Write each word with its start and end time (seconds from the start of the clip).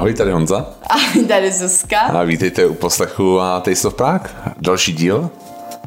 Ahoj, 0.00 0.14
tady 0.14 0.32
Honza. 0.32 0.66
Ahoj, 0.90 1.24
tady 1.24 1.52
Zuzka. 1.52 2.00
A 2.00 2.22
vítejte 2.22 2.66
u 2.66 2.74
poslechu 2.74 3.40
a 3.40 3.60
Taste 3.60 3.88
of 3.88 3.94
Prague. 3.94 4.30
Další 4.60 4.92
díl. 4.92 5.30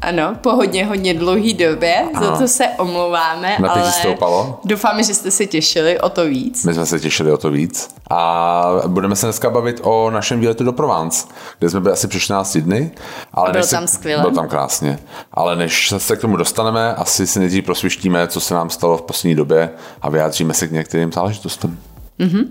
Ano, 0.01 0.35
po 0.41 0.49
hodně, 0.55 0.85
hodně 0.85 1.13
dlouhý 1.13 1.53
době, 1.53 1.95
Aha. 2.13 2.25
za 2.25 2.37
to 2.37 2.47
se 2.47 2.67
omlouváme, 2.77 3.57
Na 3.59 3.69
ale 3.69 3.91
stoupalo. 3.91 4.59
doufáme, 4.65 5.03
že 5.03 5.13
jste 5.13 5.31
se 5.31 5.45
těšili 5.45 5.99
o 5.99 6.09
to 6.09 6.25
víc. 6.25 6.65
My 6.65 6.73
jsme 6.73 6.85
se 6.85 6.99
těšili 6.99 7.31
o 7.31 7.37
to 7.37 7.51
víc. 7.51 7.89
A 8.09 8.63
budeme 8.87 9.15
se 9.15 9.25
dneska 9.25 9.49
bavit 9.49 9.79
o 9.83 10.09
našem 10.09 10.39
výletu 10.39 10.63
do 10.63 10.73
Provence, 10.73 11.27
kde 11.59 11.69
jsme 11.69 11.79
byli 11.79 11.93
asi 11.93 12.07
při 12.07 12.19
14 12.19 12.57
dny. 12.57 12.91
Ale 13.33 13.51
bylo 13.51 13.67
tam 13.67 13.87
skvěle. 13.87 14.21
Bylo 14.21 14.35
tam 14.35 14.47
krásně. 14.47 14.99
Ale 15.31 15.55
než 15.55 15.93
se 15.97 16.15
k 16.15 16.21
tomu 16.21 16.37
dostaneme, 16.37 16.95
asi 16.95 17.27
si 17.27 17.39
nejdřív 17.39 17.65
prosvištíme, 17.65 18.27
co 18.27 18.39
se 18.39 18.53
nám 18.53 18.69
stalo 18.69 18.97
v 18.97 19.01
poslední 19.01 19.35
době 19.35 19.69
a 20.01 20.09
vyjádříme 20.09 20.53
se 20.53 20.67
k 20.67 20.71
některým 20.71 21.11
záležitostem. 21.11 21.77
Mm-hmm. 22.19 22.45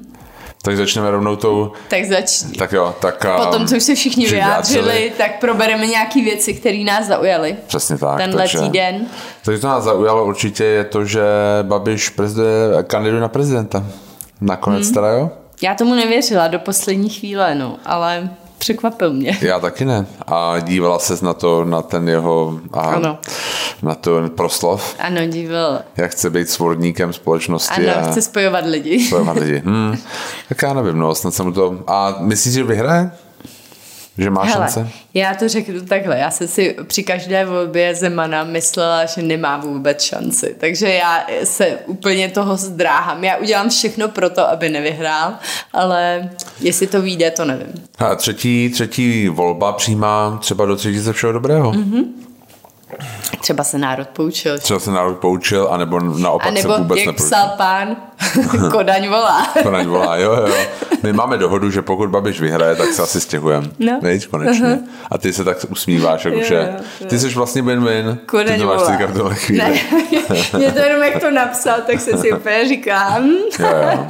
Tak 0.65 0.77
začneme 0.77 1.11
rovnou 1.11 1.37
tou... 1.37 1.73
Tak 1.89 2.05
začni. 2.05 2.53
Tak 2.53 2.73
jo, 2.73 2.95
tak... 3.01 3.27
Potom, 3.37 3.67
co 3.67 3.77
už 3.77 3.83
se 3.83 3.95
všichni 3.95 4.27
vyjádřili, 4.27 4.83
vyjádřili, 4.83 5.13
tak 5.19 5.41
probereme 5.41 5.87
nějaké 5.87 6.23
věci, 6.23 6.55
které 6.55 6.85
nás 6.85 7.07
zaujaly. 7.07 7.57
Přesně 7.67 7.99
tak. 7.99 8.17
Tenhle 8.17 8.43
takže, 8.43 8.59
týden. 8.59 9.07
Takže 9.45 9.61
to 9.61 9.67
nás 9.69 9.85
zaujalo 9.85 10.27
určitě 10.27 10.65
je 10.65 10.85
to, 10.85 11.05
že 11.05 11.23
Babiš 11.63 12.09
prezident, 12.09 12.87
kandiduje 12.87 13.21
na 13.21 13.29
prezidenta. 13.29 13.85
Nakonec 14.41 14.85
hmm. 14.85 14.95
teda 14.95 15.09
jo? 15.09 15.31
Já 15.63 15.75
tomu 15.75 15.95
nevěřila 15.95 16.49
do 16.49 16.59
poslední 16.59 17.09
chvíle, 17.09 17.55
no, 17.55 17.77
ale 17.85 18.31
překvapil 18.63 19.13
mě. 19.13 19.39
Já 19.43 19.61
taky 19.61 19.85
ne. 19.85 20.07
A 20.27 20.59
dívala 20.59 20.99
ses 20.99 21.23
na 21.23 21.35
to, 21.35 21.65
na 21.65 21.83
ten 21.83 22.09
jeho... 22.09 22.61
A 22.73 22.81
ano. 22.81 23.19
Na 23.83 23.95
to 23.95 24.29
proslov. 24.29 24.95
Ano, 24.99 25.27
díval. 25.27 25.79
Jak 25.97 26.11
chce 26.11 26.31
být 26.31 26.51
svorníkem 26.51 27.13
společnosti. 27.13 27.89
Ano, 27.89 28.07
a 28.09 28.11
chce 28.11 28.23
spojovat 28.23 28.67
lidi. 28.67 29.07
Spojovat 29.07 29.37
lidi. 29.37 29.63
Hmm. 29.65 29.97
Tak 30.49 30.63
já 30.63 30.73
nevím, 30.73 30.99
no, 30.99 31.15
snad 31.15 31.35
jsem 31.35 31.53
to... 31.53 31.79
A 31.87 32.15
myslíš, 32.21 32.55
že 32.55 32.65
vyhraje? 32.65 33.11
Že 34.19 34.31
má 34.31 34.45
Hele, 34.45 34.55
šance? 34.55 34.89
Já 35.15 35.35
to 35.35 35.49
řeknu 35.49 35.81
takhle. 35.81 36.19
Já 36.19 36.31
jsem 36.31 36.49
si 36.49 36.77
při 36.87 37.03
každé 37.03 37.45
volbě 37.45 37.95
Zemana 37.95 38.45
myslela, 38.45 39.07
že 39.07 39.23
nemá 39.23 39.57
vůbec 39.57 40.03
šanci. 40.03 40.57
Takže 40.61 40.89
já 40.89 41.27
se 41.45 41.79
úplně 41.87 42.29
toho 42.29 42.57
zdráhám. 42.57 43.25
Já 43.25 43.37
udělám 43.37 43.69
všechno 43.69 44.09
pro 44.09 44.31
to, 44.31 44.49
aby 44.51 44.69
nevyhrál, 44.69 45.35
ale 45.73 46.31
jestli 46.61 46.87
to 46.87 47.03
vyjde, 47.03 47.31
to 47.31 47.45
nevím. 47.45 47.73
A 47.99 48.15
třetí, 48.15 48.71
třetí 48.71 49.29
volba 49.29 49.73
přijímá 49.73 50.39
třeba 50.41 50.67
do 50.67 50.77
třetí 50.77 51.13
všeho 51.13 51.33
dobrého. 51.33 51.73
Mm-hmm. 51.73 52.05
Třeba 53.41 53.65
se 53.65 53.79
národ 53.79 54.09
poučil. 54.09 54.59
Třeba 54.59 54.81
se 54.81 54.91
národ 54.91 55.19
poučil, 55.19 55.69
anebo 55.71 56.01
naopak 56.01 56.47
a 56.47 56.51
nebo, 56.51 56.75
se 56.75 56.81
vůbec 56.81 56.99
jak 56.99 57.07
nepoučil. 57.07 57.27
psal 57.27 57.49
pán, 57.57 57.97
Kodaň 58.71 59.09
volá. 59.09 59.47
Kodaň 59.63 59.87
volá, 59.87 60.17
jo, 60.17 60.33
jo. 60.33 60.55
My 61.03 61.13
máme 61.13 61.39
dohodu, 61.39 61.71
že 61.71 61.83
pokud 61.83 62.11
Babiš 62.11 62.41
vyhraje, 62.41 62.77
tak 62.77 62.93
se 62.93 63.03
asi 63.03 63.21
stěhujeme. 63.21 63.69
No. 63.79 64.01
Víš, 64.03 64.27
konečně. 64.27 64.67
Uh-huh. 64.67 64.83
A 65.11 65.19
ty 65.19 65.33
se 65.33 65.45
tak 65.45 65.57
usmíváš, 65.69 66.25
jako, 66.25 66.43
že 66.43 66.75
ty 67.09 67.19
jsi 67.19 67.29
vlastně 67.29 67.63
win-win. 67.63 68.19
Kodaň 68.27 68.59
ty 68.59 68.65
volá. 68.65 68.97
Ty 68.97 69.13
tohle 69.13 69.35
chvíli. 69.35 69.63
Ne, 69.63 69.81
mě 70.59 70.73
to 70.73 70.79
jenom 70.79 71.03
jak 71.03 71.21
to 71.21 71.31
napsal, 71.31 71.77
tak 71.87 72.01
se 72.01 72.19
si 72.19 72.33
úplně 72.33 72.69
říkám. 72.69 73.31
jo, 73.59 73.69
jo. 73.69 74.07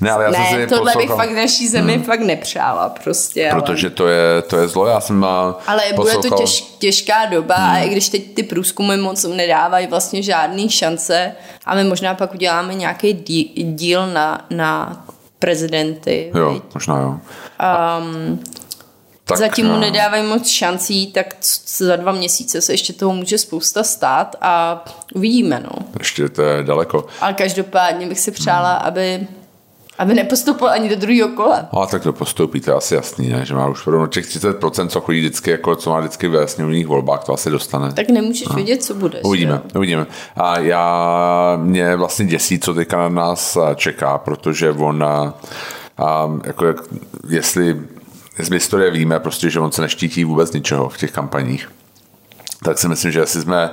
Ne, 0.00 0.10
ale 0.10 0.24
já 0.24 0.30
ne, 0.30 0.36
jsem 0.36 0.60
si 0.60 0.66
tohle 0.66 0.92
poslouchal. 0.92 1.18
bych 1.18 1.26
fakt 1.26 1.36
naší 1.36 1.68
zemi 1.68 1.94
hmm. 1.94 2.02
fakt 2.02 2.20
nepřála 2.20 2.88
prostě. 2.88 3.50
Protože 3.54 3.90
to 3.90 4.08
je, 4.08 4.42
to 4.42 4.56
je 4.56 4.68
zlo, 4.68 4.86
já 4.86 5.00
jsem 5.00 5.16
má 5.16 5.58
Ale 5.66 5.82
poslouchal... 5.96 6.20
bude 6.20 6.30
to 6.30 6.36
těž, 6.36 6.60
těžká 6.78 7.26
doba 7.26 7.54
hmm. 7.54 7.74
a 7.74 7.78
i 7.78 7.88
když 7.88 8.08
teď 8.08 8.34
ty 8.34 8.42
průzkumy 8.42 8.96
moc 8.96 9.24
nedávají 9.24 9.86
vlastně 9.86 10.22
žádný 10.22 10.68
šance 10.68 11.32
a 11.64 11.74
my 11.74 11.84
možná 11.84 12.14
pak 12.14 12.34
uděláme 12.34 12.74
nějaký 12.74 13.14
díl 13.56 14.06
na, 14.06 14.46
na 14.50 15.04
prezidenty. 15.38 16.32
Jo, 16.34 16.52
viď? 16.52 16.62
možná 16.74 17.00
jo. 17.00 17.20
Um, 17.98 18.40
tak, 19.24 19.38
Zatím 19.38 19.66
mu 19.66 19.76
nedávají 19.76 20.22
moc 20.22 20.48
šancí, 20.48 21.12
tak 21.12 21.36
za 21.76 21.96
dva 21.96 22.12
měsíce 22.12 22.60
se 22.60 22.72
ještě 22.72 22.92
toho 22.92 23.14
může 23.14 23.38
spousta 23.38 23.82
stát 23.82 24.36
a 24.40 24.84
uvidíme. 25.14 25.62
No. 25.64 25.86
Ještě 25.98 26.28
to 26.28 26.42
je 26.42 26.62
daleko. 26.62 27.06
Ale 27.20 27.34
každopádně 27.34 28.06
bych 28.06 28.20
si 28.20 28.30
přála, 28.30 28.72
hmm. 28.72 28.86
aby 28.88 29.26
aby 30.02 30.14
nepostoupil 30.14 30.68
ani 30.68 30.88
do 30.88 30.96
druhého 30.96 31.28
kola. 31.28 31.68
A 31.82 31.86
tak 31.86 32.02
to 32.02 32.12
postoupí, 32.12 32.60
to 32.60 32.70
je 32.70 32.76
asi 32.76 32.94
jasný, 32.94 33.28
ne? 33.28 33.46
že 33.46 33.54
má 33.54 33.68
už 33.68 33.86
rovno 33.86 34.06
těch 34.06 34.26
30%, 34.26 34.88
co 34.88 35.00
chodí 35.00 35.20
vždycky, 35.20 35.50
jako 35.50 35.76
co 35.76 35.90
má 35.90 36.00
vždycky 36.00 36.28
ve 36.28 36.48
sněmovních 36.48 36.86
volbách, 36.86 37.24
to 37.24 37.34
asi 37.34 37.50
dostane. 37.50 37.92
Tak 37.92 38.08
nemůžeš 38.08 38.46
a. 38.50 38.54
vědět, 38.54 38.82
co 38.82 38.94
bude. 38.94 39.20
Uvidíme, 39.20 39.52
jo? 39.52 39.60
uvidíme. 39.76 40.06
A 40.36 40.58
já, 40.58 41.58
mě 41.62 41.96
vlastně 41.96 42.26
děsí, 42.26 42.58
co 42.58 42.74
teďka 42.74 42.96
na 42.96 43.08
nás 43.08 43.58
čeká, 43.76 44.18
protože 44.18 44.70
on, 44.70 45.04
a, 45.04 45.34
a, 45.98 46.30
jako, 46.44 46.74
jestli 47.28 47.80
z 48.38 48.50
historie 48.50 48.90
víme, 48.90 49.20
prostě, 49.20 49.50
že 49.50 49.60
on 49.60 49.72
se 49.72 49.82
neštítí 49.82 50.24
vůbec 50.24 50.52
ničeho 50.52 50.88
v 50.88 50.98
těch 50.98 51.12
kampaních 51.12 51.68
tak 52.64 52.78
si 52.78 52.88
myslím, 52.88 53.12
že 53.12 53.20
jestli 53.20 53.40
jsme 53.40 53.70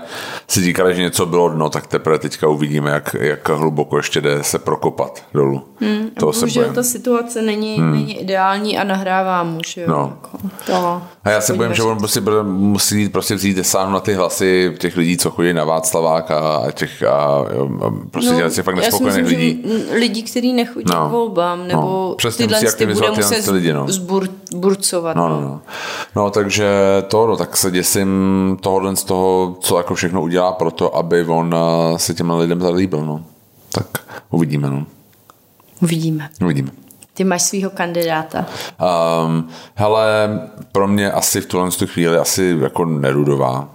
si 0.48 0.62
říkali, 0.62 0.96
že 0.96 1.02
něco 1.02 1.26
bylo 1.26 1.50
dno, 1.50 1.70
tak 1.70 1.88
teprve 1.88 2.20
teďka 2.20 2.48
uvidíme, 2.48 2.92
jak, 2.92 3.16
jak 3.20 3.50
hluboko 3.50 3.98
ještě 3.98 4.22
jde 4.22 4.44
se 4.44 4.60
prokopat 4.60 5.24
dolů. 5.34 5.64
Hmm, 5.82 6.10
to 6.20 6.26
bohužel 6.26 6.74
ta 6.74 6.84
situace 6.84 7.42
není, 7.42 7.78
hmm. 7.78 7.92
není 7.92 8.22
ideální 8.22 8.78
a 8.78 8.84
nahrává 8.84 9.44
mu, 9.44 9.60
že 9.68 9.82
jo. 9.82 9.88
No. 9.88 10.18
Jako 10.22 10.38
to, 10.66 11.02
a 11.24 11.30
já 11.30 11.42
se 11.42 11.54
bojím, 11.54 11.74
že 11.74 11.84
on 11.84 11.98
prostě 11.98 12.22
musí 12.44 13.10
prostě 13.10 13.36
vzít 13.36 13.54
desáhnu 13.54 13.94
na 13.94 14.00
ty 14.00 14.14
hlasy 14.14 14.76
těch 14.80 14.98
lidí, 14.98 15.18
co 15.18 15.32
chodí 15.32 15.54
na 15.54 15.64
Václavák 15.64 16.32
a 16.32 16.72
těch 16.72 17.04
a, 17.04 17.16
a 17.16 17.46
prostě 18.12 18.32
no, 18.32 18.50
těch 18.50 18.66
fakt 18.66 18.76
nespokojených 18.76 19.26
lidí. 19.26 19.64
Lidí, 19.94 20.24
kteří 20.24 20.54
nechodí 20.54 20.86
no. 20.94 21.08
k 21.08 21.12
volbám, 21.12 21.68
nebo 21.68 21.82
no. 21.82 22.14
Přesně 22.18 22.48
tyhle 22.48 22.72
ty 22.72 22.86
bude 22.86 23.12
muset 23.12 23.48
lidi, 23.48 23.74
no. 23.74 23.86
zburcovat. 24.50 25.16
No, 25.16 25.30
no, 25.30 25.42
no. 25.42 25.62
no, 26.16 26.30
takže 26.30 26.70
to, 27.08 27.28
no, 27.28 27.38
tak 27.38 27.58
se 27.58 27.72
děsím 27.72 28.10
toho 28.62 28.79
tohohle 28.80 28.96
z 28.96 29.04
toho, 29.04 29.58
co 29.60 29.78
jako 29.78 29.96
všechno 29.96 30.22
udělá 30.22 30.52
pro 30.52 30.72
to, 30.72 30.96
aby 30.96 31.26
on 31.26 31.56
eh, 31.56 32.00
se 32.00 32.14
těm 32.14 32.32
lidem 32.32 32.62
zalíbil. 32.62 33.06
No. 33.06 33.24
Tak 33.72 33.88
uvidíme. 34.30 34.70
No. 34.70 34.86
Uvidíme. 35.82 36.30
Uvidíme. 36.42 36.72
Ty 37.14 37.24
máš 37.24 37.42
svého 37.42 37.70
kandidáta? 37.70 38.46
Um, 39.26 39.48
hele, 39.76 40.30
pro 40.72 40.88
mě 40.88 41.12
asi 41.12 41.42
v 41.42 41.46
tuhle 41.46 41.70
chvíli 41.86 42.18
asi 42.18 42.58
jako 42.62 42.86
Nerudová. 42.86 43.70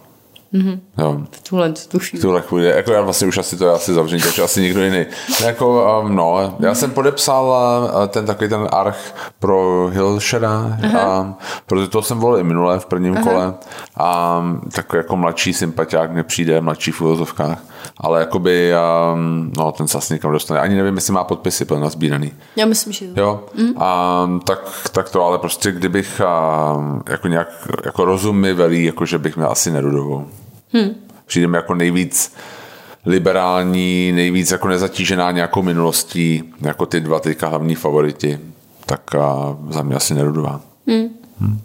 Mm-hmm. 0.54 0.81
Jo. 0.98 1.20
V 1.31 1.48
tuhle 1.48 1.72
tu 1.72 1.98
chvíli. 1.98 2.19
V 2.19 2.22
tuhle 2.22 2.41
chvíli. 2.41 2.66
Jako 2.66 2.92
já 2.92 3.00
vlastně 3.00 3.26
už 3.26 3.38
asi 3.38 3.56
to 3.56 3.65
je 3.65 3.72
asi 3.72 3.94
zavření, 3.94 4.22
takže 4.22 4.42
asi 4.42 4.60
někdo 4.60 4.84
jiný. 4.84 5.06
Jako, 5.44 6.00
um, 6.03 6.16
no, 6.16 6.56
já 6.60 6.70
mm-hmm. 6.70 6.75
jsem 6.75 6.91
podepsal 6.91 7.47
uh, 7.94 8.06
ten 8.06 8.26
takový 8.26 8.50
ten 8.50 8.69
arch 8.72 9.15
pro 9.38 9.88
Hillshera, 9.92 10.78
a, 10.98 11.34
protože 11.66 11.88
to 11.88 12.03
jsem 12.03 12.19
volil 12.19 12.41
i 12.41 12.44
minule 12.44 12.78
v 12.78 12.87
prvním 12.87 13.16
Aha. 13.16 13.22
kole 13.22 13.54
a 13.97 14.38
um, 14.38 14.60
takový 14.75 14.98
jako 14.98 15.16
mladší 15.16 15.53
sympatiák 15.53 16.12
mě 16.12 16.22
přijde, 16.22 16.60
mladší 16.60 16.91
v 16.91 17.00
úvozovkách, 17.00 17.59
ale 17.97 18.21
jakoby 18.21 18.72
um, 19.15 19.53
no, 19.56 19.72
ten 19.72 19.88
se 19.88 19.98
asi 19.98 20.15
někam 20.15 20.32
dostane. 20.32 20.60
Ani 20.60 20.75
nevím, 20.75 20.94
jestli 20.94 21.12
má 21.12 21.25
podpisy 21.25 21.65
plně 21.65 21.81
nazbíraný. 21.81 22.32
Já 22.56 22.66
myslím, 22.66 22.92
že 22.92 23.06
jo. 23.06 23.12
jo? 23.16 23.44
Mm. 23.54 23.82
A, 23.82 24.28
tak, 24.44 24.91
tak 24.92 25.10
to, 25.10 25.25
ale 25.25 25.38
prostě 25.38 25.72
kdybych 25.72 26.21
a, 26.21 27.03
jako 27.09 27.28
nějak 27.28 27.48
jako 27.84 28.04
rozum 28.04 28.36
mi 28.36 28.54
velí, 28.54 28.84
jako 28.84 29.06
že 29.06 29.19
bych 29.19 29.36
měl 29.36 29.50
asi 29.50 29.71
Nerudovou. 29.71 30.26
Hmm. 30.75 30.95
Přijde 31.27 31.47
mi 31.47 31.57
jako 31.57 31.75
nejvíc 31.75 32.35
liberální, 33.07 34.12
nejvíc 34.12 34.51
jako 34.51 34.69
nezatížená 34.69 35.31
nějakou 35.31 35.62
minulostí, 35.62 36.55
jako 36.61 36.87
ty 36.87 37.01
dva 37.01 37.21
teďka 37.21 37.49
hlavní 37.49 37.75
favoriti, 37.75 38.41
tak 38.87 39.15
a 39.15 39.57
za 39.71 39.83
mě 39.83 39.97
asi 39.97 40.15
Nerudová. 40.15 40.61
Hmm. 40.89 41.09
Hmm. 41.41 41.61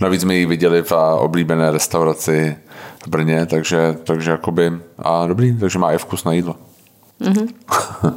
Navíc 0.00 0.22
jsme 0.22 0.34
ji 0.34 0.46
viděli 0.46 0.82
v 0.82 0.92
oblíbené 1.18 1.70
restauraci 1.70 2.56
v 3.04 3.08
Brně, 3.08 3.46
takže, 3.46 3.98
takže 4.04 4.30
jakoby, 4.30 4.72
a 4.98 5.26
dobrý, 5.26 5.58
takže 5.58 5.78
má 5.78 5.92
i 5.92 5.98
vkus 5.98 6.24
na 6.24 6.32
jídlo. 6.32 6.56
Mm-hmm. 7.20 7.48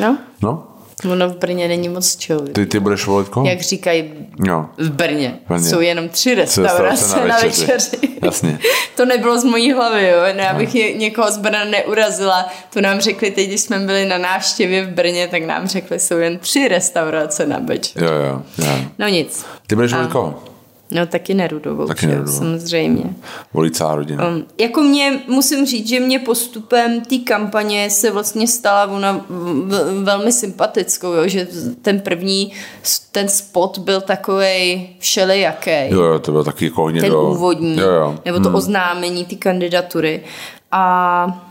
no. 0.00 0.18
No, 0.42 0.67
Ono 1.04 1.28
v 1.28 1.36
Brně 1.36 1.68
není 1.68 1.88
moc 1.88 2.16
čeho. 2.16 2.40
Ty, 2.40 2.66
ty 2.66 2.80
budeš 2.80 3.06
volit 3.06 3.28
koho? 3.28 3.46
Jak 3.46 3.60
říkají 3.60 4.12
jo. 4.44 4.66
v 4.78 4.90
Brně. 4.90 5.38
Brně. 5.48 5.70
Jsou 5.70 5.80
jenom 5.80 6.08
tři 6.08 6.34
restaurace 6.34 7.16
na. 7.16 7.26
Na 7.26 7.38
večeři. 7.38 7.96
Jasně. 8.24 8.58
to 8.96 9.04
nebylo 9.04 9.40
z 9.40 9.44
mojí 9.44 9.72
hlavy, 9.72 10.08
jo. 10.08 10.20
Ne, 10.36 10.48
abych 10.48 10.74
no. 10.74 10.80
někoho 10.80 11.30
z 11.30 11.38
Brna 11.38 11.64
neurazila. 11.64 12.48
To 12.72 12.80
nám 12.80 13.00
řekli 13.00 13.30
teď, 13.30 13.48
když 13.48 13.60
jsme 13.60 13.78
byli 13.78 14.04
na 14.04 14.18
návštěvě 14.18 14.84
v 14.84 14.88
Brně, 14.88 15.28
tak 15.28 15.42
nám 15.42 15.68
řekli, 15.68 15.98
jsou 15.98 16.16
jen 16.16 16.38
tři 16.38 16.68
restaurace 16.68 17.46
na 17.46 17.58
večeři. 17.58 18.04
Jo, 18.04 18.12
jo, 18.12 18.42
jo. 18.58 18.78
No 18.98 19.08
nic. 19.08 19.46
Ty 19.66 19.74
budeš 19.74 19.92
volit 19.92 20.10
koho? 20.10 20.42
No 20.90 21.06
taky 21.06 21.34
Nerudovou, 21.34 21.86
taky 21.86 22.06
Nerudovou. 22.06 22.38
samozřejmě. 22.38 23.14
Volí 23.52 23.70
celá 23.70 23.94
rodina. 23.94 24.28
Um, 24.28 24.44
jako 24.58 24.82
mě, 24.82 25.22
musím 25.28 25.66
říct, 25.66 25.88
že 25.88 26.00
mě 26.00 26.18
postupem 26.18 27.00
té 27.00 27.18
kampaně 27.18 27.90
se 27.90 28.10
vlastně 28.10 28.48
stala 28.48 28.86
ona 28.86 29.26
velmi 30.02 30.32
sympatickou, 30.32 31.12
jo, 31.12 31.28
že 31.28 31.48
ten 31.82 32.00
první, 32.00 32.52
ten 33.12 33.28
spot 33.28 33.78
byl 33.78 34.00
takový 34.00 34.88
všelijaký. 34.98 35.70
Jo, 35.88 36.02
jo, 36.02 36.18
to 36.18 36.32
byl 36.32 36.44
taky 36.44 36.64
jako 36.64 36.82
hodně 36.82 37.00
Ten 37.00 37.10
do... 37.10 37.30
úvodní, 37.30 37.78
jo, 37.78 37.90
jo. 37.90 38.18
nebo 38.24 38.40
to 38.40 38.48
hmm. 38.48 38.56
oznámení, 38.56 39.24
ty 39.24 39.36
kandidatury. 39.36 40.24
A 40.72 41.48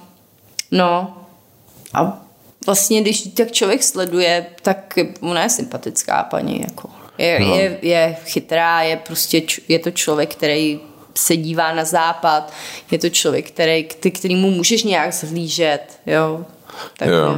no, 0.72 1.18
a 1.94 2.22
vlastně, 2.66 3.02
když 3.02 3.22
tak 3.22 3.52
člověk 3.52 3.84
sleduje, 3.84 4.46
tak 4.62 4.94
ona 5.22 5.44
je 5.44 5.50
sympatická 5.50 6.24
paní, 6.24 6.62
jako. 6.62 6.90
Je, 7.18 7.40
no. 7.40 7.56
je, 7.56 7.78
je 7.82 8.18
chytrá, 8.26 8.82
je 8.82 8.98
prostě, 8.98 9.42
je 9.68 9.80
to 9.80 9.92
člověk, 9.92 10.36
který 10.36 10.80
se 11.16 11.38
dívá 11.38 11.74
na 11.74 11.86
západ, 11.86 12.54
je 12.92 12.98
to 12.98 13.10
člověk, 13.10 13.48
který, 13.48 13.84
ty, 13.84 14.12
kterýmu 14.12 14.52
můžeš 14.52 14.84
nějak 14.84 15.14
zhlížet, 15.14 16.00
jo. 16.06 16.46
Tak 16.98 17.10
jo. 17.10 17.36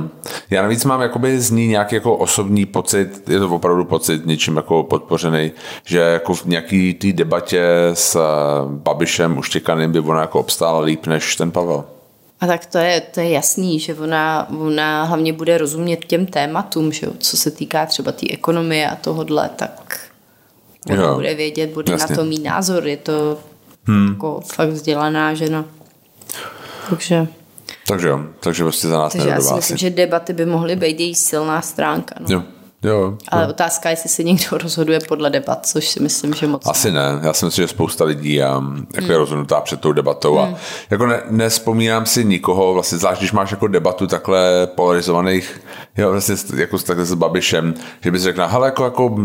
Já 0.49 0.61
navíc 0.61 0.85
mám 0.85 1.01
jakoby 1.01 1.41
z 1.41 1.51
ní 1.51 1.67
nějaký 1.67 1.95
jako 1.95 2.15
osobní 2.15 2.65
pocit, 2.65 3.29
je 3.29 3.39
to 3.39 3.49
opravdu 3.49 3.85
pocit 3.85 4.25
něčím 4.25 4.55
jako 4.55 4.83
podpořený, 4.83 5.51
že 5.85 5.99
jako 5.99 6.33
v 6.33 6.45
nějaký 6.45 6.93
té 6.93 7.13
debatě 7.13 7.63
s 7.93 8.15
eh, 8.15 8.19
Babišem 8.67 9.37
Uštěkaným 9.37 9.91
by 9.91 9.99
ona 9.99 10.21
jako 10.21 10.39
obstála 10.39 10.79
líp 10.79 11.07
než 11.07 11.35
ten 11.35 11.51
Pavel. 11.51 11.98
A 12.41 12.47
tak 12.47 12.65
to 12.65 12.77
je, 12.77 13.01
to 13.01 13.19
je 13.19 13.29
jasný, 13.29 13.79
že 13.79 13.95
ona, 13.95 14.47
ona 14.59 15.03
hlavně 15.03 15.33
bude 15.33 15.57
rozumět 15.57 16.05
těm 16.05 16.25
tématům, 16.25 16.91
že 16.91 17.05
jo, 17.05 17.13
co 17.19 17.37
se 17.37 17.51
týká 17.51 17.85
třeba 17.85 18.11
té 18.11 18.17
tý 18.17 18.31
ekonomie 18.31 18.89
a 18.89 18.95
tohodle, 18.95 19.49
tak 19.55 19.99
ona 20.91 21.03
jo. 21.03 21.15
bude 21.15 21.35
vědět, 21.35 21.69
bude 21.69 21.91
Jasně. 21.91 22.07
na 22.09 22.15
to 22.15 22.25
mít 22.25 22.43
názor, 22.43 22.87
je 22.87 22.97
to 22.97 23.37
hmm. 23.83 24.07
jako 24.07 24.41
fakt 24.53 24.69
vzdělaná 24.69 25.33
žena. 25.33 25.65
Takže... 26.89 27.27
Takže 27.87 28.07
jo, 28.07 28.21
takže 28.39 28.63
vlastně 28.63 28.89
za 28.89 28.97
nás 28.97 29.13
Takže 29.13 29.29
já 29.29 29.41
si 29.41 29.53
myslím, 29.53 29.77
že 29.77 29.89
debaty 29.89 30.33
by 30.33 30.45
mohly 30.45 30.75
být 30.75 30.99
její 30.99 31.15
silná 31.15 31.61
stránka. 31.61 32.15
No. 32.19 32.25
Jo. 32.29 32.43
Jo, 32.83 33.17
Ale 33.29 33.43
jo. 33.43 33.49
otázka 33.49 33.89
je, 33.89 33.93
jestli 33.93 34.09
se 34.09 34.23
někdo 34.23 34.57
rozhoduje 34.63 34.99
podle 35.07 35.29
debat, 35.29 35.65
což 35.65 35.87
si 35.87 35.99
myslím, 35.99 36.33
že 36.33 36.47
moc 36.47 36.67
Asi 36.67 36.91
ne. 36.91 37.19
Já 37.21 37.33
si 37.33 37.45
myslím, 37.45 37.63
že 37.63 37.67
spousta 37.67 38.03
lidí 38.05 38.41
um, 38.41 38.87
jako 38.93 39.01
hmm. 39.01 39.11
je 39.11 39.17
rozhodnutá 39.17 39.61
před 39.61 39.79
tou 39.79 39.91
debatou 39.91 40.35
hmm. 40.35 40.53
a 40.53 40.57
jako 40.89 41.05
ne, 41.05 41.21
nespomínám 41.29 42.05
si 42.05 42.25
nikoho, 42.25 42.73
vlastně 42.73 42.97
zvlášť, 42.97 43.21
když 43.21 43.31
máš 43.31 43.51
jako 43.51 43.67
debatu 43.67 44.07
takhle 44.07 44.67
polarizovaných, 44.75 45.61
jo, 45.97 46.11
vlastně 46.11 46.35
jako 46.55 46.77
s, 46.77 46.83
takhle 46.83 47.05
s 47.05 47.13
Babišem, 47.13 47.73
že 48.01 48.11
bys 48.11 48.23
řekl, 48.23 48.47
hele, 48.47 48.67
jako, 48.67 48.83
jako, 48.83 49.17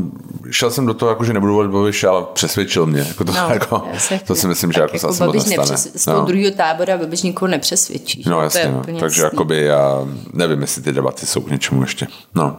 šel 0.50 0.70
jsem 0.70 0.86
do 0.86 0.94
toho, 0.94 1.08
jako, 1.08 1.24
že 1.24 1.32
nebudu 1.32 1.54
volit 1.54 1.70
Babiše, 1.70 2.08
ale 2.08 2.24
přesvědčil 2.32 2.86
mě. 2.86 3.00
Jako 3.08 3.24
to, 3.24 3.32
no, 3.32 3.48
jako, 3.52 3.82
to 4.26 4.34
si 4.34 4.48
myslím, 4.48 4.72
že 4.72 4.80
jako, 4.80 4.96
jako 4.96 5.12
se 5.12 5.26
Babiš 5.26 5.44
nestane. 5.44 5.76
Z 5.76 6.04
toho 6.04 6.20
no. 6.20 6.26
druhého 6.26 6.50
tábora 6.50 6.98
Babiš 6.98 7.22
nikoho 7.22 7.48
nepřesvědčí. 7.48 8.24
No 8.26 8.42
jasně, 8.42 8.74
no. 8.92 9.00
takže 9.00 9.22
jakoby 9.22 9.64
já 9.64 10.06
nevím, 10.32 10.60
jestli 10.60 10.82
ty 10.82 10.92
debaty 10.92 11.26
jsou 11.26 11.40
k 11.40 11.50
něčemu 11.50 11.82
ještě. 11.82 12.06
No. 12.34 12.56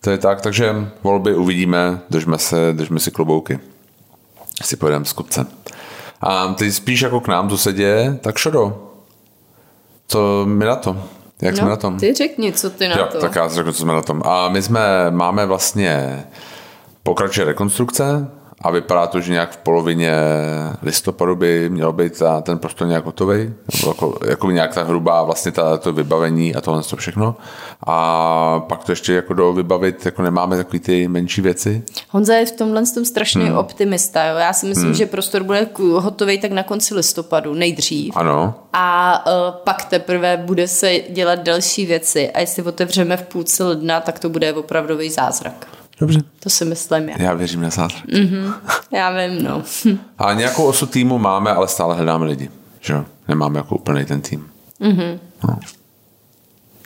To 0.00 0.10
je 0.10 0.18
tak, 0.18 0.40
takže 0.40 0.74
volby 1.02 1.34
uvidíme, 1.34 2.00
držme 2.10 2.38
se, 2.38 2.72
držme 2.72 3.00
si 3.00 3.10
klobouky. 3.10 3.58
Si 4.62 4.76
pojedeme 4.76 5.04
z 5.04 5.12
kopce. 5.12 5.46
A 6.20 6.54
ty 6.54 6.72
spíš 6.72 7.00
jako 7.00 7.20
k 7.20 7.28
nám, 7.28 7.48
co 7.48 7.58
se 7.58 7.72
děje, 7.72 8.18
tak 8.22 8.38
šodo. 8.38 8.92
Co 10.08 10.46
mi 10.46 10.64
na 10.64 10.76
to? 10.76 11.04
Jak 11.42 11.54
no, 11.54 11.58
jsme 11.58 11.68
na 11.68 11.76
tom? 11.76 11.98
ty 11.98 12.14
řekni, 12.14 12.52
co 12.52 12.70
ty 12.70 12.88
na 12.88 12.98
jo, 12.98 13.08
to. 13.12 13.20
Tak 13.20 13.34
já 13.34 13.48
řeknu, 13.48 13.72
co 13.72 13.82
jsme 13.82 13.92
na 13.92 14.02
tom. 14.02 14.22
A 14.24 14.48
my 14.48 14.62
jsme, 14.62 15.10
máme 15.10 15.46
vlastně 15.46 16.24
pokračuje 17.02 17.44
rekonstrukce, 17.44 18.30
a 18.62 18.70
vypadá 18.70 19.06
to, 19.06 19.20
že 19.20 19.32
nějak 19.32 19.50
v 19.50 19.56
polovině 19.56 20.12
listopadu 20.82 21.36
by 21.36 21.70
měl 21.70 21.92
být 21.92 22.18
ta, 22.18 22.40
ten 22.40 22.58
prostor 22.58 22.88
nějak 22.88 23.04
hotový, 23.04 23.54
jako, 23.86 24.18
jako 24.28 24.50
nějak 24.50 24.74
ta 24.74 24.82
hrubá 24.82 25.22
vlastně 25.22 25.52
ta, 25.52 25.76
to 25.76 25.92
vybavení 25.92 26.54
a 26.54 26.60
tohle 26.60 26.82
to 26.82 26.96
všechno. 26.96 27.36
A 27.86 28.60
pak 28.68 28.84
to 28.84 28.92
ještě 28.92 29.14
jako 29.14 29.34
do 29.34 29.52
vybavit, 29.52 30.06
jako 30.06 30.22
nemáme 30.22 30.56
takový 30.56 30.80
ty 30.80 31.08
menší 31.08 31.40
věci. 31.40 31.82
Honza 32.08 32.34
je 32.34 32.46
v 32.46 32.52
tomhle 32.52 32.82
tom 32.94 33.04
strašný 33.04 33.44
hmm. 33.44 33.58
optimista. 33.58 34.24
Jo? 34.24 34.36
Já 34.36 34.52
si 34.52 34.66
myslím, 34.66 34.86
hmm. 34.86 34.94
že 34.94 35.06
prostor 35.06 35.42
bude 35.42 35.68
hotový 35.76 36.38
tak 36.38 36.52
na 36.52 36.62
konci 36.62 36.94
listopadu, 36.94 37.54
nejdřív. 37.54 38.16
Ano. 38.16 38.54
A 38.72 39.24
uh, 39.26 39.32
pak 39.64 39.84
teprve 39.84 40.36
bude 40.36 40.68
se 40.68 41.00
dělat 41.10 41.38
další 41.38 41.86
věci. 41.86 42.30
A 42.30 42.40
jestli 42.40 42.62
otevřeme 42.62 43.16
v 43.16 43.22
půlce 43.22 43.64
ledna, 43.64 44.00
tak 44.00 44.18
to 44.18 44.28
bude 44.28 44.52
opravdový 44.52 45.10
zázrak. 45.10 45.66
Dobře. 46.00 46.20
To 46.40 46.50
si 46.50 46.64
myslím 46.64 47.08
já. 47.08 47.22
Já 47.22 47.34
věřím 47.34 47.60
na 47.60 47.70
zázrak. 47.70 48.06
Mm-hmm. 48.06 48.54
Já 48.92 49.10
vím, 49.10 49.42
no. 49.42 49.62
A 50.18 50.32
nějakou 50.32 50.64
osu 50.64 50.86
týmu 50.86 51.18
máme, 51.18 51.50
ale 51.50 51.68
stále 51.68 51.94
hledáme 51.94 52.26
lidi. 52.26 52.50
Že 52.80 52.94
Nemáme 53.28 53.58
jako 53.58 53.74
úplný 53.74 54.04
ten 54.04 54.20
tým. 54.20 54.50
Mm-hmm. 54.80 55.18
No. 55.48 55.58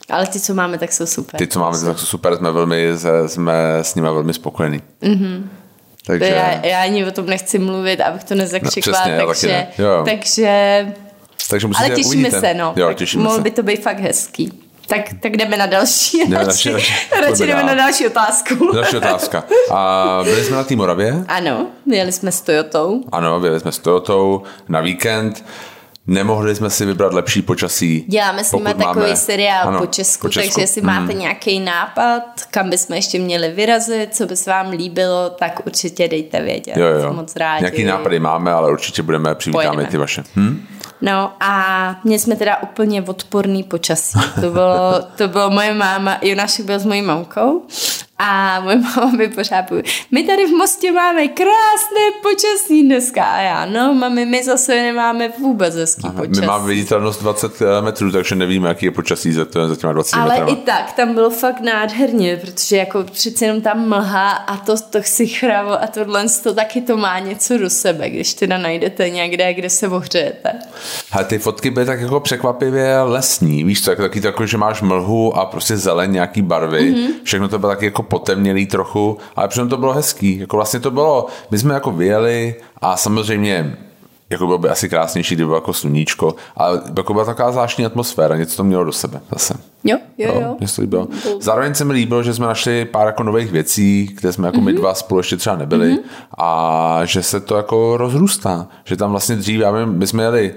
Ale 0.09 0.27
ty, 0.27 0.39
co 0.39 0.53
máme, 0.53 0.77
tak 0.77 0.93
jsou 0.93 1.05
super. 1.05 1.37
Ty, 1.37 1.47
co 1.47 1.59
máme, 1.59 1.79
tak 1.79 1.99
jsou 1.99 2.05
super. 2.05 2.37
Jsme, 2.37 2.51
velmi, 2.51 2.87
jsme 3.27 3.77
s 3.81 3.95
nimi 3.95 4.07
velmi 4.07 4.33
spokojení. 4.33 4.81
Mm-hmm. 5.01 5.43
Takže... 6.05 6.25
Já, 6.25 6.65
já 6.65 6.83
ani 6.83 7.05
o 7.05 7.11
tom 7.11 7.25
nechci 7.25 7.59
mluvit, 7.59 8.01
abych 8.01 8.23
to 8.23 8.35
nezakřikla, 8.35 8.93
no, 8.93 9.25
přesně, 9.25 9.25
takže, 9.27 9.47
ne. 9.47 10.03
takže... 10.05 10.93
takže 11.49 11.67
ale 11.75 11.89
těšíme 11.89 12.05
uvidíte. 12.05 12.39
se, 12.39 12.53
no. 12.53 12.73
Jo, 12.75 12.93
těšíme 12.93 13.23
Mohl 13.23 13.41
by 13.41 13.51
to 13.51 13.63
být 13.63 13.83
fakt 13.83 13.99
hezký. 13.99 14.64
Tak, 14.87 15.01
tak 15.19 15.37
jdeme 15.37 15.57
na 15.57 15.65
další. 15.65 16.17
Jdeme 16.17 16.43
radši, 16.43 16.71
radši, 16.71 16.93
radši 17.21 17.47
jdeme 17.47 17.63
na 17.63 17.73
další 17.73 18.07
otázku. 18.07 18.71
Další 18.73 18.97
otázka. 18.97 19.43
A 19.71 20.21
byli 20.23 20.43
jsme 20.43 20.55
na 20.55 20.63
té 20.63 20.75
Moravě? 20.75 21.25
Ano, 21.27 21.67
jeli 21.85 22.11
jsme 22.11 22.31
s 22.31 22.41
Toyotou. 22.41 23.03
Ano, 23.11 23.39
byli 23.39 23.59
jsme 23.59 23.71
s 23.71 23.79
Toyotou 23.79 24.43
na 24.69 24.81
víkend. 24.81 25.45
Nemohli 26.07 26.55
jsme 26.55 26.69
si 26.69 26.85
vybrat 26.85 27.13
lepší 27.13 27.41
počasí. 27.41 28.05
Děláme 28.07 28.43
s 28.43 28.51
nimi 28.51 28.73
takový 28.73 29.05
máme, 29.05 29.15
seriál 29.15 29.67
ano, 29.67 29.79
po, 29.79 29.85
Česku, 29.85 30.27
po 30.27 30.33
Česku, 30.33 30.49
takže 30.49 30.61
jestli 30.61 30.81
hmm. 30.81 30.93
máte 30.93 31.13
nějaký 31.13 31.59
nápad, 31.59 32.23
kam 32.51 32.69
bychom 32.69 32.95
ještě 32.95 33.19
měli 33.19 33.51
vyrazit, 33.51 34.15
co 34.15 34.25
by 34.25 34.35
se 34.35 34.49
vám 34.49 34.69
líbilo, 34.69 35.29
tak 35.29 35.65
určitě 35.65 36.07
dejte 36.07 36.41
vědět. 36.41 36.77
Jo, 36.77 36.87
jo. 36.87 37.01
Jsem 37.01 37.15
moc 37.15 37.35
rádi. 37.35 37.61
Nějaký 37.61 37.83
nápady 37.83 38.19
máme, 38.19 38.51
ale 38.51 38.71
určitě 38.71 39.01
budeme 39.01 39.35
přivítáme 39.35 39.85
ty 39.85 39.97
vaše. 39.97 40.23
Hm? 40.35 40.67
No 41.01 41.33
a 41.39 41.95
měli 42.03 42.19
jsme 42.19 42.35
teda 42.35 42.57
úplně 42.57 43.01
odporný 43.01 43.63
počasí. 43.63 44.19
To 44.41 44.51
bylo, 44.51 44.93
to 45.17 45.27
bylo 45.27 45.49
moje 45.49 45.73
máma, 45.73 46.17
Jonášek 46.21 46.65
byl 46.65 46.79
s 46.79 46.85
mojí 46.85 47.01
mamkou 47.01 47.65
a 48.17 48.59
moje 48.59 48.77
máma 48.77 49.11
mi 49.11 49.27
pořád 49.29 49.61
pově, 49.67 49.83
my 50.11 50.23
tady 50.23 50.47
v 50.47 50.51
Mostě 50.51 50.91
máme 50.91 51.27
krásné 51.27 52.01
počasí 52.21 52.83
dneska. 52.83 53.23
A 53.23 53.41
já, 53.41 53.65
no 53.65 53.93
mami, 53.93 54.25
my 54.25 54.43
zase 54.43 54.75
nemáme 54.75 55.29
vůbec 55.39 55.75
hezký 55.75 56.01
Aha, 56.03 56.13
počasí. 56.13 56.41
My 56.41 56.47
máme 56.47 56.67
viditelnost 56.67 57.21
20 57.21 57.61
eh, 57.61 57.81
metrů, 57.81 58.11
takže 58.11 58.35
nevíme, 58.35 58.69
jaký 58.69 58.85
je 58.85 58.91
počasí 58.91 59.33
za, 59.33 59.45
to, 59.45 59.67
za 59.67 59.75
těma 59.75 59.93
20 59.93 60.15
Ale 60.15 60.29
metrama. 60.29 60.51
i 60.51 60.55
tak, 60.55 60.93
tam 60.93 61.13
bylo 61.13 61.29
fakt 61.29 61.61
nádherně, 61.61 62.37
protože 62.37 62.77
jako 62.77 63.03
přece 63.03 63.45
jenom 63.45 63.61
tam 63.61 63.89
mlha 63.89 64.31
a 64.31 64.57
to, 64.57 64.75
to 64.89 64.99
si 65.03 65.27
chravo 65.27 65.83
a 65.83 65.87
tohle 65.87 66.25
to 66.43 66.53
taky 66.53 66.81
to 66.81 66.97
má 66.97 67.19
něco 67.19 67.57
do 67.57 67.69
sebe, 67.69 68.09
když 68.09 68.33
teda 68.33 68.57
najdete 68.57 69.09
někde, 69.09 69.53
kde 69.53 69.69
se 69.69 69.87
ohřejete. 69.87 70.51
A 71.11 71.23
ty 71.23 71.39
fotky 71.39 71.71
byly 71.71 71.85
tak 71.85 72.01
jako 72.01 72.19
překvapivě 72.19 73.01
lesní, 73.01 73.63
víš 73.63 73.83
co, 73.83 73.89
jako 73.89 74.01
taky 74.01 74.21
to, 74.21 74.27
jako, 74.27 74.45
že 74.45 74.57
máš 74.57 74.81
mlhu 74.81 75.37
a 75.37 75.45
prostě 75.45 75.77
zeleň, 75.77 76.11
nějaký 76.11 76.41
barvy, 76.41 76.93
mm-hmm. 76.93 77.13
všechno 77.23 77.47
to 77.47 77.59
bylo 77.59 77.71
taky 77.71 77.85
jako 77.85 78.04
potemnělý 78.05 78.65
trochu, 78.65 79.17
ale 79.35 79.47
přitom 79.47 79.69
to 79.69 79.77
bylo 79.77 79.93
hezký. 79.93 80.39
Jako 80.39 80.55
vlastně 80.57 80.79
to 80.79 80.91
bylo, 80.91 81.27
my 81.51 81.57
jsme 81.57 81.73
jako 81.73 81.91
vyjeli 81.91 82.55
a 82.81 82.97
samozřejmě 82.97 83.77
jako 84.29 84.45
bylo 84.45 84.57
by 84.57 84.69
asi 84.69 84.89
krásnější, 84.89 85.35
kdyby 85.35 85.45
bylo 85.45 85.57
jako 85.57 85.73
sluníčko, 85.73 86.35
ale 86.57 86.81
jako 86.97 87.13
byla 87.13 87.25
taková 87.25 87.51
zvláštní 87.51 87.85
atmosféra, 87.85 88.37
něco 88.37 88.57
to 88.57 88.63
mělo 88.63 88.83
do 88.83 88.91
sebe 88.91 89.21
zase. 89.31 89.53
Jo, 89.83 89.97
jo, 90.17 90.31
jo. 90.33 90.41
jo. 90.41 90.55
Mě 90.59 90.67
to 90.75 90.81
líbilo. 90.81 91.07
Zároveň 91.39 91.73
se 91.73 91.85
mi 91.85 91.93
líbilo, 91.93 92.23
že 92.23 92.33
jsme 92.33 92.45
našli 92.45 92.85
pár 92.85 93.07
jako 93.07 93.23
nových 93.23 93.51
věcí, 93.51 94.09
kde 94.19 94.33
jsme 94.33 94.47
jako 94.47 94.57
mm-hmm. 94.57 94.63
my 94.63 94.71
mhm. 94.71 94.81
dva 94.81 94.93
spolu 94.93 95.19
ještě 95.19 95.37
třeba 95.37 95.55
nebyli 95.55 95.93
mm-hmm. 95.93 96.03
a 96.37 96.99
že 97.03 97.23
se 97.23 97.39
to 97.39 97.57
jako 97.57 97.97
rozrůstá, 97.97 98.67
že 98.83 98.97
tam 98.97 99.11
vlastně 99.11 99.35
dřív, 99.35 99.59
já 99.59 99.71
vím, 99.71 99.89
my 99.89 100.07
jsme 100.07 100.23
jeli 100.23 100.53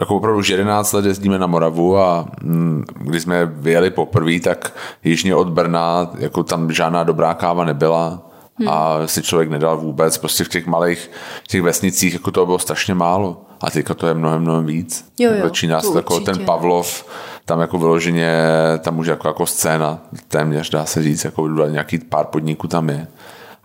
jako 0.00 0.16
opravdu 0.16 0.38
už 0.38 0.48
11 0.48 0.92
let 0.92 1.04
jezdíme 1.04 1.38
na 1.38 1.46
Moravu 1.46 1.98
a 1.98 2.26
mm, 2.42 2.84
když 3.00 3.22
jsme 3.22 3.46
vyjeli 3.46 3.90
poprvé, 3.90 4.40
tak 4.40 4.72
jižně 5.04 5.34
od 5.34 5.48
Brna, 5.48 6.10
jako 6.18 6.42
tam 6.42 6.72
žádná 6.72 7.04
dobrá 7.04 7.34
káva 7.34 7.64
nebyla 7.64 8.22
hmm. 8.58 8.68
a 8.68 9.06
si 9.06 9.22
člověk 9.22 9.50
nedal 9.50 9.76
vůbec, 9.76 10.18
prostě 10.18 10.44
v 10.44 10.48
těch 10.48 10.66
malých 10.66 11.10
těch 11.48 11.62
vesnicích 11.62 12.12
jako 12.12 12.30
to 12.30 12.46
bylo 12.46 12.58
strašně 12.58 12.94
málo 12.94 13.44
a 13.60 13.70
teďka 13.70 13.94
to 13.94 14.06
je 14.06 14.14
mnohem, 14.14 14.42
mnohem 14.42 14.66
víc. 14.66 15.04
Jo, 15.18 15.32
jo, 15.32 15.42
Začíná 15.42 15.80
se 15.80 15.96
jako 15.96 16.20
ten 16.20 16.38
Pavlov, 16.44 17.06
tam 17.44 17.60
jako 17.60 17.78
vyloženě, 17.78 18.42
tam 18.78 18.98
už 18.98 19.06
jako, 19.06 19.28
jako 19.28 19.46
scéna 19.46 19.98
téměř 20.28 20.70
dá 20.70 20.84
se 20.84 21.02
říct, 21.02 21.24
jako 21.24 21.48
nějaký 21.48 21.98
pár 21.98 22.26
podniků 22.26 22.68
tam 22.68 22.88
je. 22.88 23.06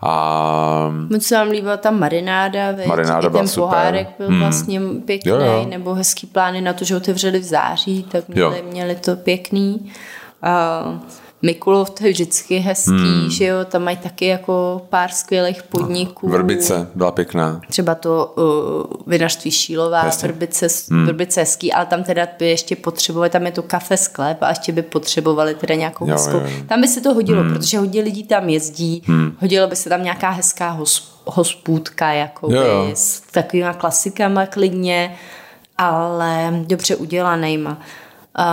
A... 0.06 0.92
Moc 1.10 1.22
se 1.22 1.36
vám 1.36 1.48
líbila 1.48 1.76
ta 1.76 1.90
marináda, 1.90 2.72
veď? 2.72 2.86
marináda 2.86 3.28
I 3.28 3.32
ten 3.32 3.48
super. 3.48 3.68
pohárek 3.68 4.08
byl 4.18 4.28
hmm. 4.28 4.40
vlastně 4.40 4.80
pěkný, 5.04 5.30
jo, 5.30 5.36
jo. 5.40 5.66
nebo 5.68 5.94
hezký 5.94 6.26
plány 6.26 6.60
na 6.60 6.72
to, 6.72 6.84
že 6.84 6.96
otevřeli 6.96 7.38
v 7.38 7.44
září, 7.44 8.02
tak 8.02 8.28
měli, 8.28 8.62
měli 8.62 8.94
to 8.94 9.16
pěkný. 9.16 9.92
Uh, 10.42 11.00
Mikulov 11.44 11.90
to 11.90 12.06
je 12.06 12.12
vždycky 12.12 12.58
hezký, 12.58 12.90
hmm. 12.90 13.30
že 13.30 13.44
jo, 13.44 13.64
tam 13.64 13.82
mají 13.82 13.96
taky 13.96 14.26
jako 14.26 14.82
pár 14.88 15.10
skvělých 15.10 15.62
podniků. 15.62 16.28
Vrbice 16.28 16.88
byla 16.94 17.10
pěkná. 17.10 17.60
Třeba 17.68 17.94
to 17.94 18.34
uh, 18.36 19.02
vinařství 19.06 19.50
Šílová, 19.50 20.04
Jasně. 20.04 20.28
Vrbice, 20.28 20.66
hmm. 20.90 21.06
Vrbice 21.06 21.40
hezký, 21.40 21.72
ale 21.72 21.86
tam 21.86 22.04
teda 22.04 22.28
by 22.38 22.48
ještě 22.48 22.76
potřebovali, 22.76 23.30
tam 23.30 23.46
je 23.46 23.52
to 23.52 23.62
kafe 23.62 23.96
sklep 23.96 24.42
a 24.42 24.48
ještě 24.48 24.72
by 24.72 24.82
potřebovali 24.82 25.54
teda 25.54 25.74
nějakou 25.74 26.06
jo, 26.06 26.12
hezkou. 26.12 26.36
Jo, 26.36 26.42
jo. 26.44 26.64
Tam 26.68 26.80
by 26.80 26.88
se 26.88 27.00
to 27.00 27.14
hodilo, 27.14 27.42
hmm. 27.42 27.54
protože 27.54 27.78
hodně 27.78 28.02
lidí 28.02 28.24
tam 28.24 28.48
jezdí, 28.48 29.02
hmm. 29.06 29.36
hodilo 29.40 29.66
by 29.66 29.76
se 29.76 29.88
tam 29.88 30.02
nějaká 30.02 30.30
hezká 30.30 30.70
hos, 30.70 31.20
hospůdka, 31.24 32.12
jako 32.12 32.52
jo, 32.52 32.62
jo. 32.62 32.90
s 32.94 33.20
takovýma 33.20 33.72
klasikama 33.72 34.46
klidně, 34.46 35.16
ale 35.78 36.64
dobře 36.66 36.96
udělanýma. 36.96 37.78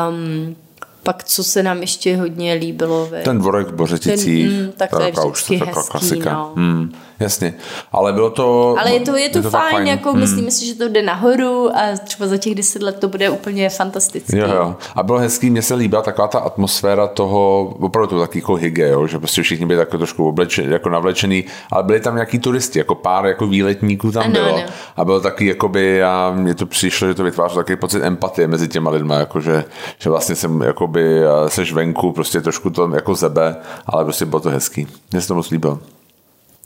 Um, 0.10 0.56
pak 1.04 1.24
co 1.24 1.44
se 1.44 1.64
nám 1.64 1.82
ještě 1.82 2.18
hodně 2.18 2.54
líbilo. 2.54 3.06
Vy. 3.12 3.24
Ten 3.24 3.38
dvorek 3.38 3.68
v 3.68 3.74
Bořeticích, 3.74 4.50
Ten, 4.50 4.66
mm, 4.66 4.72
tak 4.72 4.90
to 4.90 5.02
je 5.02 5.12
vždycky 5.12 5.56
hezký, 5.56 5.90
klasika. 5.92 6.34
no. 6.34 6.54
Mm, 6.56 6.92
jasně, 7.22 7.54
ale 7.92 8.14
bylo 8.14 8.30
to... 8.30 8.76
Ale 8.80 8.92
je 8.94 9.00
to, 9.00 9.16
je 9.18 9.30
to, 9.30 9.38
je 9.38 9.42
to 9.42 9.50
fajn, 9.50 9.72
fajn. 9.76 9.88
jako 9.88 10.14
Mm. 10.14 10.20
myslíme 10.20 10.52
si, 10.52 10.66
že 10.66 10.76
to 10.76 10.88
jde 10.90 11.02
nahoru 11.02 11.70
a 11.78 11.82
třeba 12.04 12.28
za 12.28 12.38
těch 12.38 12.56
deset 12.56 12.82
let 12.84 12.98
to 13.00 13.08
bude 13.08 13.30
úplně 13.30 13.70
fantastický. 13.70 14.38
Jo, 14.38 14.48
jo. 14.48 14.76
A 14.96 15.04
bylo 15.04 15.18
hezký, 15.20 15.50
mně 15.50 15.62
se 15.62 15.76
líbila 15.76 16.02
taková 16.02 16.28
ta 16.28 16.40
atmosféra 16.40 17.08
toho, 17.08 17.74
opravdu 17.80 18.08
to 18.08 18.20
taky 18.20 18.40
jako 18.40 18.54
hygge, 18.56 18.88
jo, 18.90 19.08
že 19.08 19.20
prostě 19.20 19.42
všichni 19.42 19.66
byli 19.66 19.80
tak 19.80 19.90
trošku 19.90 20.28
oblečený, 20.28 20.72
jako 20.72 20.90
navlečený, 20.90 21.44
ale 21.72 21.84
byli 21.84 22.00
tam 22.00 22.14
nějaký 22.16 22.40
turisti, 22.40 22.80
jako 22.80 22.96
pár 22.96 23.26
jako 23.26 23.48
výletníků 23.48 24.12
tam 24.12 24.24
Ano, 24.24 24.32
bylo. 24.34 24.56
ano. 24.56 24.64
A 24.98 25.06
bylo 25.06 25.20
taky, 25.22 25.46
jakoby, 25.48 26.04
a 26.04 26.32
mně 26.36 26.56
to 26.56 26.66
přišlo, 26.66 27.08
že 27.08 27.14
to 27.14 27.24
vytvářelo 27.24 27.60
takový 27.64 27.76
pocit 27.76 28.04
empatie 28.04 28.48
mezi 28.48 28.68
těma 28.68 28.92
lidma, 28.92 29.16
jako 29.16 29.42
že, 29.42 29.66
že 30.00 30.10
vlastně 30.10 30.36
jsem, 30.36 30.62
jakoby, 30.62 31.22
seš 31.48 31.74
venku, 31.74 32.12
prostě 32.12 32.42
trošku 32.42 32.70
to 32.70 32.90
jako 32.96 33.16
zebe, 33.16 33.56
ale 33.86 34.04
prostě 34.04 34.26
bylo 34.26 34.40
to 34.40 34.50
hezký. 34.50 34.88
Mně 35.12 35.22
se 35.22 35.28
to 35.28 35.36
moc 35.36 35.50
líbilo. 35.50 35.80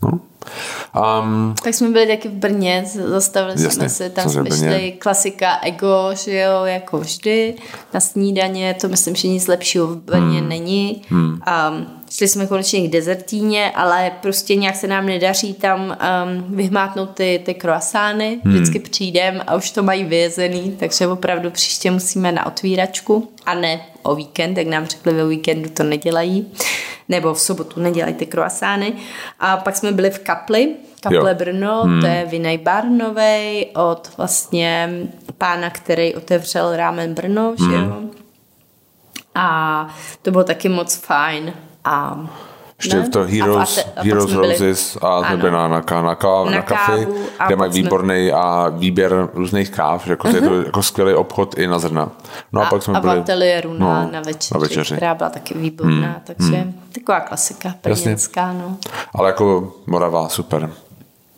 No. 0.03 0.19
Um, 1.21 1.55
Tak 1.63 1.73
jsme 1.73 1.89
byli 1.89 2.07
taky 2.07 2.27
v 2.27 2.31
Brně, 2.31 2.83
zastavili 2.85 3.53
Jasně, 3.53 3.71
jsme 3.71 3.89
se, 3.89 4.09
tam 4.09 4.29
jsme 4.29 4.51
šli 4.51 4.91
klasika 4.99 5.59
ego, 5.61 6.09
že 6.13 6.39
jo, 6.39 6.65
jako 6.65 6.97
vždy, 6.97 7.53
na 7.93 7.99
snídaně, 7.99 8.75
to 8.81 8.87
myslím, 8.87 9.15
že 9.15 9.27
nic 9.27 9.47
lepšího 9.47 9.87
v 9.87 9.95
Brně 9.95 10.39
hmm. 10.39 10.49
není. 10.49 11.01
Hmm. 11.09 11.29
Um, 11.29 11.87
šli 12.11 12.27
jsme 12.27 12.47
konečně 12.47 12.87
k 12.87 12.91
dezertíně, 12.91 13.71
ale 13.75 14.11
prostě 14.21 14.55
nějak 14.55 14.75
se 14.75 14.87
nám 14.87 15.05
nedaří 15.05 15.53
tam 15.53 15.81
um, 15.81 16.55
vyhmátnout 16.55 17.09
ty, 17.09 17.41
ty 17.45 17.53
croissány, 17.53 18.39
hmm. 18.43 18.53
vždycky 18.53 18.79
přijdem 18.79 19.41
a 19.47 19.55
už 19.55 19.71
to 19.71 19.83
mají 19.83 20.03
vyjezený, 20.03 20.75
takže 20.79 21.07
opravdu 21.07 21.51
příště 21.51 21.91
musíme 21.91 22.31
na 22.31 22.45
otvíračku 22.45 23.29
a 23.45 23.53
ne 23.53 23.81
o 24.03 24.15
víkend, 24.15 24.57
jak 24.57 24.67
nám 24.67 24.85
řekli, 24.85 25.13
ve 25.13 25.27
víkendu 25.27 25.69
to 25.69 25.83
nedělají 25.83 26.47
nebo 27.09 27.33
v 27.33 27.39
sobotu 27.39 27.79
nedělají 27.79 28.13
ty 28.13 28.25
croissány. 28.25 28.93
A 29.39 29.57
pak 29.57 29.75
jsme 29.75 29.91
byli 29.91 30.09
v 30.09 30.19
Kapli, 30.35 30.75
Kaple 31.01 31.31
Jo. 31.31 31.35
Brno, 31.35 31.83
hmm. 31.83 32.01
to 32.01 32.07
je 32.07 32.25
Vinaj 32.25 32.57
Bar 32.57 32.85
novej 32.85 33.71
od 33.75 34.11
vlastně 34.17 34.89
pána, 35.37 35.69
který 35.69 36.15
otevřel 36.15 36.75
Rámen 36.75 37.13
Brno, 37.13 37.55
hmm. 37.59 37.71
že 37.71 37.77
jo. 37.77 38.01
A 39.35 39.87
to 40.21 40.31
bylo 40.31 40.43
taky 40.43 40.69
moc 40.69 40.95
fajn. 40.95 41.53
A 41.83 42.27
ještě 42.77 42.97
ne? 42.97 43.09
to 43.09 43.21
A 43.21 43.23
Heroes, 43.23 43.77
a 43.77 43.81
pak 43.95 44.05
Heroes 44.05 44.31
jsme 44.31 44.41
byli- 44.41 44.51
Roses 44.51 44.97
a 45.01 45.07
Ano. 45.07 45.39
jsme 45.39 45.51
na, 45.51 45.67
na, 45.67 45.83
na, 45.91 46.01
na, 46.01 46.17
Na 46.43 46.51
na 46.51 46.61
a 47.39 47.45
kde 47.47 47.55
mají 47.55 47.71
výborný 47.71 48.31
a 48.31 48.69
výběr 48.69 49.29
různých 49.33 49.69
káv, 49.69 50.05
že 50.05 50.11
jako 50.11 50.27
uh-huh. 50.27 50.35
je 50.35 50.41
to 50.41 50.61
jako 50.61 50.83
skvělý 50.83 51.13
obchod 51.13 51.57
i 51.57 51.67
na 51.67 51.79
zrna. 51.79 52.11
No 52.53 52.61
a, 52.61 52.65
a, 52.65 52.69
pak 52.69 52.83
jsme 52.83 52.97
a 52.97 52.99
byli 52.99 53.15
v 53.15 53.19
ateliéru 53.19 53.73
na, 53.73 54.03
no, 54.03 54.11
na, 54.11 54.21
večeři, 54.21 54.53
na 54.53 54.59
večeři. 54.59 54.95
která 54.95 55.15
byla 55.15 55.29
taky 55.29 55.53
výborná, 55.57 56.07
hmm. 56.07 56.21
takže 56.23 56.55
hmm. 56.57 56.81
taková 56.93 57.19
klasika 57.19 57.75
brněnská, 57.83 58.53
no. 58.53 58.77
Ale 59.13 59.29
jako 59.29 59.73
Morava, 59.87 60.29
super. 60.29 60.69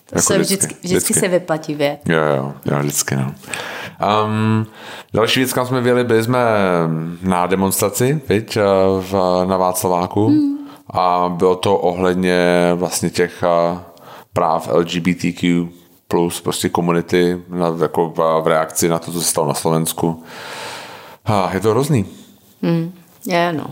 To 0.09 0.15
Jako 0.17 0.21
se 0.21 0.37
vždycky, 0.37 0.65
vždycky, 0.65 0.87
vždycky 0.87 1.13
se 1.13 1.27
vyplatí 1.27 1.75
věc. 1.75 1.99
Jo, 2.05 2.19
jo, 2.37 2.53
jo, 2.65 2.79
vždycky, 2.79 3.15
no. 3.15 3.33
Um, 4.25 4.67
další 5.13 5.39
věc, 5.39 5.53
kam 5.53 5.65
jsme 5.67 5.81
byli, 5.81 6.03
byli 6.03 6.23
jsme 6.23 6.39
na 7.21 7.47
demonstraci, 7.47 8.21
viď, 8.29 8.57
v, 8.99 9.43
na 9.47 9.57
Václaváku 9.57 10.27
hmm. 10.27 10.56
A 10.89 11.29
bylo 11.37 11.55
to 11.55 11.77
ohledně 11.77 12.71
vlastně 12.75 13.09
těch 13.09 13.43
práv 14.33 14.69
LGBTQ 14.73 15.67
plus 16.07 16.41
prostě 16.41 16.69
komunity 16.69 17.41
na, 17.49 17.75
jako 17.81 18.09
v, 18.09 18.41
v 18.43 18.47
reakci 18.47 18.89
na 18.89 18.99
to, 18.99 19.11
co 19.11 19.21
se 19.21 19.27
stalo 19.27 19.47
na 19.47 19.53
Slovensku. 19.53 20.23
A 21.25 21.51
je 21.53 21.59
to 21.59 21.69
hrozný. 21.69 22.05
Hmm. 22.61 22.93
Je, 23.25 23.53
no. 23.53 23.65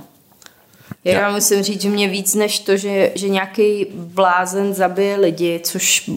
Já 1.03 1.19
Já- 1.19 1.31
musím 1.31 1.63
říct, 1.63 1.81
že 1.81 1.89
mě 1.89 2.07
víc 2.07 2.35
než 2.35 2.59
to, 2.59 2.77
že, 2.77 3.11
že 3.15 3.29
nějaký 3.29 3.85
blázen 3.93 4.73
zabije 4.73 5.15
lidi, 5.15 5.59
což 5.63 6.09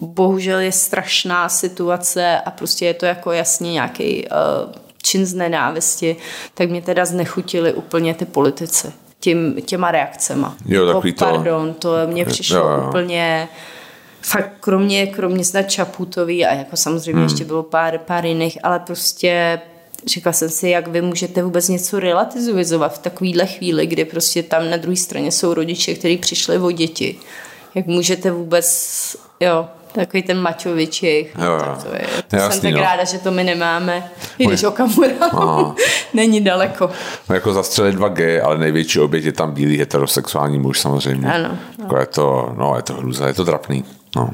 bohužel 0.00 0.58
je 0.58 0.72
strašná 0.72 1.48
situace 1.48 2.40
a 2.40 2.50
prostě 2.50 2.86
je 2.86 2.94
to 2.94 3.06
jako 3.06 3.32
jasně 3.32 3.72
nějaký 3.72 4.24
uh, 4.24 4.72
čin 5.02 5.26
z 5.26 5.34
nenávisti, 5.34 6.16
tak 6.54 6.70
mě 6.70 6.82
teda 6.82 7.04
znechutili 7.04 7.74
úplně 7.74 8.14
ty 8.14 8.24
politici 8.24 8.92
tím, 9.20 9.62
těma 9.62 9.90
reakcema. 9.90 10.56
Jo, 10.66 10.86
takový 10.86 11.12
to... 11.12 11.24
Pardon, 11.24 11.74
to 11.74 11.90
mně 12.06 12.24
přišlo 12.24 12.56
Jo, 12.56 12.68
jo. 12.68 12.88
úplně 12.88 13.48
fakt 14.22 14.52
kromě, 14.60 15.06
kromě 15.06 15.44
snad 15.44 15.62
Čaputový 15.62 16.46
a 16.46 16.54
jako 16.54 16.76
samozřejmě 16.76 17.12
hmm. 17.12 17.22
ještě 17.22 17.44
bylo 17.44 17.62
pár, 17.62 17.98
pár 17.98 18.26
jiných, 18.26 18.58
ale 18.62 18.78
prostě 18.78 19.60
říkala 20.06 20.32
jsem 20.32 20.48
si, 20.48 20.68
jak 20.68 20.88
vy 20.88 21.02
můžete 21.02 21.42
vůbec 21.42 21.68
něco 21.68 22.00
relativizovat 22.00 22.94
v 22.94 22.98
takovýhle 22.98 23.46
chvíli, 23.46 23.86
kdy 23.86 24.04
prostě 24.04 24.42
tam 24.42 24.70
na 24.70 24.76
druhé 24.76 24.96
straně 24.96 25.32
jsou 25.32 25.54
rodiče, 25.54 25.94
kteří 25.94 26.18
přišli 26.18 26.58
o 26.58 26.70
děti. 26.70 27.18
Jak 27.74 27.86
můžete 27.86 28.30
vůbec, 28.30 29.16
jo, 29.40 29.68
takový 30.00 30.22
ten 30.22 30.40
mačovičich, 30.40 31.34
Jo, 31.44 31.52
jo. 31.52 31.58
tak 31.58 31.82
to 31.82 31.94
je. 31.94 32.06
To 32.28 32.36
Jasný, 32.36 32.52
jsem 32.52 32.60
tak 32.62 32.74
no. 32.74 32.80
ráda, 32.80 33.04
že 33.04 33.18
to 33.18 33.30
my 33.30 33.44
nemáme. 33.44 34.10
I 34.38 34.46
když. 34.46 34.64
Okamura 34.64 35.08
není 36.14 36.40
daleko. 36.40 36.90
No, 37.28 37.34
jako 37.34 37.52
zastřelit 37.52 37.94
dva 37.94 38.08
G, 38.08 38.40
ale 38.40 38.58
největší 38.58 39.00
oběť 39.00 39.24
je 39.24 39.32
tam 39.32 39.52
bílý 39.52 39.78
heterosexuální 39.78 40.58
muž 40.58 40.80
samozřejmě. 40.80 41.32
Ano, 41.32 41.58
Jako 41.78 41.98
je 41.98 42.06
to, 42.06 42.52
no, 42.58 42.76
je 42.76 42.82
to 42.82 42.94
hruza, 42.94 43.26
je 43.26 43.34
to 43.34 43.44
trapný. 43.44 43.84
No. 44.16 44.30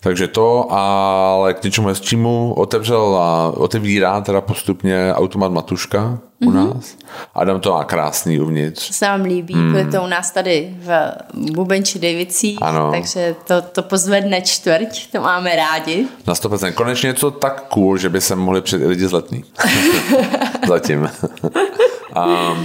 Takže 0.00 0.28
to, 0.28 0.72
ale 0.72 1.54
k 1.54 1.62
něčemu 1.64 1.88
hezčímu 1.88 2.54
otevřel 2.56 3.16
a 3.16 3.52
otevírá 3.56 4.20
teda 4.20 4.40
postupně 4.40 5.14
automat 5.14 5.52
Matuška 5.52 6.18
u 6.46 6.50
Mhm. 6.50 6.68
nás. 6.74 6.96
Adam 7.34 7.60
to 7.60 7.72
má 7.72 7.84
krásný 7.84 8.40
uvnitř. 8.40 8.86
To 8.88 8.94
se 8.94 9.06
vám 9.06 9.22
líbí, 9.22 9.54
hmm. 9.54 9.70
bude 9.70 9.84
to 9.84 10.02
u 10.02 10.06
nás 10.06 10.30
tady 10.30 10.76
v 10.80 11.12
Bubenči 11.52 11.98
Davicích, 11.98 12.58
Ano. 12.62 12.90
takže 12.90 13.34
to, 13.46 13.62
to 13.62 13.82
pozvedne 13.82 14.40
čtvrť, 14.42 15.12
to 15.12 15.20
máme 15.20 15.56
rádi. 15.56 16.06
Na 16.26 16.34
100%. 16.34 16.72
Konečně 16.72 17.06
něco 17.06 17.30
tak 17.30 17.60
cool, 17.68 17.96
že 17.96 18.08
by 18.08 18.20
se 18.20 18.36
mohli 18.36 18.60
přijít 18.62 18.82
i 18.82 18.86
lidi 18.86 19.06
z 19.08 19.12
letný. 19.12 19.44
Zatím. 20.68 21.10
a, 22.14 22.56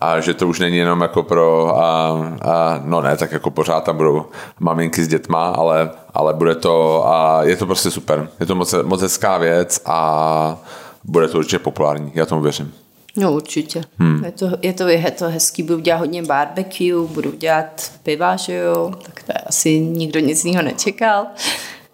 a 0.00 0.20
že 0.20 0.34
to 0.34 0.48
už 0.48 0.60
není 0.60 0.76
jenom 0.76 1.00
jako 1.00 1.22
pro, 1.22 1.76
a, 1.78 2.08
a, 2.42 2.80
no 2.84 3.00
ne, 3.00 3.16
tak 3.16 3.32
jako 3.32 3.50
pořád 3.50 3.84
tam 3.84 3.96
budou 3.96 4.26
maminky 4.60 5.04
s 5.04 5.08
dětma, 5.08 5.48
ale, 5.48 5.90
ale 6.14 6.34
bude 6.34 6.54
to, 6.54 7.06
a 7.08 7.42
je 7.42 7.56
to 7.56 7.66
prostě 7.66 7.90
super. 7.90 8.28
Je 8.40 8.46
to 8.46 8.54
moc, 8.54 8.74
moc 8.82 9.02
hezká 9.02 9.38
věc 9.38 9.80
a 9.86 10.58
bude 11.04 11.28
to 11.28 11.38
určitě 11.38 11.58
populární, 11.58 12.12
já 12.14 12.26
tomu 12.26 12.42
věřím. 12.42 12.72
No 13.16 13.32
určitě. 13.32 13.82
Hmm. 13.98 14.24
Je, 14.24 14.32
to, 14.32 14.50
je, 14.62 14.72
to, 14.72 14.88
je 14.88 15.10
to 15.10 15.28
hezký, 15.28 15.62
budu 15.62 15.80
dělat 15.80 15.98
hodně 15.98 16.22
barbecue, 16.22 17.06
budu 17.06 17.32
dělat 17.32 17.90
piva, 18.02 18.36
že 18.36 18.54
jo, 18.54 18.92
tak 19.02 19.22
to 19.22 19.32
asi 19.46 19.80
nikdo 19.80 20.20
nic 20.20 20.44
jiného 20.44 20.64
nečekal, 20.64 21.26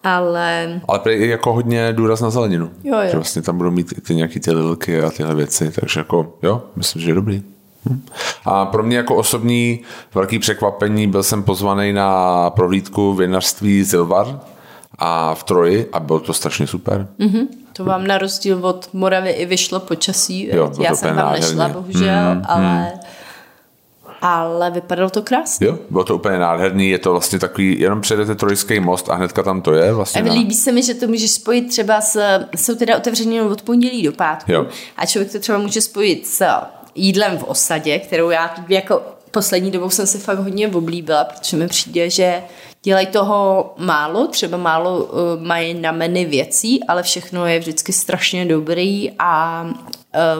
ale 0.04 0.80
Ale 0.88 1.00
je 1.06 1.26
jako 1.26 1.52
hodně 1.52 1.92
důraz 1.92 2.20
na 2.20 2.30
zeleninu. 2.30 2.70
Jo, 2.84 2.94
jo. 2.94 3.08
Že 3.10 3.16
vlastně 3.16 3.42
tam 3.42 3.58
budou 3.58 3.70
mít 3.70 4.06
ty 4.06 4.14
nějaký 4.14 4.40
ty 4.40 4.50
lilky 4.50 5.02
a 5.02 5.10
tyhle 5.10 5.34
věci, 5.34 5.72
takže 5.80 6.00
jako 6.00 6.34
jo, 6.42 6.62
myslím, 6.76 7.02
že 7.02 7.10
je 7.10 7.14
dobrý. 7.14 7.42
A 8.44 8.66
pro 8.66 8.82
mě 8.82 8.96
jako 8.96 9.16
osobní 9.16 9.80
velký 10.14 10.38
překvapení 10.38 11.06
byl 11.06 11.22
jsem 11.22 11.42
pozvaný 11.42 11.92
na 11.92 12.50
prohlídku 12.50 13.14
vinařství 13.14 13.84
Zilvar 13.84 14.40
a 14.98 15.34
v 15.34 15.42
Troji 15.44 15.88
a 15.92 16.00
bylo 16.00 16.20
to 16.20 16.32
strašně 16.32 16.66
super. 16.66 17.06
mm-hmm, 17.18 17.46
to 17.72 17.84
vám 17.84 18.06
na 18.06 18.18
rozdíl 18.18 18.66
od 18.66 18.88
Moravy 18.92 19.30
i 19.30 19.46
vyšlo 19.46 19.80
počasí. 19.80 20.48
Jo, 20.52 20.72
Já 20.80 20.94
jsem 20.94 21.16
tam 21.16 21.32
nešla, 21.32 21.68
bohužel, 21.68 22.34
Mm, 22.34 22.42
ale, 22.48 22.92
ale 24.22 24.70
vypadalo 24.70 25.10
to 25.10 25.22
krásně. 25.22 25.66
Jo, 25.66 25.78
bylo 25.90 26.04
to 26.04 26.14
úplně 26.14 26.38
nádherný, 26.38 26.90
je 26.90 26.98
to 26.98 27.10
vlastně 27.10 27.38
takový, 27.38 27.80
jenom 27.80 28.00
přejdete 28.00 28.34
Trojský 28.34 28.80
most 28.80 29.10
a 29.10 29.14
hnedka 29.14 29.42
tam 29.42 29.62
to 29.62 29.72
je. 29.72 29.92
Vlastně 29.92 30.22
A 30.22 30.24
na, 30.24 30.32
líbí 30.32 30.54
se 30.54 30.72
mi, 30.72 30.82
že 30.82 30.94
to 30.94 31.06
můžeš 31.06 31.30
spojit 31.30 31.62
třeba 31.68 32.00
s, 32.00 32.20
jsou 32.56 32.74
teda 32.74 32.96
otevřený 32.96 33.40
od 33.40 33.62
pondělí 33.62 34.02
do 34.02 34.12
pátku. 34.12 34.52
Jo. 34.52 34.66
A 34.96 35.06
člověk 35.06 35.32
to 35.32 35.38
třeba 35.38 35.58
může 35.58 35.80
spojit 35.80 36.26
s 36.26 36.44
jídlem 36.94 37.38
v 37.38 37.44
osadě, 37.44 37.98
kterou 37.98 38.30
já 38.30 38.54
jako 38.68 39.02
poslední 39.30 39.70
dobou 39.70 39.90
jsem 39.90 40.06
si 40.06 40.18
fakt 40.18 40.38
hodně 40.38 40.68
oblíbila, 40.68 41.24
protože 41.24 41.56
mi 41.56 41.68
přijde, 41.68 42.10
že 42.10 42.42
dělají 42.82 43.06
toho 43.06 43.74
málo, 43.78 44.26
třeba 44.26 44.58
málo 44.58 45.04
uh, 45.04 45.42
mají 45.42 45.74
na 45.74 45.92
menu 45.92 46.28
věcí, 46.28 46.84
ale 46.84 47.02
všechno 47.02 47.46
je 47.46 47.58
vždycky 47.58 47.92
strašně 47.92 48.44
dobrý 48.44 49.10
a 49.18 49.66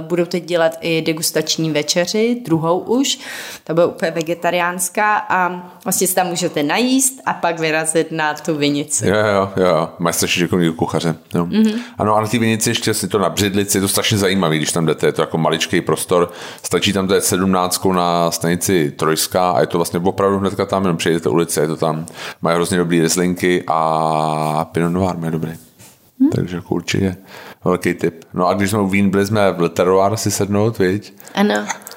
budou 0.01 0.25
teď 0.25 0.45
dělat 0.45 0.79
i 0.81 1.03
degustační 1.03 1.71
večeři, 1.71 2.43
druhou 2.45 2.79
už, 2.79 3.19
ta 3.65 3.75
bude 3.75 3.87
úplně 3.87 4.11
vegetariánská 4.11 5.17
a 5.29 5.71
vlastně 5.85 6.07
si 6.07 6.15
tam 6.15 6.27
můžete 6.27 6.63
najíst 6.63 7.21
a 7.27 7.33
pak 7.33 7.61
vyrazit 7.61 8.13
na 8.13 8.35
tu 8.35 8.57
vinici. 8.57 9.09
Jo, 9.09 9.17
jo, 9.17 9.65
jo, 9.65 9.89
mají 9.99 10.15
strašně 10.15 10.41
šikovný 10.41 10.73
kuchaře. 10.73 11.15
Jo. 11.35 11.47
Mm-hmm. 11.47 11.79
Ano, 11.99 12.17
a 12.17 12.21
na 12.21 12.27
té 12.27 12.39
vinici 12.39 12.71
ještě 12.71 12.95
si 12.95 13.09
to 13.09 13.19
na 13.19 13.29
břidlici, 13.29 13.79
je 13.79 13.83
to 13.83 13.89
strašně 13.89 14.19
zajímavý, 14.19 14.57
když 14.57 14.73
tam 14.73 14.87
jdete, 14.87 15.07
je 15.07 15.13
to 15.13 15.23
jako 15.23 15.39
maličký 15.39 15.81
prostor, 15.81 16.33
stačí 16.63 16.93
tam 16.93 17.09
to 17.09 17.15
je 17.15 17.21
17 17.21 17.85
na 17.85 18.31
stanici 18.31 18.91
Trojská 18.91 19.51
a 19.51 19.61
je 19.61 19.67
to 19.67 19.79
vlastně 19.79 20.01
opravdu 20.01 20.39
hnedka 20.39 20.67
tam, 20.67 20.83
jenom 20.83 20.97
přejdete 20.97 21.29
ulici, 21.29 21.61
je 21.61 21.67
to 21.67 21.77
tam, 21.77 22.07
mají 22.43 22.55
hrozně 22.57 22.79
dobrý 22.79 23.01
rezlinky 23.01 23.65
a 23.67 24.69
Pinot 24.73 24.93
Noir 24.93 25.17
mají 25.17 25.33
dobrý. 25.33 25.53
Hmm. 26.21 26.31
Takže 26.31 26.57
jako 26.57 26.75
určitě 26.75 27.17
Velký 27.65 27.95
tip. 27.95 28.25
No 28.35 28.47
a 28.49 28.55
když 28.55 28.71
jsme 28.71 28.81
u 28.81 28.87
Vín, 28.89 29.11
byli 29.11 29.27
jsme 29.27 29.53
v 29.53 29.61
Literoir 29.61 30.17
si 30.17 30.31
sednout, 30.31 30.79
viď? 30.79 31.13
Ano. 31.35 31.55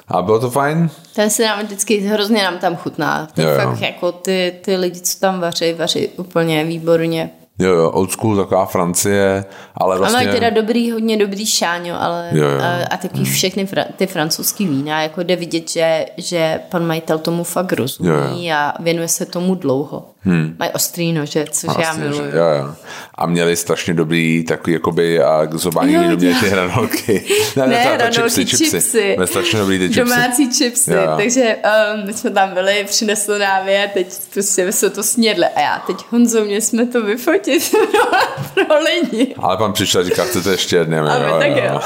A 0.08 0.22
bylo 0.22 0.40
to 0.40 0.50
fajn? 0.50 0.90
To 1.14 1.30
se 1.30 1.44
nám 1.46 1.62
vždycky 1.64 1.98
hrozně 1.98 2.42
nám 2.42 2.58
tam 2.58 2.76
chutná. 2.76 3.28
To 3.34 3.42
Jo, 3.42 3.48
jo. 3.48 3.60
fakt 3.60 3.80
jako 3.80 4.12
ty, 4.12 4.54
ty 4.64 4.76
lidi, 4.76 5.00
co 5.00 5.18
tam 5.20 5.40
vaří, 5.40 5.72
vaří 5.72 6.08
úplně 6.08 6.64
výborně. 6.64 7.30
Jo, 7.58 7.70
jo, 7.72 7.90
old 7.90 8.10
school, 8.12 8.36
taková 8.36 8.66
Francie, 8.66 9.44
ale 9.74 9.94
A 9.94 9.98
vlastně... 9.98 10.16
mají 10.26 10.30
teda 10.38 10.50
dobrý, 10.50 10.90
hodně 10.90 11.16
dobrý 11.16 11.46
šáňo, 11.46 12.02
ale 12.02 12.30
Jo, 12.32 12.44
jo. 12.48 12.60
a, 12.60 12.94
a 12.94 12.96
taky 12.96 13.24
všechny 13.24 13.66
fra, 13.66 13.84
ty 13.96 14.06
francouzský 14.06 14.66
vína, 14.66 15.02
jako 15.02 15.22
jde 15.22 15.36
vidět, 15.36 15.70
že, 15.70 16.06
že 16.16 16.60
pan 16.70 16.86
majitel 16.86 17.18
tomu 17.18 17.44
fakt 17.44 17.72
rozumí 17.72 18.08
Jo, 18.10 18.16
jo. 18.16 18.54
a 18.56 18.74
věnuje 18.80 19.08
se 19.08 19.26
tomu 19.26 19.54
dlouho. 19.54 20.04
Hmm. 20.26 20.56
Mají 20.58 20.70
ostrý 20.70 21.12
nože, 21.12 21.44
což 21.50 21.68
já 21.68 21.74
Vlastně, 21.74 22.02
že- 22.04 22.08
miluju. 22.10 22.24
Jo, 22.36 22.44
jo. 22.58 22.74
A 23.14 23.26
měli 23.26 23.56
strašně 23.56 23.94
dobrý 23.94 24.44
takový 24.44 24.72
jakoby 24.72 25.22
a 25.22 25.48
zobání 25.52 25.92
Jo, 25.92 26.02
jo. 26.02 26.16
ty 26.16 26.48
hranolky. 26.48 27.24
Ne, 27.56 27.84
ta- 27.84 27.96
ta 27.96 28.10
ranolky, 28.10 28.44
chipsy. 28.46 29.12
Měli 29.16 29.26
strašně 29.26 29.58
dobrý 29.58 29.78
ty 29.78 29.84
chipsy. 29.88 30.00
Domácí 30.00 30.50
chipsy, 30.52 30.92
Jo, 30.92 31.00
jo. 31.02 31.12
takže 31.16 31.56
um, 31.96 32.06
my 32.06 32.12
jsme 32.12 32.30
tam 32.30 32.54
byli, 32.54 32.84
přinesl 32.84 33.38
nám 33.38 33.68
je, 33.68 33.90
teď 33.94 34.06
prostě 34.32 34.72
jsme 34.72 34.90
to 34.90 35.02
snědli 35.02 35.44
a 35.46 35.60
já 35.60 35.82
teď 35.86 35.96
Honzo, 36.10 36.44
mě 36.44 36.60
jsme 36.60 36.86
to 36.86 37.02
vyfotit 37.02 37.74
pro, 38.54 38.64
lidi. 38.84 39.34
Ale 39.38 39.56
pan 39.56 39.72
přišel 39.72 40.00
a 40.00 40.04
říká, 40.04 40.24
chcete 40.24 40.50
ještě 40.50 40.76
jedné. 40.76 41.00
A 41.00 41.18
my 41.18 41.54
tak 41.54 41.64
jo. 41.64 41.80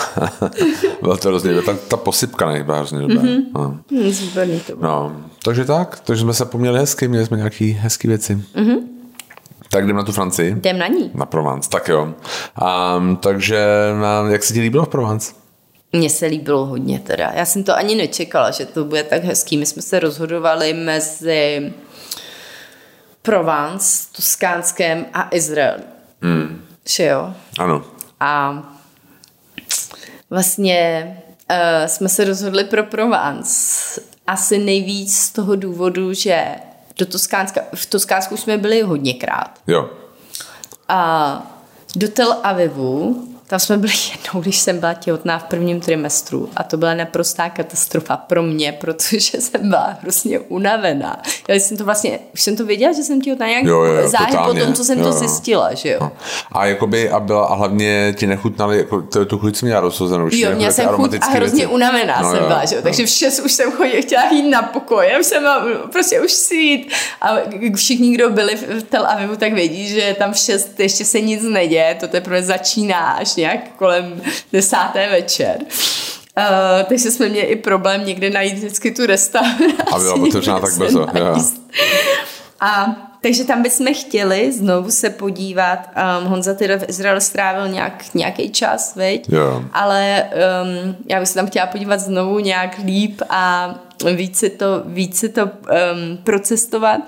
Bylo 1.03 1.17
to 1.17 1.29
hrozně. 1.29 1.63
Ta, 1.63 1.77
ta 1.89 1.97
posypka 1.97 2.47
nejbyla 2.47 2.77
hrozně 2.77 2.99
dobrá. 2.99 3.23
Mm-hmm. 3.23 3.43
No. 3.55 3.79
Hm, 3.93 4.11
Výborný 4.11 4.61
to 4.61 4.77
bylo. 4.77 4.91
no. 4.93 5.17
Takže 5.45 5.65
tak, 5.65 6.01
takže 6.01 6.23
jsme 6.23 6.35
se 6.35 6.45
poměli 6.45 6.79
hezky, 6.79 7.09
měli 7.09 7.27
jsme 7.27 7.37
nějaký 7.37 7.71
hezký 7.71 8.09
věci. 8.09 8.37
Mm-hmm. 8.37 8.79
Tak 9.71 9.85
jdem 9.85 9.97
na 9.97 10.03
tu 10.03 10.13
Francii. 10.13 10.51
Jdem 10.51 10.79
na 10.79 10.87
ní. 10.87 11.11
Na 11.15 11.27
Provence, 11.27 11.71
tak 11.71 11.89
jo. 11.89 12.15
Um, 12.97 13.17
takže 13.17 13.67
jak 14.31 14.43
se 14.43 14.55
ti 14.55 14.61
líbilo 14.61 14.85
v 14.85 14.89
Provence? 14.89 15.33
Mně 15.93 16.11
se 16.11 16.27
líbilo 16.27 16.67
hodně 16.67 17.01
teda. 17.01 17.33
Já 17.35 17.45
jsem 17.45 17.65
to 17.65 17.77
ani 17.77 17.95
nečekala, 17.95 18.51
že 18.51 18.67
to 18.67 18.85
bude 18.85 19.03
tak 19.03 19.25
hezký. 19.25 19.57
My 19.57 19.67
jsme 19.67 19.83
se 19.83 20.01
rozhodovali 20.01 20.73
mezi 20.73 21.73
Provence, 23.23 24.09
Toskánském 24.17 25.07
a 25.13 25.29
Izrael. 25.31 25.79
Mm. 26.21 26.65
Že 26.89 27.05
jo? 27.05 27.35
Ano. 27.59 27.85
A 28.21 28.63
vlastně 30.31 31.17
uh, 31.51 31.87
jsme 31.87 32.09
se 32.09 32.25
rozhodli 32.25 32.65
pro 32.65 32.85
Provence. 32.85 34.01
Asi 34.31 34.59
nejvíc 34.59 35.17
z 35.17 35.31
toho 35.31 35.57
důvodu, 35.57 36.13
že 36.13 36.47
do 36.99 37.07
Toskánska, 37.07 37.61
v 37.75 37.87
Toskánsku 37.87 38.37
jsme 38.37 38.59
byli 38.59 38.83
hodněkrát. 38.83 39.59
Jo. 39.67 39.91
A 40.89 41.43
do 41.97 42.09
Tel 42.09 42.37
Avivu, 42.43 43.29
tam 43.51 43.59
jsme 43.59 43.77
byli 43.77 43.93
jednou, 44.11 44.41
když 44.41 44.59
jsem 44.59 44.79
byla 44.79 44.95
těhotná 44.95 45.39
v 45.39 45.45
prvním 45.45 45.81
trimestru 45.81 46.49
a 46.57 46.63
to 46.63 46.77
byla 46.77 46.95
naprostá 46.95 47.51
katastrofa 47.51 48.17
pro 48.17 48.43
mě, 48.43 48.73
protože 48.73 49.19
jsem 49.41 49.69
byla 49.69 49.97
hrozně 50.03 50.39
unavená. 50.39 51.23
Já 51.49 51.55
jsem 51.55 51.77
to 51.77 51.85
vlastně, 51.85 52.19
už 52.35 52.43
jsem 52.43 52.57
to 52.57 52.67
věděla, 52.67 52.93
že 52.93 53.03
jsem 53.03 53.21
těhotná 53.21 53.47
nějak 53.47 53.65
Jo, 53.65 53.83
jo, 53.83 54.09
záhy 54.09 54.37
po 54.47 54.55
tom, 54.55 54.75
co 54.75 54.85
jsem 54.85 54.99
Jo, 54.99 55.05
to 55.05 55.13
zjistila, 55.13 55.75
že 55.75 55.89
jo. 55.89 56.11
A 56.53 56.67
jakoby, 56.67 57.11
a, 57.11 57.21
byla, 57.21 57.45
a 57.45 57.55
hlavně 57.55 58.15
ti 58.19 58.27
nechutnali, 58.27 58.79
jako, 58.79 59.03
to, 59.03 59.27
tu 59.27 59.39
chuť 59.39 59.57
jsem 59.57 59.67
měla 59.67 59.81
rozhozenou. 59.81 60.29
Jo, 60.33 60.39
jako 60.39 60.57
měla 60.57 60.73
jsem 60.73 60.89
chuť 60.89 61.15
a 61.21 61.31
hrozně 61.31 61.57
věci. 61.57 61.73
unavená 61.73 62.23
No, 62.23 62.31
jsem 62.31 62.41
jo, 62.41 62.47
byla, 62.47 62.65
že 62.65 62.75
jo. 62.75 62.81
no. 62.81 62.83
Takže 62.83 63.07
v 63.07 63.45
už 63.45 63.53
jsem 63.53 63.73
chodila, 63.73 64.03
chtěla 64.03 64.31
jít 64.31 64.51
na 64.51 64.63
pokoj, 64.63 65.07
já 65.13 65.19
už 65.19 65.27
jsem 65.27 65.43
byla, 65.43 65.65
prostě 65.93 66.21
už 66.21 66.33
si 66.33 66.55
jít. 66.55 66.93
A 67.21 67.37
všichni, 67.77 68.15
kdo 68.15 68.31
byli 68.31 68.57
v 68.57 68.83
Tel 68.83 69.07
Avivu, 69.07 69.37
tak 69.37 69.53
vědí, 69.53 69.89
že 69.89 70.17
tam 70.19 70.33
v 70.33 70.81
ještě 70.81 71.05
se 71.05 71.21
nic 71.21 71.43
neděje, 71.43 71.97
to 72.01 72.09
teprve 72.09 72.43
začíná 72.43 73.11
až 73.11 73.40
nějak 73.41 73.77
kolem 73.77 74.23
desáté 74.53 75.09
večer. 75.09 75.59
Uh, 76.39 76.83
takže 76.89 77.11
jsme 77.11 77.29
měli 77.29 77.47
i 77.47 77.57
problém 77.57 78.05
někde 78.05 78.31
najít 78.31 78.55
vždycky 78.55 78.91
tu 78.91 79.07
restauraci. 79.07 79.75
A 79.93 79.99
byla 79.99 80.15
otevřená 80.15 80.61
tak 80.61 80.75
brzo. 80.79 81.07
A 82.61 82.97
takže 83.23 83.45
tam 83.45 83.63
bychom 83.63 83.95
chtěli 83.95 84.53
znovu 84.53 84.91
se 84.91 85.11
podívat. 85.11 85.79
Um, 86.21 86.27
Honza 86.27 86.55
teda 86.55 86.79
v 86.79 86.89
Izraeli 86.89 87.21
strávil 87.21 87.69
nějak, 87.69 88.15
nějaký 88.15 88.51
čas, 88.51 88.97
veď? 88.97 89.29
Jo. 89.29 89.65
Ale 89.73 90.25
um, 90.25 90.97
já 91.09 91.21
bych 91.21 91.29
se 91.29 91.35
tam 91.35 91.47
chtěla 91.47 91.67
podívat 91.67 92.01
znovu 92.01 92.39
nějak 92.39 92.81
líp 92.85 93.23
a 93.31 93.75
víc 94.15 94.39
si 94.39 94.51
to, 94.51 94.83
víc 94.85 95.19
si 95.19 95.29
to 95.29 95.43
um, 95.43 96.17
procestovat. 96.25 97.01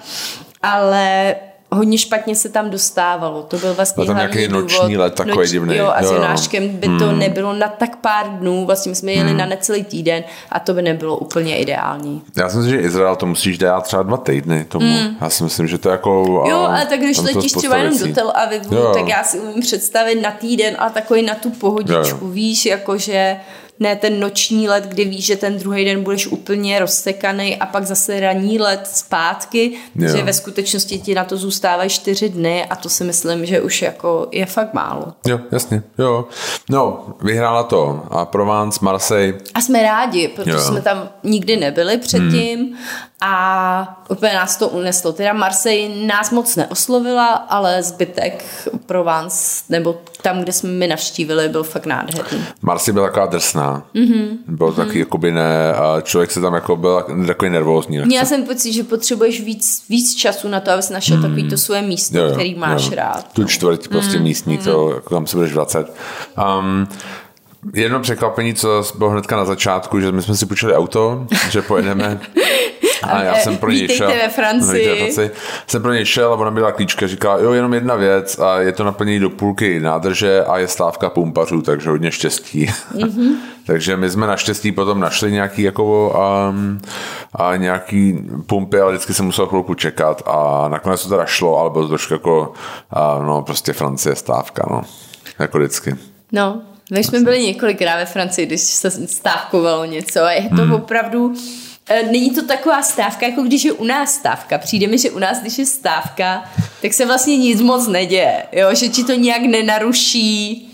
Ale 0.62 1.36
hodně 1.74 1.98
špatně 1.98 2.34
se 2.36 2.48
tam 2.48 2.70
dostávalo. 2.70 3.42
To 3.42 3.56
byl 3.56 3.74
vlastně 3.74 4.00
Byl 4.00 4.06
tam 4.06 4.16
hlavní 4.16 4.36
nějaký 4.36 4.52
noční 4.52 4.96
let 4.96 5.14
takový 5.14 5.48
divný. 5.48 5.76
Jo, 5.76 5.92
a 5.94 6.02
s 6.02 6.06
Jo, 6.06 6.10
jo. 6.12 6.14
Jonáškem 6.22 6.68
by 6.68 6.86
to 6.86 7.04
Hmm. 7.08 7.18
nebylo 7.18 7.52
na 7.52 7.68
tak 7.68 7.96
pár 7.96 8.28
dnů. 8.30 8.66
Vlastně 8.66 8.90
my 8.90 8.96
jsme 8.96 9.12
jeli 9.12 9.34
na 9.34 9.46
necelý 9.46 9.84
týden 9.84 10.24
a 10.50 10.60
to 10.60 10.74
by 10.74 10.82
nebylo 10.82 11.16
úplně 11.16 11.58
ideální. 11.58 12.22
Já 12.36 12.48
si 12.48 12.56
myslím, 12.56 12.74
že 12.74 12.80
Izrael 12.86 13.16
to 13.16 13.26
musíš 13.26 13.58
dát 13.58 13.80
třeba 13.84 14.02
dva 14.02 14.16
týdny 14.16 14.64
tomu. 14.64 14.96
Já 15.20 15.30
si 15.30 15.42
myslím, 15.44 15.66
že 15.68 15.78
to 15.78 15.88
je 15.88 15.92
jako... 15.92 16.44
Jo, 16.48 16.56
a, 16.58 16.66
ale 16.66 16.86
tak 16.86 17.00
když 17.00 17.18
letíš 17.18 17.52
třeba 17.52 17.76
jenom 17.76 17.98
do 17.98 18.14
Tel 18.14 18.32
Avivu, 18.34 18.74
Jo. 18.74 18.90
tak 18.94 19.08
já 19.08 19.24
si 19.24 19.40
umím 19.40 19.60
představit 19.60 20.20
na 20.22 20.30
týden 20.30 20.76
a 20.78 20.90
takový 20.90 21.22
na 21.22 21.34
tu 21.34 21.50
pohodičku, 21.50 21.94
Jo, 22.08 22.18
jo. 22.22 22.28
víš, 22.28 22.66
jakože 22.66 23.36
ne 23.82 23.96
ten 23.96 24.20
noční 24.20 24.68
let, 24.68 24.84
kdy 24.84 25.04
víš, 25.04 25.24
že 25.26 25.36
ten 25.36 25.58
druhý 25.58 25.84
den 25.84 26.02
budeš 26.02 26.26
úplně 26.26 26.78
rozsekaný 26.78 27.56
a 27.56 27.66
pak 27.66 27.84
zase 27.86 28.20
ranní 28.20 28.58
let 28.58 28.80
zpátky, 28.92 29.72
Jo. 29.94 30.16
že 30.16 30.22
ve 30.22 30.32
skutečnosti 30.32 30.98
ti 30.98 31.14
na 31.14 31.24
to 31.24 31.36
zůstávají 31.36 31.90
čtyři 31.90 32.28
dny 32.28 32.64
a 32.64 32.76
to 32.76 32.88
si 32.88 33.04
myslím, 33.04 33.46
že 33.46 33.60
už 33.60 33.82
jako 33.82 34.28
je 34.32 34.46
fakt 34.46 34.74
málo. 34.74 35.04
Jo, 35.26 35.40
jasně, 35.52 35.82
jo. 35.98 36.24
No, 36.70 37.06
vyhrála 37.22 37.62
to. 37.62 38.02
A 38.10 38.24
Provence, 38.24 38.78
Marseille, 38.82 39.38
A 39.54 39.60
jsme 39.60 39.82
rádi, 39.82 40.28
protože 40.28 40.50
Jo. 40.50 40.60
jsme 40.60 40.82
tam 40.82 41.08
nikdy 41.22 41.56
nebyli 41.56 41.98
předtím 41.98 42.58
hmm. 42.58 42.76
A 43.24 44.02
úplně 44.08 44.32
nás 44.32 44.56
to 44.56 44.68
uneslo. 44.68 45.12
Teda 45.12 45.32
Marseille 45.32 46.06
nás 46.06 46.30
moc 46.30 46.56
neoslovila, 46.56 47.26
ale 47.34 47.82
zbytek 47.82 48.44
Provence, 48.86 49.64
nebo 49.68 50.00
tam, 50.22 50.40
kde 50.40 50.52
jsme 50.52 50.70
my 50.70 50.86
navštívili, 50.86 51.48
byl 51.48 51.62
fakt 51.62 51.86
nádherný. 51.86 52.44
Marseille 52.62 52.94
byla 52.94 53.06
taková 53.06 53.26
drsná. 53.26 53.82
Mhm. 53.94 54.04
Mm-hmm. 54.04 54.36
Byl 54.46 54.72
taky 54.72 54.98
jakoby 54.98 55.32
ne, 55.32 55.72
a 55.74 56.00
člověk 56.00 56.30
se 56.30 56.40
tam 56.40 56.54
jako 56.54 56.76
byl 56.76 57.04
takový 57.26 57.50
nervózní. 57.50 57.96
nechce. 57.96 58.08
Měla 58.08 58.24
jsem 58.24 58.44
pocit, 58.44 58.72
že 58.72 58.84
potřebuješ 58.84 59.40
víc, 59.40 59.84
víc 59.88 60.14
času 60.14 60.48
na 60.48 60.60
to, 60.60 60.70
abys 60.70 60.90
našel 60.90 61.16
hmm. 61.16 61.22
takový 61.22 61.48
to 61.50 61.56
svoje 61.56 61.82
místo, 61.82 62.18
Jo, 62.18 62.24
jo, 62.24 62.32
který 62.32 62.54
máš 62.54 62.84
jo. 62.84 62.94
rád. 62.94 63.32
Tu 63.32 63.44
čtvrť 63.44 63.88
prostě 63.88 64.18
mm, 64.18 64.24
místní, 64.24 64.56
mm. 64.56 64.64
To, 64.64 64.94
jako 64.94 65.14
tam 65.14 65.26
se 65.26 65.36
budeš 65.36 65.52
vracet. 65.52 65.94
Um, 66.58 66.88
jedno 67.74 68.00
překvapení, 68.00 68.54
co 68.54 68.84
bylo 68.98 69.10
hnedka 69.10 69.36
na 69.36 69.44
začátku, 69.44 70.00
že 70.00 70.12
my 70.12 70.22
jsme 70.22 70.36
si 70.36 70.46
půjčili 70.46 70.74
auto, 70.74 71.26
že 71.50 71.62
pojedeme 71.62 72.20
a 73.02 73.22
já 73.22 73.34
Eh, 73.36 73.40
jsem 73.40 73.56
pro 73.56 73.70
něj 73.70 73.88
šel. 73.88 74.08
ve 74.08 74.28
Francii. 74.28 74.88
Ve 74.88 74.96
Francii. 74.96 75.30
Jsem 75.66 75.82
pro 75.82 75.92
něj 75.92 76.04
šel 76.04 76.32
a 76.32 76.36
ona 76.36 76.50
byla 76.50 76.72
klíčka, 76.72 77.06
říkala, 77.06 77.38
jo, 77.38 77.52
jenom 77.52 77.74
jedna 77.74 77.94
věc 77.94 78.38
a 78.38 78.58
je 78.60 78.72
to 78.72 78.84
naplnění 78.84 79.20
do 79.20 79.30
půlky 79.30 79.80
nádrže 79.80 80.44
a 80.44 80.58
je 80.58 80.68
stávka 80.68 81.10
pumpařů, 81.10 81.62
takže 81.62 81.90
hodně 81.90 82.10
štěstí. 82.10 82.66
Mm-hmm. 82.94 83.34
takže 83.66 83.96
my 83.96 84.10
jsme 84.10 84.26
naštěstí 84.26 84.72
potom 84.72 85.00
našli 85.00 85.32
nějaký 85.32 85.62
jako 85.62 86.14
um, 86.50 86.80
a 87.34 87.56
nějaký 87.56 88.18
pumpy, 88.46 88.80
ale 88.80 88.92
vždycky 88.92 89.14
jsem 89.14 89.26
musel 89.26 89.46
chvilku 89.46 89.74
čekat 89.74 90.22
a 90.26 90.68
nakonec 90.68 91.02
to 91.02 91.08
teda 91.08 91.26
šlo, 91.26 91.58
ale 91.58 91.70
bylo 91.70 91.84
to 91.84 91.88
trošku 91.88 92.12
jako 92.14 92.52
uh, 93.18 93.26
no 93.26 93.42
prostě 93.42 93.72
Francie 93.72 94.16
stávka, 94.16 94.66
no. 94.70 94.82
Jako 95.38 95.58
vždycky. 95.58 95.96
No, 96.32 96.62
my 96.90 97.04
jsme 97.04 97.20
byli 97.20 97.42
několikrát 97.46 97.96
ve 97.96 98.06
Francii, 98.06 98.46
když 98.46 98.60
se 98.60 98.90
stávkovalo 98.90 99.84
něco 99.84 100.22
a 100.22 100.32
je 100.32 100.48
to 100.48 100.62
hmm. 100.62 100.72
opravdu... 100.72 101.34
eh, 101.88 102.02
Není 102.02 102.30
to 102.30 102.46
taková 102.46 102.82
stávka, 102.82 103.26
jako 103.26 103.42
když 103.42 103.64
je 103.64 103.72
u 103.72 103.84
nás 103.84 104.14
stávka. 104.14 104.58
Přijde 104.58 104.86
mi, 104.86 104.98
že 104.98 105.10
u 105.10 105.18
nás, 105.18 105.40
když 105.40 105.58
je 105.58 105.66
stávka, 105.66 106.44
tak 106.82 106.92
se 106.92 107.06
vlastně 107.06 107.36
nic 107.36 107.60
moc 107.60 107.86
neděje. 107.86 108.42
Jo? 108.52 108.74
Že 108.74 108.88
ti 108.88 109.04
to 109.04 109.12
nějak 109.12 109.42
nenaruší 109.42 110.68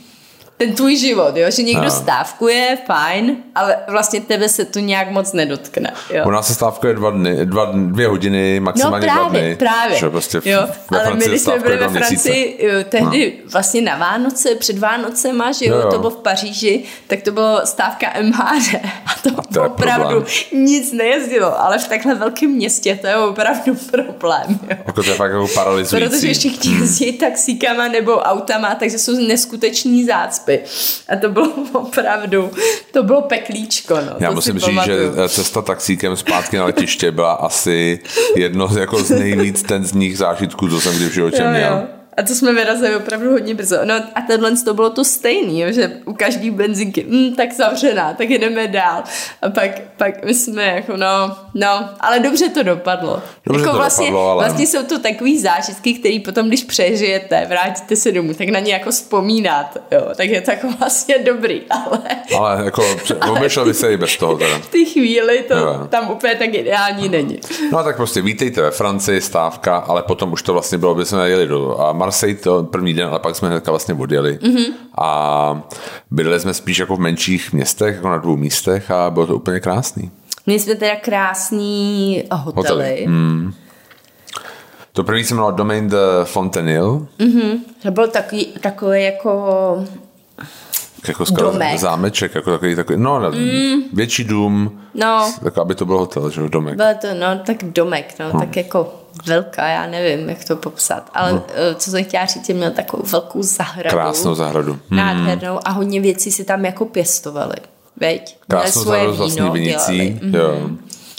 ten 0.59 0.73
tvůj 0.73 0.97
život, 0.97 1.37
jo? 1.37 1.51
že 1.51 1.63
někdo 1.63 1.83
Ano. 1.83 1.91
stávkuje, 1.91 2.79
fajn, 2.87 3.37
ale 3.55 3.77
vlastně 3.89 4.21
tebe 4.21 4.49
se 4.49 4.65
to 4.65 4.79
nějak 4.79 5.11
moc 5.11 5.33
nedotkne. 5.33 5.93
Jo? 6.15 6.25
U 6.27 6.31
nás 6.31 6.47
se 6.47 6.55
stávkuje 6.55 6.95
dva 6.95 7.11
dny, 7.11 7.47
dva, 7.47 7.73
dvě 7.75 8.09
hodiny, 8.09 8.61
No 8.61 8.65
maximálně 8.65 9.07
dva 9.07 9.15
právě, 9.15 9.41
dny. 9.41 9.57
právě. 9.57 9.99
Že 9.99 10.11
prostě 10.11 10.41
jo, 10.45 10.61
ale 10.91 11.15
my, 11.15 11.25
když 11.25 11.41
jsme 11.41 11.59
byli 11.59 11.77
ve 11.77 11.89
dva. 11.89 11.89
Francii, 12.01 12.67
jo, 12.67 12.73
tehdy 12.89 13.33
no. 13.45 13.51
vlastně 13.53 13.81
na 13.83 13.97
Vánoce, 13.97 14.55
před 14.55 14.79
Vánocema, 14.79 15.53
že 15.53 15.67
jo, 15.67 15.77
Jo, 15.77 15.91
to 15.91 15.99
bylo 15.99 16.11
v 16.11 16.17
Paříži, 16.17 16.85
tak 17.07 17.23
to 17.23 17.33
bylo 17.33 17.61
stávka 17.65 18.07
MHD 18.23 18.75
a 19.07 19.15
to, 19.23 19.31
A 19.39 19.43
to 19.55 19.63
opravdu 19.65 20.05
problém. 20.05 20.25
nic 20.53 20.93
nejezdilo, 20.93 21.61
ale 21.61 21.79
v 21.79 21.89
takhle 21.89 22.15
velkém 22.15 22.51
městě 22.51 22.99
to 23.01 23.07
je 23.07 23.17
opravdu 23.17 23.75
problém, 23.91 24.47
jo. 24.71 24.77
Jako 24.87 25.03
to 25.03 25.11
je 25.11 25.17
fakt 25.17 25.31
jako 25.33 25.49
paralyzující. 25.55 26.09
Protože 26.11 26.27
ještě 26.29 26.49
chtějí 26.49 26.81
jezdit 26.81 27.13
taxíkama 27.13 27.89
nebo 27.89 28.13
autama, 28.19 28.75
takže 28.75 28.99
jsou 28.99 29.13
neskuteční 29.27 30.05
zácpy. 30.05 30.48
A 31.09 31.17
to 31.21 31.29
bylo 31.29 31.49
opravdu, 31.73 32.51
to 32.93 33.03
bylo 33.03 33.23
peklíčko. 33.23 33.95
No. 33.97 34.13
Já 34.19 34.29
to 34.29 34.35
musím 34.35 34.61
si 34.61 34.67
říct, 34.67 34.83
že 34.85 34.97
pamatuju. 34.97 35.25
eh, 35.25 35.29
cesta 35.29 35.63
taxíkem 35.63 36.17
zpátky 36.17 36.57
na 36.57 36.65
letiště 36.65 37.11
byla 37.13 37.33
asi 37.33 37.99
jedno 38.37 38.69
z, 38.69 38.77
jako 38.77 38.99
z 39.03 39.11
nejvíc 39.11 39.63
tenzních 39.63 40.19
zážitků, 40.19 40.69
co 40.69 40.81
jsem 40.81 40.97
kdy 40.97 41.09
v 41.09 41.13
životě 41.15 41.43
Jo, 41.43 41.51
měl. 41.51 41.73
jo. 41.73 41.83
A 42.19 42.23
to 42.23 42.35
jsme 42.35 42.53
vyrazili 42.53 42.97
opravdu 42.97 43.31
hodně 43.31 43.55
brzo. 43.55 43.77
No 43.85 43.95
a 44.15 44.21
tenhle 44.27 44.57
to 44.65 44.75
bylo 44.75 44.91
to 44.91 45.05
stejný, 45.05 45.61
jo, 45.61 45.73
že 45.73 45.91
u 46.05 46.13
každý 46.15 46.51
benzinky, 46.51 47.07
hm, 47.11 47.35
tak 47.37 47.53
zavřená, 47.53 48.15
tak 48.15 48.31
jdeme 48.31 48.69
dál. 48.69 49.03
A 49.43 49.51
pak, 49.51 49.71
pak 49.97 50.25
my 50.25 50.35
jsme 50.35 50.63
jako, 50.65 50.97
no, 50.97 51.37
no, 51.55 51.89
ale 52.01 52.21
dobře 52.21 52.49
to 52.49 52.63
dopadlo. 52.63 53.23
Dobře 53.47 53.61
jako 53.63 53.73
to 53.73 53.79
vlastně, 53.79 54.07
dopadlo, 54.07 54.31
ale- 54.31 54.45
vlastně 54.45 54.67
jsou 54.67 54.83
to 54.83 54.99
takový 54.99 55.39
zážitky, 55.41 55.95
který 55.95 56.21
potom, 56.21 56.49
když 56.49 56.65
přežijete, 56.65 57.47
vrátíte 57.49 57.97
se 57.97 58.13
domů, 58.13 58.35
tak 58.35 58.49
na 58.49 58.61
ně 58.61 58.73
jako 58.73 58.91
vzpomínáte, 58.91 59.81
jo. 59.91 60.03
Tak 60.17 60.29
je 60.29 60.41
to 60.41 60.51
jako 60.51 60.69
vlastně 60.79 61.19
dobrý, 61.19 61.63
ale 61.71 62.01
Ale 62.39 62.65
jako 62.65 62.83
obešel 63.31 63.65
by 63.65 63.75
se 63.75 63.93
i 63.93 63.97
bez 63.97 64.17
toho 64.17 64.39
teda. 64.39 64.59
v 64.59 64.67
té 64.69 64.85
chvíli 64.85 65.45
to 65.49 65.55
Jo. 65.55 65.87
tam 65.89 66.11
úplně 66.11 66.35
tak 66.35 66.55
ideální 66.55 67.09
není. 67.09 67.41
No 67.73 67.79
a 67.79 67.83
tak 67.83 67.97
prostě 67.97 68.23
vítejte 68.23 68.63
ve 68.63 68.71
Francii, 68.71 69.21
stávka, 69.21 69.77
ale 69.77 70.03
potom 70.03 70.33
už 70.33 70.43
to 70.43 70.53
vlastně 70.53 70.79
bylo, 70.79 70.95
by 70.95 71.05
jsme 71.05 71.31
jeli 71.31 71.47
do 71.47 71.81
a 71.81 71.93
Marseille 72.09 72.35
to 72.35 72.63
první 72.65 72.95
den, 72.95 73.09
ale 73.09 73.19
pak 73.19 73.37
jsme 73.37 73.49
hnedka 73.49 73.71
vlastně 73.71 73.95
odjeli. 73.95 74.39
Mhm. 74.43 74.57
Mm-hmm. 74.57 74.73
A 74.99 75.63
bydleli 76.11 76.41
jsme 76.41 76.55
spíš 76.55 76.79
jako 76.79 76.97
v 76.97 77.01
menších 77.01 77.53
městech, 77.53 77.95
jako 77.95 78.09
na 78.09 78.19
dvou 78.19 78.37
místech 78.37 78.91
a 78.91 79.11
bylo 79.11 79.27
to 79.27 79.37
úplně 79.37 79.61
krásný. 79.61 80.11
Měli 80.47 80.61
jsme 80.61 80.75
teda 80.75 80.97
krásný 80.97 82.25
hotely. 82.33 82.69
Hotely. 82.69 83.07
Mm. 83.07 83.53
To 84.93 85.05
první 85.05 85.25
se 85.25 85.35
jmenovalo 85.35 85.57
Domaine 85.57 85.89
de 85.89 85.99
Fontenil, 86.25 87.07
To 87.83 87.91
byl 87.91 88.09
takový, 88.09 88.47
takový 88.47 89.05
jako 89.05 89.85
jako 91.09 91.27
skoro 91.27 91.51
Domek. 91.53 91.79
zámeček, 91.79 92.35
jako 92.35 92.51
takový, 92.51 92.77
takový 92.77 92.99
no, 92.99 93.21
mm. 93.31 93.83
větší 93.93 94.25
dům, 94.25 94.81
No. 94.95 95.35
tak 95.45 95.59
aby 95.59 95.75
to 95.75 95.87
byl 95.87 95.99
hotel, 95.99 96.31
že 96.31 96.41
domek. 96.49 96.77
Bylo 96.77 96.95
to, 97.01 97.07
no, 97.15 97.39
tak 97.47 97.57
domek, 97.65 98.15
no, 98.21 98.41
tak 98.41 98.57
jako 98.57 98.95
velká, 99.27 99.69
já 99.69 99.87
nevím, 99.87 100.29
jak 100.29 100.45
to 100.45 100.57
popsat, 100.57 101.11
ale 101.15 101.33
no. 101.33 101.45
co 101.75 101.91
jsem 101.91 102.05
chtěla 102.05 102.25
říct, 102.27 102.49
měl 102.49 102.71
takovou 102.71 103.03
velkou 103.03 103.43
zahradu. 103.43 103.97
Krásnou 103.97 104.35
zahradu. 104.35 104.73
Hmm. 104.73 104.99
Nádhernou 104.99 105.61
a 105.65 105.71
hodně 105.71 106.01
věcí 106.01 106.33
si 106.33 106.45
tam 106.45 106.65
jako 106.65 106.85
pěstovali, 106.85 107.57
veď? 107.97 108.39
Krásnou 108.49 108.85
zahradu 108.85 109.13
s 109.13 109.19
vlastní 109.19 109.51
vinicí. 109.51 110.19
Mhm. 110.23 110.35
Jo. 110.35 110.71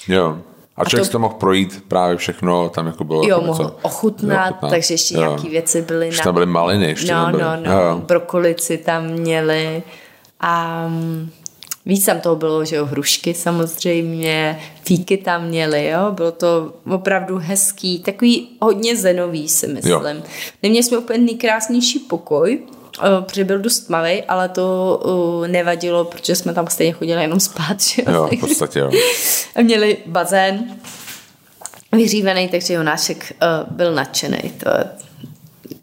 jo. 0.08 0.38
A 0.80 0.86
člověk 0.86 1.08
to- 1.08 1.12
to 1.12 1.20
mohl 1.20 1.34
projít 1.34 1.84
právě 1.88 2.18
všechno, 2.18 2.70
tam 2.70 2.88
jako 2.88 3.04
bylo 3.04 3.24
Jo, 3.24 3.30
jako 3.30 3.42
mohl 3.42 3.64
něco- 3.64 3.76
ochutnat, 3.82 4.48
jo, 4.48 4.52
ochutnat. 4.52 4.70
takže 4.72 4.94
ještě 4.94 5.16
Jo. 5.16 5.22
nějaký 5.22 5.50
věci 5.50 5.82
byly 5.82 6.06
Ještě 6.06 6.24
tam 6.24 6.34
byly 6.34 6.46
maliny, 6.46 6.86
ještě 6.86 7.14
no, 7.14 7.22
tam 7.24 7.32
byly. 7.32 7.44
no, 7.44 7.56
no, 7.66 7.72
Jo. 7.72 8.02
brokolici 8.06 8.78
tam 8.78 9.06
měli 9.08 9.84
a 10.40 10.86
mm, 10.88 11.30
víc 11.86 12.06
tam 12.06 12.20
toho 12.20 12.36
bylo, 12.36 12.66
že 12.66 12.76
jo, 12.76 12.86
hrušky 12.86 13.34
samozřejmě, 13.34 14.60
fíky 14.84 15.18
tam 15.18 15.44
měli, 15.46 15.88
jo, 15.88 16.12
bylo 16.12 16.32
to 16.32 16.74
opravdu 16.92 17.38
hezký, 17.38 18.00
takový 18.00 18.50
hodně 18.62 18.96
zenový 18.96 19.50
si 19.50 19.68
myslím. 19.68 19.92
Jo. 19.94 20.04
Neměli 20.64 20.84
jsme 20.84 20.98
úplně 20.98 21.20
nejkrásnější 21.20 22.00
pokoj, 22.00 22.60
protože 23.22 23.44
byl 23.44 23.60
dost 23.60 23.80
tmavý, 23.80 24.24
ale 24.24 24.50
to 24.50 25.00
uh, 25.06 25.48
nevadilo, 25.48 26.06
protože 26.06 26.36
jsme 26.36 26.54
tam 26.54 26.68
stejně 26.68 26.94
chodili 26.94 27.22
jenom 27.22 27.40
spát, 27.40 27.82
že 27.82 28.04
jo. 28.12 28.30
V 28.38 28.40
podstatě 28.40 28.80
jo. 28.80 28.92
měli 29.64 29.98
bazén 30.06 30.64
vyřívený, 31.92 32.48
takže 32.48 32.74
Jonášek 32.74 33.34
uh, 33.42 33.76
byl 33.76 33.94
nadšený. 33.94 34.54
To, 34.58 34.70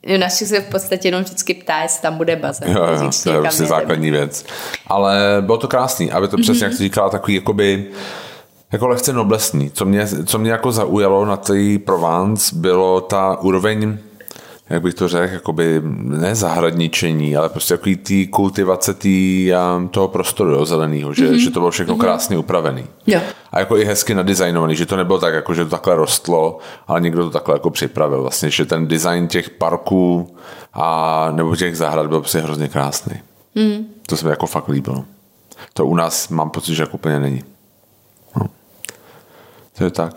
Jonášek 0.02 0.48
se 0.48 0.60
v 0.60 0.70
podstatě 0.70 1.08
jenom 1.08 1.22
vždycky 1.22 1.54
ptá, 1.54 1.82
jestli 1.82 2.02
tam 2.02 2.16
bude 2.16 2.36
bazén. 2.36 2.70
Jo, 2.70 2.84
jo, 2.84 3.10
to 3.22 3.32
je 3.32 3.40
prostě 3.40 3.64
základní 3.64 4.10
věc. 4.10 4.46
Ale 4.86 5.36
bylo 5.40 5.58
to 5.58 5.68
krásný, 5.68 6.12
aby 6.12 6.28
to 6.28 6.36
přesně, 6.36 6.64
jak 6.64 6.72
jsi 6.72 6.82
říkala, 6.82 7.10
takový 7.10 7.34
jakoby 7.34 7.86
jako 8.72 8.86
lehce 8.88 9.12
noblesný. 9.12 9.70
Co 9.70 9.84
mě, 9.84 10.06
co 10.26 10.38
mě 10.38 10.50
jako 10.50 10.72
zaujalo 10.72 11.24
na 11.24 11.36
té 11.36 11.78
Provence, 11.84 12.56
bylo 12.56 13.00
ta 13.00 13.36
úroveň 13.40 13.98
jak 14.70 14.82
bych 14.82 14.94
to 14.94 15.08
řekl, 15.08 15.34
jakoby 15.34 15.80
ne 16.02 16.34
zahradničení, 16.34 17.36
ale 17.36 17.48
prostě 17.48 17.74
takový 17.74 17.96
tý 17.96 18.26
kultivace 18.26 18.94
tý, 18.94 19.50
um, 19.76 19.88
toho 19.88 20.08
prostoru 20.08 20.50
jo, 20.50 20.64
zeleného, 20.64 21.14
že, 21.14 21.30
mm-hmm. 21.30 21.34
že 21.34 21.50
to 21.50 21.60
bylo 21.60 21.70
všechno 21.70 21.96
krásně 21.96 22.38
upravený. 22.38 22.84
Jo. 23.06 23.20
A 23.52 23.58
jako 23.58 23.76
i 23.76 23.84
hezky 23.84 24.14
nadizajnovaný, 24.14 24.76
že 24.76 24.86
to 24.86 24.96
nebylo 24.96 25.18
tak, 25.18 25.34
jako, 25.34 25.54
že 25.54 25.64
to 25.64 25.70
takhle 25.70 25.96
rostlo, 25.96 26.58
ale 26.86 27.00
někdo 27.00 27.24
to 27.24 27.30
takhle 27.30 27.54
jako 27.54 27.70
připravil. 27.70 28.22
Vlastně, 28.22 28.50
že 28.50 28.64
ten 28.64 28.86
design 28.86 29.28
těch 29.28 29.50
parků 29.50 30.36
a 30.72 31.28
nebo 31.30 31.56
těch 31.56 31.76
zahrad 31.76 32.06
byl 32.06 32.20
prostě 32.20 32.38
hrozně 32.38 32.68
krásný. 32.68 33.20
Mm. 33.54 33.86
To 34.06 34.16
se 34.16 34.24
mi 34.24 34.30
jako 34.30 34.46
fakt 34.46 34.68
líbilo. 34.68 35.04
To 35.72 35.86
u 35.86 35.94
nás 35.94 36.28
mám 36.28 36.50
pocit, 36.50 36.74
že 36.74 36.82
jako 36.82 36.94
úplně 36.94 37.20
není. 37.20 37.44
No. 38.36 38.46
To 39.78 39.84
je 39.84 39.90
tak. 39.90 40.14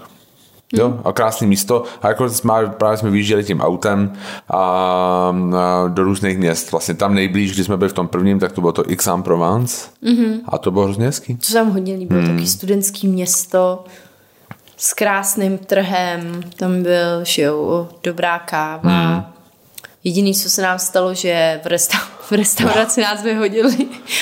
Jo, 0.73 0.99
a 1.03 1.12
krásné 1.13 1.47
místo. 1.47 1.84
A 2.01 2.08
jako 2.08 2.29
jsme, 2.29 2.53
právě 2.77 2.97
jsme 2.97 3.10
vyjížděli 3.10 3.43
tím 3.43 3.62
autem 3.62 4.13
a, 4.49 4.58
a 4.58 5.88
do 5.88 6.03
různých 6.03 6.38
měst. 6.38 6.71
Vlastně 6.71 6.93
tam 6.93 7.13
nejblíž, 7.13 7.53
když 7.53 7.65
jsme 7.65 7.77
byli 7.77 7.89
v 7.89 7.93
tom 7.93 8.08
prvním, 8.08 8.39
tak 8.39 8.51
to 8.51 8.62
bylo 8.62 8.73
to 8.73 8.84
Aix-en-Provence. 8.88 9.89
Mm-hmm. 10.03 10.39
A 10.45 10.58
to 10.58 10.71
bylo 10.71 10.84
hrozně 10.86 11.05
hezký. 11.05 11.36
To 11.38 11.45
se 11.45 11.58
nám 11.58 11.71
hodně 11.71 11.93
líbilo, 11.95 12.21
Hmm. 12.21 12.36
taky 12.36 12.47
studentský 12.47 13.08
město 13.08 13.84
s 14.77 14.93
krásným 14.93 15.58
trhem, 15.58 16.41
tam 16.58 16.84
byl, 16.84 17.23
že 17.23 17.41
jo, 17.41 17.89
dobrá 18.03 18.39
káva. 18.39 18.89
Hmm. 18.89 19.23
Jediný, 20.03 20.34
co 20.36 20.49
se 20.49 20.62
nám 20.62 20.79
stalo, 20.79 21.13
že 21.13 21.60
v, 21.63 21.67
resta- 21.67 21.97
v 22.21 22.32
restauraci 22.32 23.01
nás 23.01 23.23
vyhodili. 23.23 23.77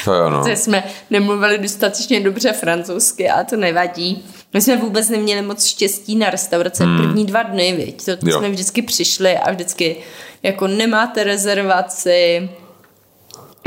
To 0.05 0.13
jo, 0.13 0.29
no. 0.29 0.39
Protože 0.41 0.55
jsme 0.55 0.83
nemluvili 1.09 1.57
dostatečně 1.57 2.19
dobře 2.19 2.53
francouzsky, 2.53 3.29
ale 3.29 3.43
to 3.45 3.57
nevadí. 3.57 4.25
My 4.53 4.61
jsme 4.61 4.77
vůbec 4.77 5.09
neměli 5.09 5.41
moc 5.41 5.65
štěstí 5.65 6.15
na 6.15 6.29
restaurace 6.29 6.83
hmm. 6.83 6.97
první 6.97 7.25
dva 7.25 7.43
dny, 7.43 7.73
viď? 7.73 8.05
To, 8.05 8.17
to 8.17 8.31
jsme 8.31 8.49
vždycky 8.49 8.81
přišli 8.81 9.37
a 9.37 9.51
vždycky 9.51 9.95
jako 10.43 10.67
nemáte 10.67 11.23
rezervaci, 11.23 12.49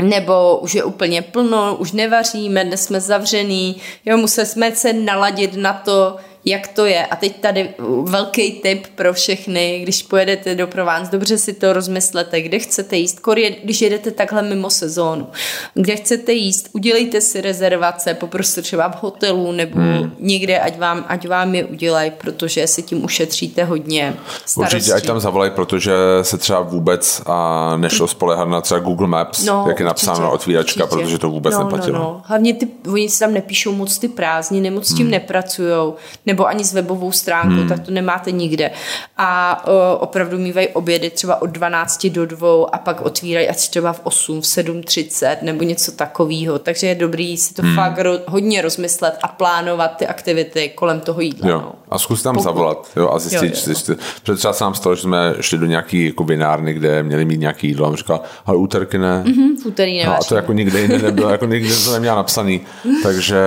nebo 0.01 0.57
už 0.57 0.75
je 0.75 0.83
úplně 0.83 1.21
plno, 1.21 1.75
už 1.75 1.91
nevaříme, 1.91 2.65
dnes 2.65 2.83
jsme 2.85 3.01
zavřený, 3.01 3.81
jo, 4.05 4.17
museli 4.17 4.47
jsme 4.47 4.75
se 4.75 4.93
naladit 4.93 5.55
na 5.55 5.73
to, 5.73 6.17
jak 6.45 6.67
to 6.67 6.85
je. 6.85 7.05
A 7.05 7.15
teď 7.15 7.41
tady 7.41 7.69
velký 8.03 8.51
tip 8.51 8.87
pro 8.95 9.13
všechny, 9.13 9.79
když 9.83 10.03
pojedete 10.03 10.55
do 10.55 10.67
Provence, 10.67 11.11
dobře 11.11 11.37
si 11.37 11.53
to 11.53 11.73
rozmyslete, 11.73 12.41
kde 12.41 12.59
chcete 12.59 12.95
jíst, 12.95 13.21
když 13.63 13.81
jedete 13.81 14.11
takhle 14.11 14.41
mimo 14.41 14.69
sezónu, 14.69 15.27
kde 15.73 15.95
chcete 15.95 16.33
jíst, 16.33 16.69
udělejte 16.73 17.21
si 17.21 17.41
rezervace, 17.41 18.13
poproste 18.13 18.61
třeba 18.61 18.89
v 18.89 19.03
hotelu 19.03 19.51
nebo 19.51 19.79
hmm. 19.79 20.15
někde, 20.19 20.59
ať 20.59 20.79
vám, 20.79 21.05
ať 21.07 21.27
vám 21.27 21.55
je 21.55 21.65
udělají, 21.65 22.11
protože 22.11 22.67
si 22.67 22.83
tím 22.83 23.03
ušetříte 23.03 23.63
hodně 23.63 24.13
starostí. 24.45 24.75
Určitě, 24.75 24.93
ať 24.93 25.05
tam 25.05 25.19
zavolají, 25.19 25.51
protože 25.51 25.93
se 26.21 26.37
třeba 26.37 26.61
vůbec 26.61 27.21
a 27.25 27.73
nešlo 27.77 28.07
spolehat 28.07 28.47
na 28.47 28.61
třeba 28.61 28.79
Google 28.79 29.07
Maps, 29.07 29.45
No, 29.45 29.65
jak 29.67 29.79
je 29.79 29.85
napsáno 29.85 30.19
určitě, 30.19 30.33
otvíračka, 30.33 30.83
určitě. 30.83 31.03
protože 31.03 31.17
to 31.17 31.29
vůbec 31.29 31.53
no, 31.53 31.63
neplatilo. 31.63 31.99
No, 31.99 32.03
no. 32.03 32.21
Hlavně 32.25 32.53
ty, 32.53 32.67
oni 32.87 33.09
si 33.09 33.19
tam 33.19 33.33
nepíšou 33.33 33.71
moc 33.71 33.97
ty 33.97 34.07
prázdniny, 34.07 34.69
moc 34.69 34.87
s 34.87 34.93
tím 34.93 35.05
hmm. 35.05 35.11
nepracujou, 35.11 35.95
nebo 36.31 36.47
ani 36.47 36.63
s 36.63 36.73
webovou 36.73 37.11
stránkou, 37.11 37.55
hmm. 37.55 37.67
tak 37.67 37.79
to 37.79 37.91
nemáte 37.91 38.31
nikde. 38.31 38.71
A 39.17 39.61
o, 39.67 39.97
opravdu 39.97 40.37
mývají 40.37 40.67
obědy 40.67 41.09
třeba 41.09 41.41
od 41.41 41.49
12 41.49 42.05
do 42.05 42.25
2 42.25 42.65
a 42.71 42.77
pak 42.77 43.01
otvírají 43.01 43.49
až 43.49 43.67
třeba 43.67 43.93
v 43.93 43.99
8, 44.03 44.41
v 44.41 44.43
7.30 44.43 45.37
nebo 45.41 45.63
něco 45.63 45.91
takového. 45.91 46.59
Takže 46.59 46.87
je 46.87 46.95
dobrý 46.95 47.37
si 47.37 47.53
to 47.53 47.61
hmm. 47.61 47.75
fakt 47.75 47.99
ro, 47.99 48.11
hodně 48.27 48.61
rozmyslet 48.61 49.19
a 49.23 49.27
plánovat 49.27 49.97
ty 49.97 50.07
aktivity 50.07 50.71
kolem 50.75 50.99
toho 50.99 51.21
jídla. 51.21 51.49
Jo. 51.49 51.61
No. 51.61 51.73
A 51.89 51.99
zkus 51.99 52.23
tam 52.23 52.35
Pokud- 52.35 52.43
zavolat 52.43 52.87
jo, 52.95 53.09
a 53.09 53.19
zjistit, 53.19 53.67
Jo, 53.67 53.73
jo, 53.87 53.95
jo, 53.95 53.95
Protože 54.23 54.37
třeba 54.37 54.53
se 54.53 54.63
nám 54.63 54.73
stalo, 54.73 54.95
že 54.95 55.01
jsme 55.01 55.33
šli 55.41 55.57
do 55.57 55.65
nějaký 55.65 56.05
jako 56.05 56.23
vinárny, 56.23 56.73
kde 56.73 57.03
měli 57.03 57.25
mít 57.25 57.39
nějaký 57.39 57.67
jídlo 57.67 57.93
a 57.93 57.95
říkal, 57.95 58.21
ale 58.45 58.57
úterky 58.57 58.97
ne. 58.97 59.23
Hm, 59.27 59.55
v 59.63 59.65
úterý 59.65 60.05
No, 60.05 60.15
a 60.15 60.19
to 60.29 60.35
jako 60.35 60.53
nikde 60.53 60.79
jinde 60.79 60.97
nebylo, 60.97 61.29
jako 61.35 61.45
nikde 61.45 61.75
to 61.85 61.91
neměla 61.91 62.15
napsaný. 62.15 62.61
Takže, 63.03 63.41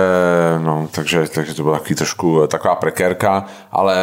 no, 0.59 0.87
takže, 0.91 1.27
takže 1.35 1.53
to 1.53 1.63
byla 1.63 1.77
takový 1.77 1.95
trošku 1.95 2.47
taková 2.47 2.74
prekérka, 2.75 3.45
ale 3.71 3.95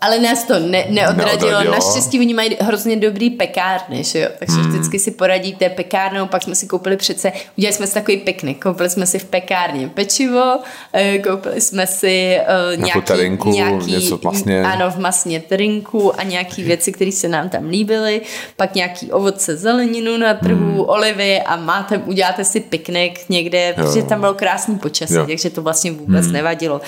Ale 0.00 0.18
nás 0.18 0.44
to 0.44 0.58
ne, 0.58 0.84
neodradilo. 0.88 1.26
Neodradilo. 1.50 1.74
Naštěstí 1.74 2.18
oni 2.20 2.34
mají 2.34 2.56
hrozně 2.60 2.96
dobrý 2.96 3.30
pekárny, 3.30 4.04
že 4.04 4.18
jo? 4.20 4.28
Takže 4.38 4.54
Hmm. 4.56 4.70
vždycky 4.70 4.98
si 4.98 5.10
poradíte 5.10 5.68
pekárnou, 5.68 6.26
pak 6.26 6.42
jsme 6.42 6.54
si 6.54 6.66
koupili 6.66 6.96
přece, 6.96 7.32
udělali 7.58 7.74
jsme 7.76 7.86
si 7.86 7.94
takový 7.94 8.16
piknik, 8.16 8.62
koupili 8.62 8.90
jsme 8.90 9.06
si 9.06 9.18
v 9.18 9.24
pekárně 9.24 9.88
pečivo, 9.88 10.58
eh, 10.92 11.18
koupili 11.18 11.60
jsme 11.60 11.86
si 11.86 12.38
uh, 12.76 12.82
nějaký, 12.82 13.00
terinku, 13.02 13.50
něco 13.86 14.18
v 14.18 14.22
masně. 14.22 14.62
Ano, 14.62 14.90
v 14.90 14.98
masně 14.98 15.40
terinku 15.40 16.20
a 16.20 16.22
nějaký 16.22 16.62
věci, 16.62 16.92
které 16.92 17.12
se 17.12 17.28
nám 17.28 17.48
tam 17.48 17.68
líbily, 17.68 18.20
pak 18.56 18.74
nějaký 18.74 19.12
ovoce, 19.12 19.56
zeleninu 19.56 20.16
na 20.16 20.34
trhu, 20.34 20.56
Hmm. 20.56 20.80
olivy 20.86 21.42
a 21.42 21.56
máte, 21.56 21.98
uděláte 21.98 22.44
si 22.44 22.60
piknik 22.60 23.20
někde, 23.28 23.72
protože 23.76 24.02
tam 24.02 24.20
bylo 24.20 24.34
krásný 24.34 24.78
počasí, 24.78 25.14
Jo. 25.14 25.26
takže 25.26 25.50
to 25.50 25.62
vlastně 25.62 25.92
vůbec 25.92 26.24
Hmm. 26.24 26.32
nevadilo. 26.32 26.80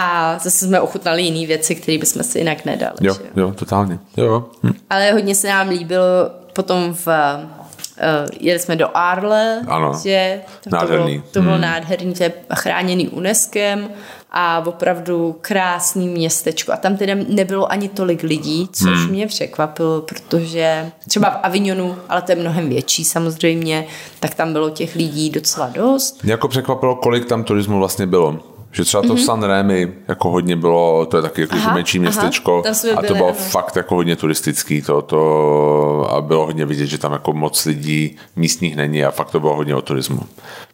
A 0.00 0.38
zase 0.38 0.66
jsme 0.66 0.80
ochutnali 0.80 1.22
jiné 1.22 1.46
věci, 1.46 1.74
které 1.74 1.98
bychom 1.98 2.22
si 2.22 2.38
jinak 2.38 2.64
nedali. 2.64 2.92
jo, 3.00 3.14
že 3.14 3.20
jo? 3.36 3.46
jo, 3.46 3.52
totálně. 3.52 3.98
Jo. 4.16 4.44
Hm. 4.62 4.72
Ale 4.90 5.12
hodně 5.12 5.34
se 5.34 5.48
nám 5.48 5.68
líbilo 5.68 6.04
potom 6.52 6.94
v... 6.94 7.06
Uh, 7.06 8.28
jeli 8.40 8.58
jsme 8.58 8.76
do 8.76 8.88
Arle, 8.96 9.62
Ano. 9.68 9.92
že 10.02 10.40
to 10.64 10.70
Nádherný. 10.70 11.12
bylo, 11.18 11.30
to 11.32 11.40
bylo 11.40 11.52
Hmm. 11.54 11.62
nádherný, 11.62 12.14
to 12.14 12.22
je 12.22 12.32
chráněný 12.54 13.08
UNESCOem 13.08 13.88
a 14.32 14.62
opravdu 14.66 15.36
krásný 15.40 16.08
městečko. 16.08 16.72
A 16.72 16.76
tam 16.76 16.96
teda 16.96 17.14
nebylo 17.28 17.72
ani 17.72 17.88
tolik 17.88 18.22
lidí, 18.22 18.68
což 18.72 18.98
hmm. 18.98 19.08
mě 19.10 19.26
překvapilo, 19.26 20.00
protože 20.00 20.90
třeba 21.08 21.30
v 21.30 21.38
Avignonu, 21.42 21.96
ale 22.08 22.22
to 22.22 22.32
je 22.32 22.36
mnohem 22.36 22.68
větší 22.68 23.04
samozřejmě, 23.04 23.86
tak 24.20 24.34
tam 24.34 24.52
bylo 24.52 24.70
těch 24.70 24.94
lidí 24.94 25.30
docela 25.30 25.68
dost. 25.74 26.22
Mě 26.22 26.32
jako 26.32 26.48
překvapilo, 26.48 26.94
kolik 26.96 27.24
tam 27.26 27.44
turismu 27.44 27.78
vlastně 27.78 28.06
bylo. 28.06 28.36
Že 28.72 28.84
třeba 28.84 29.02
to 29.02 29.08
mm-hmm. 29.08 29.24
San 29.24 29.42
Remi 29.42 29.92
jako 30.08 30.30
hodně 30.30 30.56
bylo, 30.56 31.06
to 31.06 31.16
je 31.16 31.22
taky 31.22 31.40
jako 31.40 31.56
aha, 31.56 31.74
menší 31.74 31.98
městečko 31.98 32.62
aha, 32.66 32.98
a 32.98 33.02
to 33.02 33.14
bylo 33.14 33.28
aha. 33.28 33.38
fakt 33.38 33.76
jako 33.76 33.94
hodně 33.94 34.16
turistický 34.16 34.82
to, 34.82 35.02
to 35.02 36.06
a 36.10 36.20
bylo 36.20 36.46
hodně 36.46 36.66
vidět, 36.66 36.86
že 36.86 36.98
tam 36.98 37.12
jako 37.12 37.32
moc 37.32 37.64
lidí 37.64 38.16
místních 38.36 38.76
není 38.76 39.04
a 39.04 39.10
fakt 39.10 39.30
to 39.30 39.40
bylo 39.40 39.56
hodně 39.56 39.74
o 39.74 39.82
turismu. 39.82 40.20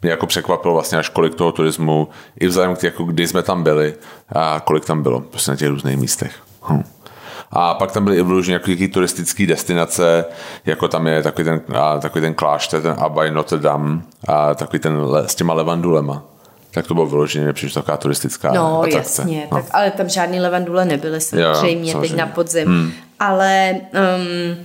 Mě 0.03 0.11
jako 0.11 0.27
překvapilo 0.27 0.75
vlastně 0.75 0.99
až 0.99 1.09
kolik 1.09 1.35
toho 1.35 1.53
turismu, 1.53 2.09
i 2.41 2.47
vzhledem 2.47 2.77
k 2.77 2.83
jako 2.83 3.05
kdy 3.05 3.29
jsme 3.29 3.43
tam 3.43 3.63
byli 3.63 3.95
a 4.35 4.61
kolik 4.65 4.85
tam 4.85 5.03
bylo 5.03 5.21
prostě 5.21 5.51
na 5.51 5.57
těch 5.57 5.69
různých 5.69 5.97
místech. 5.97 6.33
Hm. 6.69 6.83
A 7.51 7.75
pak 7.75 7.93
tam 7.93 8.05
byly 8.05 8.17
i 8.17 8.23
vloženy 8.23 8.61
nějaké 8.69 8.89
turistické 8.89 9.47
destinace, 9.47 10.25
jako 10.67 10.89
tam 10.89 11.07
je 11.07 11.23
takový 11.23 11.45
ten, 11.45 11.61
a, 11.75 11.99
takový 11.99 12.23
ten 12.23 12.35
klášter, 12.35 12.83
ten 12.83 12.97
Abay 12.99 13.31
Notre 13.31 13.59
Dame 13.59 14.01
a 14.29 14.55
takový 14.55 14.79
ten 14.79 15.01
le, 15.01 15.29
s 15.29 15.35
těma 15.35 15.55
levandulema 15.55 16.23
tak 16.75 16.87
to 16.87 16.95
bylo 16.95 17.07
vyloženě 17.07 17.47
nepříliš 17.47 17.75
taková 17.75 17.97
turistická 17.97 18.53
No 18.53 18.79
atrakce. 18.83 19.23
jasně, 19.23 19.49
no. 19.53 19.59
tak, 19.59 19.67
ale 19.71 19.91
tam 19.91 20.09
žádný 20.09 20.41
levandule 20.41 20.85
nebyly 20.85 21.21
samozřejmě, 21.21 21.49
jo, 21.49 21.55
samozřejmě. 21.55 22.01
teď 22.01 22.17
na 22.17 22.27
podzim. 22.27 22.69
Hmm. 22.69 22.93
Ale 23.21 23.75
um, 23.75 24.57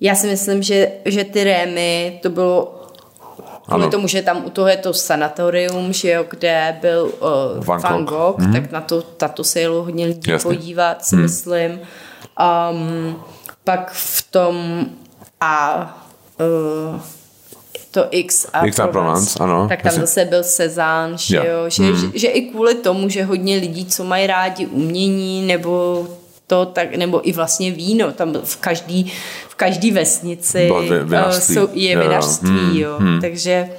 já 0.00 0.14
si 0.14 0.26
myslím, 0.26 0.62
že, 0.62 0.88
že 1.04 1.24
ty 1.24 1.44
rémy, 1.44 2.18
to 2.22 2.30
bylo 2.30 2.74
Kvůli 3.68 3.82
ano. 3.82 3.90
tomu, 3.90 4.08
že 4.08 4.22
tam 4.22 4.44
u 4.44 4.50
toho 4.50 4.68
je 4.68 4.76
to 4.76 4.94
sanatorium, 4.94 5.92
že 5.92 6.10
jo, 6.10 6.24
kde 6.30 6.78
byl 6.80 7.12
uh, 7.58 7.64
Van, 7.64 7.80
Van 7.80 8.04
Gogh, 8.04 8.38
mm-hmm. 8.38 8.52
tak 8.52 8.70
na 8.70 8.80
to, 8.80 9.02
tato 9.02 9.44
se 9.44 9.60
jelo 9.60 9.82
hodně 9.82 10.06
lidí 10.06 10.30
Jasně. 10.30 10.48
podívat, 10.48 11.04
si 11.04 11.16
mm. 11.16 11.22
myslím. 11.22 11.80
Um, 12.70 13.22
pak 13.64 13.90
v 13.92 14.30
tom 14.30 14.86
a 15.40 15.84
uh, 16.94 17.00
to 17.90 18.06
X 18.10 18.46
a, 18.52 18.66
X 18.66 18.76
Provence, 18.76 18.92
Provence 18.92 19.38
ano. 19.38 19.68
Tak 19.68 19.82
tam 19.82 19.88
jasně. 19.88 20.00
zase 20.00 20.24
byl 20.24 20.44
Cezanne, 20.44 21.18
že, 21.18 21.36
jo, 21.36 21.68
že, 21.68 21.82
mm. 21.82 21.96
že, 21.96 22.18
že, 22.18 22.26
i 22.26 22.40
kvůli 22.40 22.74
tomu, 22.74 23.08
že 23.08 23.24
hodně 23.24 23.56
lidí, 23.56 23.86
co 23.86 24.04
mají 24.04 24.26
rádi 24.26 24.66
umění 24.66 25.46
nebo 25.46 26.06
to, 26.46 26.66
tak, 26.66 26.94
nebo 26.94 27.28
i 27.28 27.32
vlastně 27.32 27.70
víno, 27.70 28.12
tam 28.12 28.32
v 28.44 28.56
každý, 28.56 29.12
v 29.48 29.54
každý 29.54 29.90
vesnici 29.90 30.70
uh, 30.70 31.30
jsou, 31.30 31.68
je 31.72 32.00
vinařství, 32.00 32.50
mm, 32.50 32.76
jo. 32.76 32.96
Mm. 32.98 33.20
takže 33.20 33.70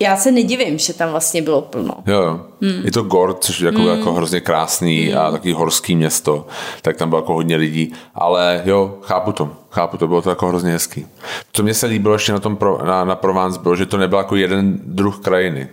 já 0.00 0.16
se 0.16 0.32
nedivím, 0.32 0.78
že 0.78 0.94
tam 0.94 1.10
vlastně 1.10 1.42
bylo 1.42 1.62
plno. 1.62 1.94
Jo, 2.06 2.40
hmm. 2.62 2.82
je 2.84 2.92
to 2.92 3.02
Gord, 3.02 3.44
což 3.44 3.60
je 3.60 3.66
jako, 3.66 3.78
hmm. 3.78 3.88
jako 3.88 4.12
hrozně 4.12 4.40
krásný 4.40 5.06
hmm. 5.06 5.18
a 5.18 5.30
takový 5.30 5.52
horský 5.52 5.96
město, 5.96 6.46
tak 6.82 6.96
tam 6.96 7.08
bylo 7.08 7.20
jako 7.20 7.34
hodně 7.34 7.56
lidí, 7.56 7.92
ale 8.14 8.62
jo, 8.64 8.98
chápu 9.02 9.32
to, 9.32 9.50
chápu 9.70 9.96
to, 9.96 10.08
bylo 10.08 10.22
to 10.22 10.30
jako 10.30 10.48
hrozně 10.48 10.72
hezký. 10.72 11.06
Co 11.52 11.62
mě 11.62 11.74
se 11.74 11.86
líbilo 11.86 12.14
ještě 12.14 12.32
na 12.32 12.38
tom 12.38 12.56
pro, 12.56 12.78
na, 12.84 13.04
na 13.04 13.14
Provence 13.14 13.60
bylo, 13.62 13.76
že 13.76 13.86
to 13.86 13.96
nebyl 13.96 14.18
jako 14.18 14.36
jeden 14.36 14.80
druh 14.84 15.18
krajiny, 15.18 15.68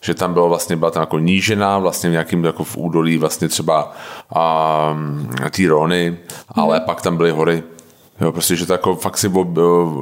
že 0.00 0.14
tam 0.14 0.32
bylo 0.32 0.48
vlastně, 0.48 0.76
byla 0.76 0.90
tam 0.90 1.00
jako 1.00 1.18
nížina, 1.18 1.78
vlastně 1.78 2.08
v 2.08 2.12
nějakým 2.12 2.44
jako 2.44 2.64
v 2.64 2.76
údolí 2.76 3.18
vlastně 3.18 3.48
třeba 3.48 3.92
um, 4.92 5.30
ty 5.50 5.66
Rony, 5.66 6.18
ale 6.48 6.76
hmm. 6.76 6.86
pak 6.86 7.02
tam 7.02 7.16
byly 7.16 7.30
hory, 7.30 7.62
Jo, 8.20 8.32
prostě, 8.32 8.56
že 8.56 8.66
to 8.66 8.72
jako 8.72 8.96
fakt 8.96 9.18
si 9.18 9.30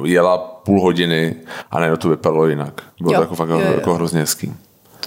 jela 0.05 0.37
půl 0.37 0.81
hodiny 0.81 1.35
a 1.71 1.79
ne, 1.79 1.97
to 1.97 2.09
vypadalo 2.09 2.47
jinak. 2.47 2.81
Bylo 3.01 3.13
jo, 3.13 3.17
to 3.17 3.23
jako 3.23 3.35
fakt 3.35 3.49
jo, 3.49 3.59
jo. 3.59 3.73
jako 3.73 3.93
hrozně 3.93 4.19
hezký. 4.19 4.53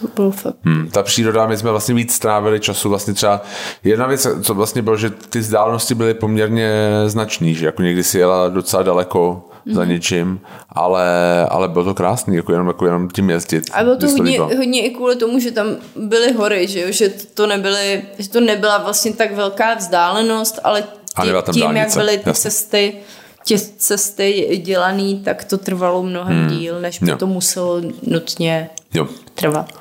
To 0.00 0.08
bylo 0.14 0.30
fakt. 0.30 0.56
Hmm, 0.64 0.88
ta 0.88 1.02
příroda, 1.02 1.46
my 1.46 1.56
jsme 1.56 1.70
vlastně 1.70 1.94
víc 1.94 2.14
strávili 2.14 2.60
času, 2.60 2.88
vlastně 2.88 3.14
třeba 3.14 3.42
jedna 3.84 4.06
věc, 4.06 4.26
co 4.42 4.54
vlastně 4.54 4.82
bylo, 4.82 4.96
že 4.96 5.10
ty 5.10 5.38
vzdálenosti 5.38 5.94
byly 5.94 6.14
poměrně 6.14 6.70
značný, 7.06 7.54
že 7.54 7.66
jako 7.66 7.82
někdy 7.82 8.02
si 8.02 8.18
jela 8.18 8.48
docela 8.48 8.82
daleko 8.82 9.48
mm-hmm. 9.66 9.74
za 9.74 9.80
mhm. 9.80 9.90
něčím, 9.90 10.40
ale, 10.68 11.06
ale 11.48 11.68
bylo 11.68 11.84
to 11.84 11.94
krásný, 11.94 12.36
jako 12.36 12.52
jenom, 12.52 12.66
jako 12.66 12.86
jenom 12.86 13.08
tím 13.08 13.30
jezdit. 13.30 13.64
A 13.72 13.82
bylo 13.82 13.96
to 13.96 14.08
hodně, 14.08 14.40
hodně 14.40 14.86
i 14.86 14.90
kvůli 14.90 15.16
tomu, 15.16 15.38
že 15.38 15.50
tam 15.50 15.66
byly 15.96 16.32
hory, 16.32 16.68
že, 16.68 16.80
jo? 16.80 16.86
že 16.90 17.08
to 17.08 17.46
nebyly, 17.46 18.02
že 18.18 18.28
to 18.28 18.40
nebyla 18.40 18.78
vlastně 18.78 19.12
tak 19.12 19.34
velká 19.34 19.74
vzdálenost, 19.74 20.60
ale 20.64 20.84
a 21.14 21.22
tím, 21.22 21.52
tím 21.52 21.62
dálnice. 21.62 21.80
jak 21.80 21.94
byly 21.94 22.18
ty 22.18 22.28
Jasně. 22.28 22.50
cesty, 22.50 22.96
tě 23.44 23.58
cesty 23.58 24.60
dělaný, 24.64 25.20
tak 25.24 25.44
to 25.44 25.58
trvalo 25.58 26.02
mnohem 26.02 26.40
hmm. 26.40 26.58
díl, 26.58 26.80
než 26.80 26.98
by 26.98 27.10
jo. 27.10 27.16
to 27.16 27.26
muselo 27.26 27.80
nutně 28.02 28.70
jo. 28.94 29.06
trvat. 29.34 29.72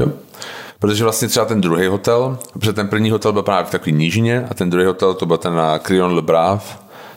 Jo. 0.00 0.06
Protože 0.78 1.04
vlastně 1.04 1.28
třeba 1.28 1.46
ten 1.46 1.60
druhý 1.60 1.86
hotel, 1.86 2.38
protože 2.52 2.72
ten 2.72 2.88
první 2.88 3.10
hotel 3.10 3.32
byl 3.32 3.42
právě 3.42 3.64
v 3.64 3.70
takové 3.70 3.90
nížině 3.90 4.46
a 4.50 4.54
ten 4.54 4.70
druhý 4.70 4.86
hotel 4.86 5.14
to 5.14 5.26
byl 5.26 5.36
ten 5.36 5.54
na 5.54 5.78
Crillon 5.78 6.14
Le 6.14 6.22
Brave, 6.22 6.64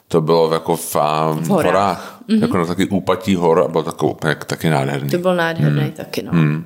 to 0.07 0.21
bylo 0.21 0.53
jako 0.53 0.75
v, 0.75 0.95
v 0.95 1.47
horách, 1.47 1.65
horách 1.65 2.19
mm-hmm. 2.29 2.41
jako 2.41 2.57
na 2.57 2.65
takový 2.65 2.87
úpatí 2.87 3.35
hor 3.35 3.59
a 3.59 3.67
bylo 3.67 3.83
takový 3.83 4.11
úplně 4.11 4.35
taky 4.35 4.69
nádherný. 4.69 5.09
To 5.09 5.17
byl 5.17 5.35
nádherný 5.35 5.81
mm. 5.81 5.91
taky, 5.91 6.23
no. 6.23 6.31
Mm. 6.33 6.65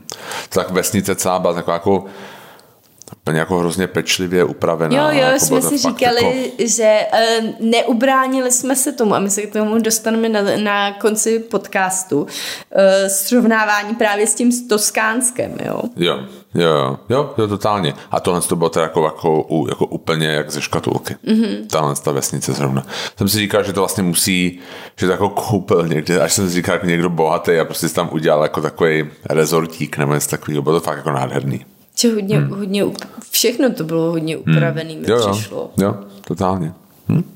Tak 0.50 0.72
vesnice 0.72 1.16
celá 1.16 1.40
byla 1.40 1.54
taková 1.54 1.74
jako 1.74 2.06
úplně 3.18 3.40
jako 3.40 3.58
hrozně 3.58 3.88
pečlivě 3.88 4.44
upravená. 4.44 4.96
Jo, 4.96 5.20
jo, 5.20 5.26
jako 5.26 5.46
jsme 5.46 5.62
si 5.62 5.78
říkali, 5.78 6.26
jako... 6.26 6.64
že 6.78 7.00
uh, 7.14 7.50
neubránili 7.60 8.52
jsme 8.52 8.76
se 8.76 8.92
tomu 8.92 9.16
a 9.16 9.20
my 9.20 9.30
se 9.30 9.42
k 9.42 9.54
tomu 9.54 9.80
dostaneme 9.80 10.30
na, 10.30 10.42
na 10.58 10.94
konci 10.94 11.40
podcastu. 11.40 12.22
Uh, 12.22 12.28
srovnávání 13.08 13.96
právě 13.96 14.28
s 14.28 14.36
tím 14.36 14.68
Toskánskem, 14.68 15.58
jo. 15.66 15.82
Jo, 15.96 16.20
jo, 16.56 17.00
jo, 17.10 17.34
jo, 17.38 17.48
totálně. 17.48 17.94
A 18.12 18.20
tohle 18.20 18.42
to 18.42 18.56
bylo 18.56 18.70
teda 18.70 18.84
jako, 18.84 19.06
jako, 19.06 19.46
jako 19.70 19.86
úplně 19.86 20.28
jak 20.28 20.52
ze 20.52 20.62
škatulky. 20.62 21.16
Mm-hmm. 21.28 21.68
Tahle 21.68 21.96
ta 22.04 22.12
vesnice 22.12 22.54
zrovna. 22.54 22.86
Jsem 23.18 23.30
si 23.30 23.38
říkal, 23.38 23.64
že 23.64 23.74
to 23.74 23.82
vlastně 23.82 24.04
musí, 24.04 24.60
že 25.00 25.06
to 25.06 25.12
jako 25.12 25.30
koupil 25.30 25.88
někde, 25.88 26.22
až 26.22 26.34
jsem 26.34 26.48
si 26.48 26.54
říkal, 26.54 26.76
jako 26.76 26.86
někdo 26.86 27.10
bohatý 27.10 27.60
a 27.60 27.66
prostě 27.66 27.90
tam 27.90 28.10
udělal 28.12 28.44
jako 28.44 28.62
takový 28.62 29.06
rezortík 29.30 29.98
nebo 29.98 30.14
něco 30.14 30.30
takového. 30.30 30.62
Bylo 30.62 30.80
to 30.80 30.86
fakt 30.86 30.98
jako 30.98 31.12
nádherný. 31.12 31.66
Že 31.98 32.14
hodně, 32.14 32.38
hmm. 32.38 32.50
hodně, 32.50 32.86
všechno 33.32 33.74
to 33.74 33.84
bylo 33.84 34.12
hodně 34.12 34.38
upravené, 34.38 34.94
hmm. 34.94 35.02
mi 35.02 35.10
jo, 35.10 35.32
přišlo. 35.32 35.72
Jo, 35.78 35.96
totálně. 36.28 36.74
Hm? 37.10 37.36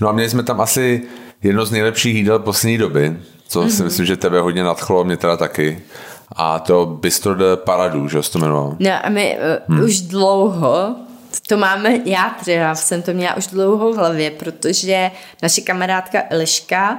No 0.00 0.08
a 0.08 0.12
měli 0.12 0.30
jsme 0.30 0.42
tam 0.42 0.60
asi 0.60 1.02
jedno 1.42 1.66
z 1.66 1.70
nejlepších 1.70 2.14
jídel 2.14 2.38
poslední 2.38 2.78
doby, 2.78 3.16
co 3.48 3.62
mm-hmm. 3.62 3.68
si 3.68 3.82
myslím, 3.82 4.06
že 4.06 4.16
tebe 4.16 4.40
hodně 4.40 4.64
nadchlo, 4.64 5.04
mě 5.04 5.16
teda 5.16 5.36
taky. 5.36 5.82
A 6.36 6.58
to 6.58 6.86
Bistro 6.86 7.34
de 7.34 7.56
Paradu, 7.56 8.08
že 8.08 8.30
to 8.30 8.38
jmenoval? 8.38 8.76
No 8.78 8.90
a 9.02 9.08
my 9.08 9.38
uh, 9.68 9.76
hmm. 9.76 9.84
už 9.84 10.00
dlouho 10.00 10.96
to 11.46 11.56
máme, 11.56 11.98
já 12.04 12.36
třeba 12.40 12.74
jsem 12.74 13.02
to 13.02 13.12
měla 13.12 13.36
už 13.36 13.46
dlouho 13.46 13.92
v 13.92 13.96
hlavě, 13.96 14.30
protože 14.30 15.10
naše 15.42 15.60
kamarádka 15.60 16.22
Eliška 16.30 16.98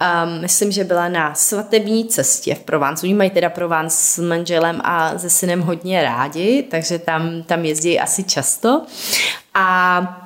Um, 0.00 0.40
myslím, 0.40 0.72
že 0.72 0.84
byla 0.84 1.08
na 1.08 1.34
svatební 1.34 2.08
cestě 2.08 2.54
v 2.54 2.60
Provence. 2.60 3.06
Oni 3.06 3.14
mají 3.14 3.30
teda 3.30 3.50
Provence 3.50 3.96
s 3.96 4.18
manželem 4.18 4.80
a 4.84 5.18
se 5.18 5.30
synem 5.30 5.60
hodně 5.60 6.02
rádi, 6.02 6.62
takže 6.70 6.98
tam, 6.98 7.42
tam 7.42 7.64
jezdí 7.64 8.00
asi 8.00 8.24
často. 8.24 8.82
A 9.54 10.21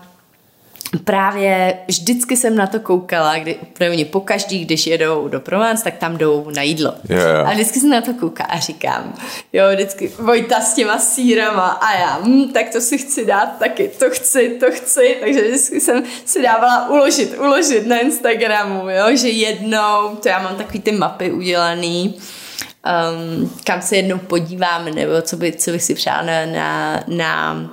právě 1.05 1.79
vždycky 1.89 2.37
jsem 2.37 2.57
na 2.57 2.67
to 2.67 2.81
koukala, 2.81 3.39
kdy 3.39 3.55
úplně 3.55 4.05
po 4.05 4.21
každý, 4.21 4.65
když 4.65 4.87
jedou 4.87 5.29
do 5.29 5.41
Provence, 5.41 5.85
tak 5.85 5.97
tam 5.97 6.19
jdou 6.19 6.51
na 6.57 6.63
jídlo. 6.63 6.95
Yeah. 7.09 7.49
A 7.49 7.53
vždycky 7.53 7.81
jsem 7.81 7.91
na 7.91 8.01
to 8.01 8.15
koukala 8.15 8.49
a 8.49 8.59
říkám, 8.59 9.15
jo, 9.53 9.65
vždycky 9.73 10.13
Vojta 10.19 10.61
s 10.61 10.75
těma 10.75 10.99
sírama 10.99 11.67
a 11.67 11.99
já, 11.99 12.21
hm, 12.25 12.53
tak 12.53 12.69
to 12.69 12.81
si 12.81 12.99
chci 12.99 13.27
dát 13.27 13.59
taky, 13.59 13.91
to 13.99 14.11
chci, 14.11 14.49
to 14.61 14.67
chci, 14.71 15.17
takže 15.21 15.43
vždycky 15.43 15.81
jsem 15.81 16.05
si 16.25 16.43
dávala 16.43 16.89
uložit, 16.89 17.39
uložit 17.39 17.87
na 17.87 17.99
Instagramu, 17.99 18.91
jo, 18.91 19.17
že 19.17 19.29
jednou, 19.29 20.17
to 20.23 20.29
já 20.29 20.43
mám 20.43 20.57
takový 20.57 20.81
ty 20.81 20.93
mapy 20.93 21.33
udělaný, 21.33 22.15
um, 22.15 23.53
kam 23.65 23.83
se 23.83 23.97
jednou 23.97 24.19
podívám, 24.19 24.85
nebo 24.85 25.23
co, 25.23 25.37
by, 25.37 25.53
co 25.53 25.71
bych 25.71 25.83
si 25.83 25.95
přála 25.95 26.23
na, 26.23 26.47
na, 26.47 27.05
na 27.07 27.71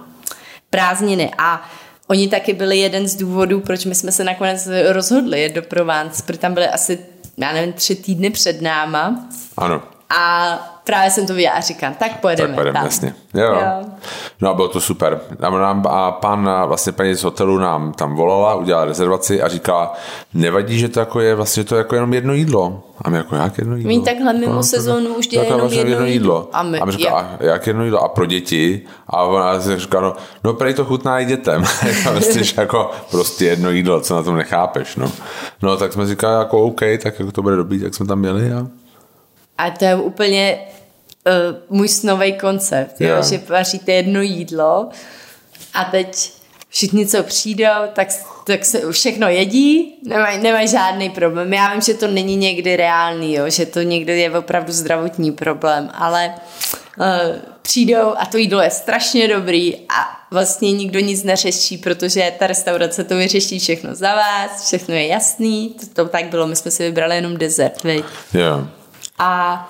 prázdniny 0.70 1.32
a 1.38 1.70
Oni 2.08 2.28
taky 2.28 2.54
byli 2.54 2.78
jeden 2.78 3.08
z 3.08 3.16
důvodů, 3.16 3.60
proč 3.60 3.86
my 3.86 3.96
jsme 3.96 4.12
se 4.12 4.24
nakonec 4.24 4.70
rozhodli 4.90 5.42
jet 5.42 5.54
do 5.54 5.62
Provence, 5.62 6.24
protože 6.24 6.40
tam 6.40 6.54
byly 6.54 6.68
asi, 6.68 7.00
já 7.38 7.54
nevím, 7.54 7.74
tři 7.74 7.96
týdny 7.96 8.30
před 8.30 8.62
náma. 8.62 9.30
Ano. 9.58 9.84
A 10.10 10.73
právě 10.84 11.12
jsem 11.12 11.28
to 11.28 11.34
viděla 11.34 11.54
a 11.56 11.62
říkám, 11.62 11.94
tak 11.94 12.20
pojedeme 12.20 12.48
tak 12.48 12.56
pojedeme, 12.56 12.74
tam. 12.74 12.86
jasně. 12.86 13.14
Jo. 13.34 13.44
jo. 13.44 13.86
No 14.42 14.50
a 14.50 14.54
bylo 14.54 14.68
to 14.68 14.82
super. 14.82 15.20
A, 15.42 15.82
a 15.90 16.12
pan, 16.12 16.50
vlastně 16.66 16.92
paní 16.92 17.14
z 17.14 17.24
hotelu 17.24 17.58
nám 17.58 17.94
tam 17.94 18.16
volala, 18.16 18.56
udělala 18.56 18.86
rezervaci 18.86 19.42
a 19.42 19.48
říkala, 19.48 19.94
nevadí, 20.34 20.80
že 20.80 20.90
to 20.90 21.00
jako 21.00 21.20
je 21.20 21.36
vlastně 21.36 21.64
to 21.64 21.76
jako 21.76 21.96
jenom 21.96 22.14
jedno 22.14 22.34
jídlo. 22.34 22.84
A 23.02 23.10
my 23.10 23.18
jako, 23.18 23.36
jak 23.36 23.58
jedno 23.58 23.76
jídlo? 23.76 23.88
My 23.88 24.02
takhle 24.02 24.34
mimo 24.34 24.54
no, 24.54 24.64
sezónu 24.64 25.16
už 25.16 25.28
dělají 25.28 25.48
jenom 25.48 25.62
vlastně 25.62 25.80
jedno, 25.80 25.92
jedno 25.92 26.06
jídlo. 26.06 26.50
A 26.54 26.64
my, 26.64 26.80
a 26.80 26.86
my 26.86 26.92
říká, 26.92 27.28
jak? 27.32 27.42
jak 27.42 27.68
jedno 27.68 27.84
jídlo? 27.84 28.04
A 28.04 28.08
pro 28.08 28.26
děti? 28.26 28.82
A 29.08 29.24
ona 29.24 29.60
říká, 29.60 30.02
no, 30.02 30.16
no 30.44 30.54
prej 30.54 30.74
to 30.74 30.86
chutná 30.86 31.20
i 31.20 31.26
dětem. 31.26 31.64
prostě, 32.04 32.62
jako 32.62 32.92
prostě 33.12 33.46
jedno 33.46 33.70
jídlo, 33.70 34.02
co 34.02 34.16
na 34.16 34.24
tom 34.24 34.36
nechápeš, 34.36 34.96
no. 34.96 35.12
No 35.62 35.78
tak 35.78 35.94
jsme 35.94 36.08
říkali, 36.08 36.40
jako 36.40 36.60
OK, 36.60 36.80
tak 37.04 37.20
jako 37.20 37.32
to 37.32 37.42
bude 37.42 37.56
dobrý, 37.56 37.80
tak 37.80 37.94
jsme 37.94 38.06
tam 38.06 38.20
měli 38.20 38.54
a 38.54 38.68
a 39.58 39.70
to 39.70 39.86
je 39.86 39.96
úplně 39.96 40.58
uh, 41.70 41.78
můj 41.78 41.88
snový 41.88 42.34
koncept, 42.34 43.02
jo, 43.02 43.16
Jo. 43.16 43.24
že 43.24 43.42
vaříte 43.50 43.92
jedno 43.92 44.22
jídlo 44.22 44.90
a 45.74 45.84
teď 45.84 46.32
všichni, 46.70 47.08
co 47.08 47.24
přijdou, 47.24 47.70
tak, 47.94 48.08
tak 48.46 48.66
se 48.66 48.92
všechno 48.92 49.30
jedí, 49.30 49.96
nemají, 50.04 50.40
nemají 50.40 50.68
žádný 50.68 51.10
problém. 51.10 51.54
Já 51.54 51.72
vím, 51.74 51.82
že 51.82 51.94
to 51.94 52.08
není 52.08 52.36
někdy 52.36 52.76
reálný, 52.76 53.34
jo, 53.34 53.50
že 53.50 53.66
to 53.66 53.82
někdy 53.82 54.20
je 54.20 54.32
opravdu 54.38 54.72
zdravotní 54.72 55.32
problém, 55.32 55.90
ale 55.94 56.34
uh, 57.00 57.06
přijdou 57.62 58.14
a 58.18 58.26
to 58.26 58.38
jídlo 58.38 58.62
je 58.62 58.70
strašně 58.70 59.28
dobrý 59.28 59.76
a 59.76 60.20
vlastně 60.32 60.72
nikdo 60.72 61.00
nic 61.00 61.24
neřeší, 61.24 61.78
protože 61.78 62.34
ta 62.40 62.48
restaurace 62.48 63.04
to 63.04 63.16
vyřeší 63.16 63.60
všechno 63.60 63.96
za 63.96 64.16
vás, 64.16 64.68
všechno 64.68 64.96
je 64.96 65.08
jasný, 65.08 65.76
to, 65.80 66.04
to 66.04 66.10
tak 66.10 66.26
bylo, 66.26 66.48
my 66.48 66.56
jsme 66.56 66.72
si 66.72 66.84
vybrali 66.84 67.16
jenom 67.16 67.38
dezert, 67.38 67.84
viď? 67.84 68.06
Jo. 68.34 68.68
A, 69.24 69.70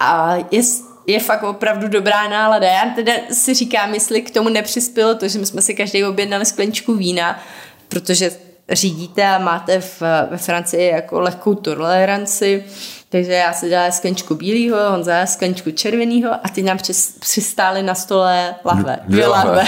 a 0.00 0.34
je, 0.50 0.62
je 1.06 1.20
fakt 1.20 1.42
opravdu 1.42 1.88
dobrá 1.88 2.28
nálada. 2.28 2.66
Já 2.66 2.90
teda 2.94 3.12
si 3.32 3.54
říkám, 3.54 3.94
jestli 3.94 4.22
k 4.22 4.30
tomu 4.30 4.48
nepřispělo 4.48 5.14
to, 5.14 5.28
že 5.28 5.38
my 5.38 5.46
jsme 5.46 5.62
si 5.62 5.74
každý 5.74 6.04
objednali 6.04 6.44
sklenčku 6.44 6.94
vína, 6.94 7.40
protože 7.88 8.30
řídíte 8.70 9.26
a 9.26 9.38
máte 9.38 9.80
v, 9.80 10.02
ve 10.30 10.36
Francii 10.36 10.90
jako 10.90 11.20
lehkou 11.20 11.54
toleranci, 11.54 12.64
takže 13.08 13.32
já 13.32 13.52
si 13.52 13.70
dala 13.70 13.90
sklenčku 13.90 14.34
bílého, 14.34 14.90
Honza 14.90 15.26
sklenčku 15.26 15.70
červeného 15.70 16.34
a 16.34 16.48
ty 16.54 16.62
nám 16.62 16.76
přis, 16.78 17.16
přistály 17.20 17.82
na 17.82 17.94
stole 17.94 18.54
lahve. 18.64 18.98
Dvě 19.08 19.26
lahve. 19.26 19.64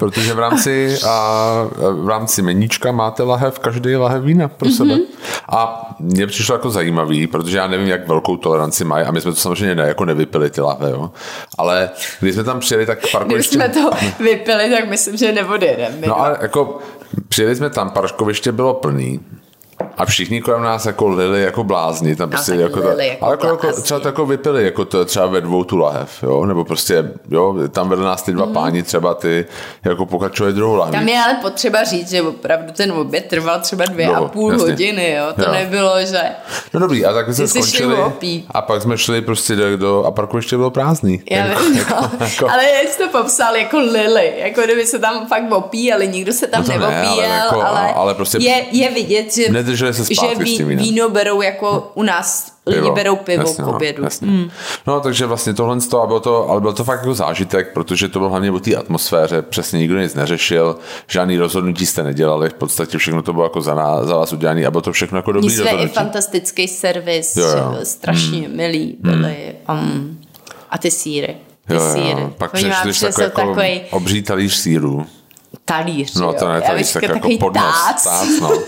Protože 0.00 0.34
v 0.34 0.38
rámci, 0.38 0.98
a, 1.06 1.66
v 1.92 2.08
rámci 2.08 2.42
meníčka 2.42 2.92
máte 2.92 3.22
lahev, 3.22 3.58
každý 3.58 3.96
lahev 3.96 4.22
vína 4.22 4.48
pro 4.48 4.70
sebe. 4.70 4.94
Mhm. 4.94 5.02
A 5.48 5.90
mně 5.98 6.26
přišlo 6.26 6.54
jako 6.54 6.70
zajímavý, 6.70 7.26
protože 7.26 7.56
já 7.56 7.66
nevím, 7.66 7.88
jak 7.88 8.08
velkou 8.08 8.36
toleranci 8.36 8.84
mají 8.84 9.06
a 9.06 9.10
my 9.10 9.20
jsme 9.20 9.30
to 9.30 9.36
samozřejmě 9.36 9.74
ne, 9.74 9.82
jako 9.82 10.04
nevypili 10.04 10.50
ty 10.50 10.60
lahve, 10.60 10.90
jo. 10.90 11.10
Ale 11.58 11.90
když 12.20 12.34
jsme 12.34 12.44
tam 12.44 12.60
přijeli, 12.60 12.86
tak 12.86 12.98
Když 12.98 13.12
parkoviště... 13.12 13.54
jsme 13.54 13.68
to 13.68 13.90
vypili, 14.20 14.70
tak 14.70 14.88
myslím, 14.88 15.16
že 15.16 15.32
neodjedeme. 15.32 16.06
No 16.06 16.20
ale 16.20 16.38
jako 16.40 16.78
přijeli 17.28 17.56
jsme 17.56 17.70
tam, 17.70 17.90
parkoviště 17.90 18.52
bylo 18.52 18.74
plný 18.74 19.20
a 19.98 20.04
všichni 20.04 20.40
kolem 20.40 20.62
nás 20.62 20.86
jako 20.86 21.08
lili 21.08 21.42
jako 21.42 21.64
blázni. 21.64 22.16
Tam 22.16 22.30
prostě 22.30 22.52
tak 22.52 22.60
jako, 22.60 22.78
lili 22.88 23.08
jako 23.08 23.24
ale 23.24 23.32
jako, 23.34 23.46
jako, 23.46 23.66
blázni. 23.66 23.82
třeba 23.82 24.00
to 24.00 24.08
jako 24.08 24.26
vypili, 24.26 24.64
jako 24.64 24.84
to 24.84 25.04
třeba 25.04 25.26
ve 25.26 25.40
dvou 25.40 25.64
tu 25.64 25.76
lahev, 25.76 26.22
jo? 26.22 26.46
nebo 26.46 26.64
prostě, 26.64 27.10
jo, 27.30 27.54
tam 27.70 27.88
vedle 27.88 28.04
nás 28.04 28.22
ty 28.22 28.32
dva 28.32 28.46
mm. 28.46 28.52
páni 28.52 28.82
třeba 28.82 29.14
ty, 29.14 29.46
jako 29.84 30.06
pokračovali 30.06 30.52
druhou 30.54 30.74
lahev. 30.74 30.94
Tam 30.94 31.08
je 31.08 31.18
ale 31.20 31.34
potřeba 31.34 31.84
říct, 31.84 32.10
že 32.10 32.22
opravdu 32.22 32.72
ten 32.72 32.92
oběd 32.92 33.26
trval 33.26 33.60
třeba 33.60 33.84
dvě 33.84 34.06
a 34.06 34.20
No, 34.20 34.28
půl 34.28 34.52
jasně. 34.52 34.66
hodiny, 34.70 35.12
jo. 35.18 35.24
To 35.36 35.42
Jo. 35.42 35.52
nebylo, 35.52 35.94
že... 36.06 36.20
No 36.74 36.80
dobrý, 36.80 37.04
a 37.06 37.12
tak 37.12 37.34
jsme 37.34 37.48
skončili 37.48 37.96
a 38.50 38.62
pak 38.62 38.82
jsme 38.82 38.98
šli 38.98 39.22
prostě 39.22 39.56
do, 39.56 39.76
do 39.76 40.04
a 40.04 40.10
parkoviště 40.10 40.56
bylo 40.56 40.70
prázdný. 40.70 41.22
Já 41.30 41.46
Jako- 41.46 41.62
vím, 41.62 41.78
jako- 41.78 41.94
no. 41.94 42.10
jako- 42.26 42.50
Ale 42.50 42.64
jak 42.64 42.88
jsi 42.88 42.98
to 42.98 43.08
popsal, 43.08 43.56
jako 43.56 43.78
lily, 43.78 44.32
jako 44.36 44.60
kdyby 44.62 44.86
se 44.86 44.98
tam 44.98 45.26
fakt 45.26 45.52
opíjeli, 45.52 46.08
nikdo 46.08 46.32
se 46.32 46.46
tam 46.46 46.60
No 46.68 46.74
to 46.74 46.80
ne, 46.80 47.08
ale 47.08 47.24
jako- 47.24 47.62
ale, 47.62 47.92
ale 47.94 48.14
prostě 48.14 48.38
je, 48.38 48.64
je 48.72 48.90
vidět, 48.90 49.34
že, 49.34 49.48
Nedrželi 49.70 49.94
se 49.94 50.04
že 50.04 50.14
zpátky 50.14 50.46
s 50.46 50.56
tím 50.56 50.68
vínem. 50.68 50.84
víno 50.84 51.08
berou 51.08 51.42
jako 51.42 51.90
u 51.94 52.02
nás, 52.02 52.52
lidi 52.66 52.90
berou 52.90 53.16
pivo 53.16 53.42
jasně, 53.48 53.64
k 53.64 53.66
obědu. 53.66 54.02
No, 54.02 54.06
jasně. 54.06 54.28
Hmm. 54.28 54.50
no, 54.86 55.00
takže 55.00 55.26
vlastně 55.26 55.54
tohle 55.54 55.80
z 55.80 55.86
toho, 55.88 56.02
a 56.02 56.06
bylo 56.06 56.20
to, 56.20 56.48
ale 56.50 56.60
byl 56.60 56.72
to 56.72 56.84
fakt 56.84 56.98
jako 57.00 57.14
zážitek, 57.14 57.72
protože 57.72 58.08
to 58.08 58.18
bylo 58.18 58.30
hlavně 58.30 58.50
o 58.50 58.60
té 58.60 58.76
atmosféře, 58.76 59.42
přesně 59.42 59.78
nikdo 59.78 60.00
nic 60.00 60.14
neřešil, 60.14 60.76
žádný 61.06 61.38
rozhodnutí 61.38 61.86
jste 61.86 62.02
nedělali, 62.02 62.48
v 62.50 62.54
podstatě 62.54 62.98
všechno 62.98 63.22
to 63.22 63.32
bylo 63.32 63.44
jako 63.44 63.60
za, 63.60 63.74
nás, 63.74 64.06
za 64.06 64.16
vás 64.16 64.32
udělané 64.32 64.66
a 64.66 64.70
bylo 64.70 64.80
to 64.82 64.92
všechno 64.92 65.18
jako 65.18 65.32
dobrý 65.32 65.46
Mně 65.48 65.56
se 65.56 65.62
i 65.62 65.64
rozhodnutí. 65.64 65.94
fantastický 65.94 66.68
servis, 66.68 67.36
Jo, 67.36 67.46
jo. 67.46 67.74
strašně 67.82 68.48
milí 68.48 68.96
byli. 69.00 69.36
Um, 69.68 70.20
a 70.70 70.78
ty 70.78 70.90
síry. 70.90 71.36
Ty 71.66 71.74
Jo, 71.74 71.80
síry. 71.92 72.20
jo. 72.22 72.32
Pak 72.38 72.52
přinesou 72.52 73.06
takový, 73.06 73.22
jako 73.24 73.40
takový 73.40 73.80
obří 73.90 74.22
talíř 74.22 74.54
síru. 74.56 75.06
talíř. 75.64 76.14
No 76.14 76.26
jo. 76.26 76.32
to 76.38 76.48
ne 76.48 76.60
talíř, 76.60 76.92
tak 76.92 77.02
jako 77.02 77.14
takový 77.14 77.38
podnos. 77.38 77.64
tác. 77.64 78.02
Tác, 78.04 78.28
no. 78.40 78.50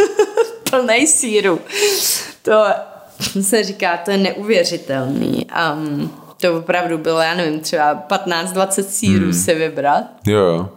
plnej 0.73 1.07
síru. 1.07 1.61
To 2.43 2.65
se 3.43 3.65
říká, 3.65 3.97
to 3.97 4.11
je 4.11 4.17
neuvěřitelný. 4.17 5.47
Um, 5.75 6.13
to 6.41 6.59
opravdu 6.59 6.99
bylo, 6.99 7.21
já 7.21 7.35
nevím, 7.35 7.61
třeba 7.61 8.07
15-20 8.09 8.83
sírů 8.83 9.25
hmm. 9.25 9.33
si 9.33 9.55
vybrat. 9.55 10.05
Jo, 10.27 10.39
jo. 10.39 10.69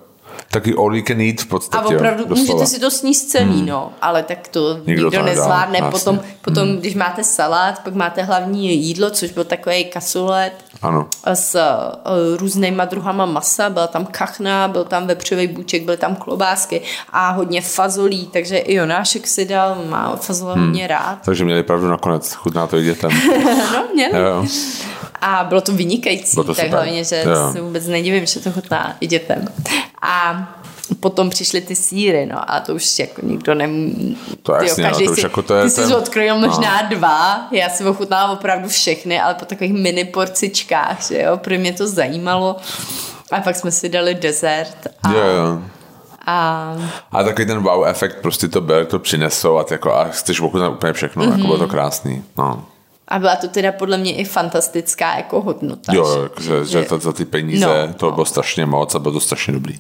Taky 0.56 0.74
all 0.76 0.96
you 0.96 1.04
can 1.08 1.22
eat 1.22 1.42
v 1.42 1.46
A 1.46 1.50
podstatě. 1.50 1.94
jo, 1.94 2.00
opravdu 2.00 2.26
doslova. 2.26 2.54
můžete 2.54 2.68
si 2.68 2.80
to 2.80 2.92
sníst 2.92 3.30
celý, 3.30 3.58
hmm. 3.58 3.66
no, 3.66 3.92
ale 4.02 4.24
tak 4.24 4.48
to 4.48 4.74
nikdo, 4.86 5.04
Nikdo 5.04 5.12
to 5.12 5.26
nezvládne. 5.26 5.78
jasně. 5.78 5.92
Potom, 5.92 6.20
potom 6.42 6.68
hmm. 6.68 6.78
když 6.78 6.96
máte 6.96 7.24
salát, 7.24 7.80
pak 7.84 7.94
máte 7.94 8.24
hlavní 8.24 8.76
jídlo, 8.86 9.10
což 9.10 9.32
byl 9.32 9.44
takový 9.44 9.86
kasulet 9.86 10.54
Ano. 10.82 11.08
s 11.34 11.56
uh, 11.56 12.38
různýma 12.38 12.86
druhama 12.86 13.26
masa, 13.26 13.70
byla 13.70 13.88
tam 13.88 14.06
kachna, 14.06 14.68
byl 14.68 14.84
tam 14.84 15.08
vepřový 15.08 15.48
bůček, 15.48 15.84
byly 15.84 15.98
tam 15.98 16.16
klobásky 16.16 16.82
a 17.10 17.32
hodně 17.32 17.62
fazolí, 17.62 18.28
takže 18.28 18.58
i 18.58 18.74
Jonášek 18.74 19.28
si 19.28 19.46
dal, 19.46 19.78
má 19.90 20.16
fazole 20.16 20.54
hmm. 20.54 20.66
hodně 20.66 20.88
rád. 20.88 21.20
Takže 21.26 21.46
měli 21.46 21.64
pravdu 21.64 21.88
nakonec, 21.90 22.34
chutná 22.34 22.68
to 22.68 22.78
i 22.78 22.84
dětem. 22.84 23.12
no, 23.74 23.84
měli. 23.94 24.18
jo, 24.20 24.26
jo. 24.26 24.46
A 25.28 25.44
bylo 25.44 25.62
to 25.62 25.72
vynikající, 25.72 26.34
Bylo 26.36 26.44
to 26.44 26.54
tak 26.56 26.66
super. 26.66 26.80
hlavně, 26.80 27.04
že 27.04 27.24
Jo. 27.28 27.52
se 27.54 27.62
vůbec 27.62 27.88
nedivím, 27.88 28.26
že 28.26 28.40
to 28.40 28.52
chutná 28.52 28.96
i 29.00 29.08
dětem. 29.08 29.46
A 30.02 30.48
potom 31.00 31.30
přišly 31.30 31.62
ty 31.62 31.76
síry, 31.76 32.26
no 32.26 32.52
a 32.52 32.60
to 32.60 32.76
už 32.76 33.00
jako 33.00 33.22
nikdo 33.26 33.56
nem... 33.56 33.94
To 34.44 34.56
je 34.56 34.68
jasně, 34.68 34.84
no, 34.84 34.90
každý 34.90 35.06
to 35.06 35.12
už 35.12 35.20
si, 35.20 35.26
jako 35.26 35.42
to 35.42 35.56
je 35.56 35.64
Ty 35.64 35.70
jsi 35.70 35.82
ten- 35.82 35.94
odkrojil 35.94 36.38
možná 36.40 36.82
no. 36.82 36.96
dva, 36.98 37.48
já 37.52 37.70
si 37.70 37.86
ochutnala 37.86 38.32
opravdu 38.32 38.70
všechny, 38.70 39.20
ale 39.22 39.34
po 39.34 39.46
takových 39.46 39.74
mini 39.74 40.06
porcičkách, 40.06 41.08
že 41.08 41.22
jo, 41.22 41.38
pro 41.38 41.56
mě 41.58 41.74
to 41.74 41.88
zajímalo. 41.88 42.56
A 43.32 43.42
pak 43.42 43.56
jsme 43.56 43.72
si 43.72 43.90
dali 43.90 44.16
dezert 44.16 44.78
a, 45.04 45.12
Jo, 45.12 45.18
jo. 45.20 45.62
a 46.26 46.74
A 47.12 47.24
takový 47.24 47.48
ten 47.48 47.60
wow 47.64 47.86
efekt 47.88 48.22
prostě 48.22 48.48
to 48.48 48.62
ber, 48.62 48.86
to 48.86 49.00
přinesou 49.00 49.58
a, 49.58 49.64
ty 49.64 49.74
jako, 49.74 49.94
a 49.94 50.04
chceš 50.04 50.40
ochutnat 50.42 50.72
úplně 50.74 50.94
všechno, 50.94 51.24
mm-hmm. 51.24 51.28
Mhm. 51.30 51.38
jako 51.40 51.48
bylo 51.48 51.58
to 51.60 51.68
krásný. 51.68 52.24
No. 52.38 52.66
A 53.08 53.20
byla 53.20 53.36
to 53.36 53.48
teda 53.48 53.72
podle 53.72 53.98
mě 53.98 54.14
i 54.16 54.24
fantastická 54.26 55.16
jako 55.18 55.42
hodnota. 55.42 55.94
Jo, 55.94 56.30
že- 56.40 56.54
jo, 56.54 56.64
že, 56.64 56.72
že 56.72 56.84
to 56.84 56.98
za 57.00 57.12
ty 57.14 57.26
peníze, 57.26 57.66
No, 57.88 57.94
to 57.94 58.12
bylo 58.12 58.26
strašně 58.26 58.66
moc 58.66 58.96
a 58.96 59.00
bylo 59.00 59.14
to 59.14 59.20
strašně 59.20 59.54
dobrý. 59.54 59.76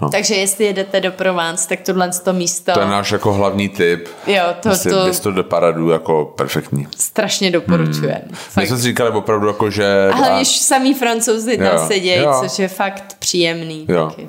No. 0.00 0.08
Takže 0.10 0.34
jestli 0.34 0.64
jedete 0.64 1.00
do 1.00 1.12
Provence, 1.12 1.68
tak 1.68 1.80
tohle 1.80 2.10
to 2.24 2.32
místo... 2.32 2.72
To 2.72 2.80
je 2.80 2.86
náš 2.86 3.10
jako 3.12 3.32
hlavní 3.32 3.68
tip. 3.68 4.08
Jo, 4.26 4.42
to, 4.62 4.68
Prostě 4.68 4.90
to 4.90 5.04
město 5.04 5.30
do 5.30 5.44
Paradu 5.44 5.90
jako 5.90 6.32
perfektní. 6.36 6.88
strašně 6.96 7.50
doporučujem. 7.50 8.20
My 8.30 8.36
Fakt. 8.36 8.66
jsme 8.66 8.76
si 8.76 8.82
říkali 8.82 9.10
opravdu 9.10 9.46
jako, 9.46 9.70
že... 9.70 10.10
A 10.12 10.16
hlavně 10.16 10.44
samý 10.44 10.94
francouzi 10.94 11.58
tam 11.58 11.86
sedějí, 11.86 12.26
což 12.40 12.58
je 12.58 12.68
fakt 12.68 13.16
příjemný. 13.18 13.86
Jo. 13.88 14.06
Taky. 14.10 14.28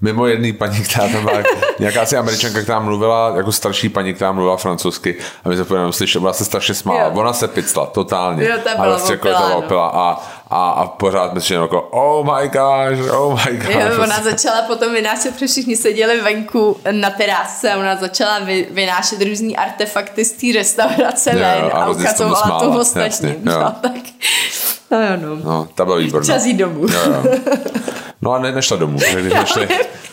Mimo 0.00 0.26
jedný 0.26 0.52
paní, 0.52 0.82
která 0.82 1.08
tam 1.08 1.24
byla, 1.24 1.42
nějaká 1.78 2.06
si 2.06 2.16
američanka, 2.16 2.62
která 2.62 2.78
mluvila, 2.80 3.32
jako 3.36 3.52
starší 3.52 3.88
paní, 3.88 4.14
která 4.14 4.32
mluvila 4.32 4.56
francouzsky 4.56 5.16
a 5.44 5.48
my 5.48 5.56
se 5.56 5.64
pojedeme 5.64 5.92
slyšet, 5.92 6.18
ona 6.18 6.32
se 6.32 6.44
strašně 6.44 6.74
smála, 6.74 7.00
Jo. 7.04 7.10
ona 7.14 7.32
se 7.32 7.48
picla, 7.48 7.86
totálně. 7.86 8.48
Jo, 8.48 8.56
ta 8.64 8.70
a 8.70 8.82
byla 8.82 8.96
prostě 8.96 9.12
jako 9.12 9.28
opilá, 9.28 9.40
ta 9.42 9.48
no. 9.48 9.58
opila 9.58 9.88
a, 9.88 10.22
a, 10.50 10.70
a 10.70 10.86
pořád 10.86 11.34
my 11.34 11.40
si 11.40 11.52
jenom 11.52 11.64
jako, 11.64 11.80
oh 11.80 12.26
my 12.26 12.48
gosh, 12.48 13.12
oh 13.14 13.40
my 13.44 13.56
gosh. 13.56 13.74
Jo, 13.74 14.02
ona 14.02 14.20
začala 14.22 14.62
potom 14.62 14.92
vynášet, 14.92 15.34
protože 15.34 15.46
všichni 15.46 15.76
seděli 15.76 16.20
venku 16.20 16.76
na 16.90 17.10
terásce 17.10 17.72
a 17.72 17.76
ona 17.76 17.96
začala 17.96 18.38
vy, 18.38 18.68
vynášet 18.70 19.22
různý 19.22 19.56
artefakty 19.56 20.24
z 20.24 20.32
té 20.32 20.58
restaurace 20.58 21.30
Jo, 21.30 21.38
ven 21.38 21.70
a 21.72 21.84
a 21.84 21.90
ukazovala 21.90 22.60
to 22.60 23.00
jasně, 23.00 23.28
jo. 23.28 23.36
No, 23.42 23.74
tak, 23.80 23.92
no 24.90 25.02
jo, 25.02 25.16
no. 25.16 25.36
No, 25.44 25.68
ta 25.74 25.84
byla 25.84 25.96
výborná. 25.96 26.26
Čas 26.26 26.44
jít 26.44 26.54
domů. 26.54 26.80
Jo, 26.80 27.00
jo. 27.06 27.34
No 28.22 28.32
a 28.32 28.38
ne, 28.38 28.52
nešla 28.52 28.76
domů, 28.76 28.98
takže 28.98 29.20
když 29.20 29.32
jsme 29.32 29.46
šli, 29.46 29.66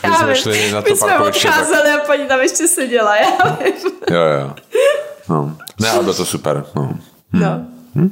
když 0.04 0.18
jsme 0.18 0.36
šli 0.36 0.72
na 0.72 0.82
to 0.82 0.90
My 0.90 0.98
jsme 0.98 1.08
parkoviště, 1.08 1.48
tak 1.48 1.58
odcházeli 1.58 1.90
a 1.92 1.98
paní 2.08 2.26
tam 2.26 2.40
ještě 2.40 2.68
seděla, 2.68 3.16
já 3.16 3.58
vím. 3.64 3.92
jo, 4.12 4.22
jo. 4.42 4.54
No. 5.30 5.56
Ne, 5.82 5.90
ale 5.90 6.02
bylo 6.04 6.14
to 6.16 6.26
super. 6.26 6.64
No. 6.76 6.94
No. 7.34 8.10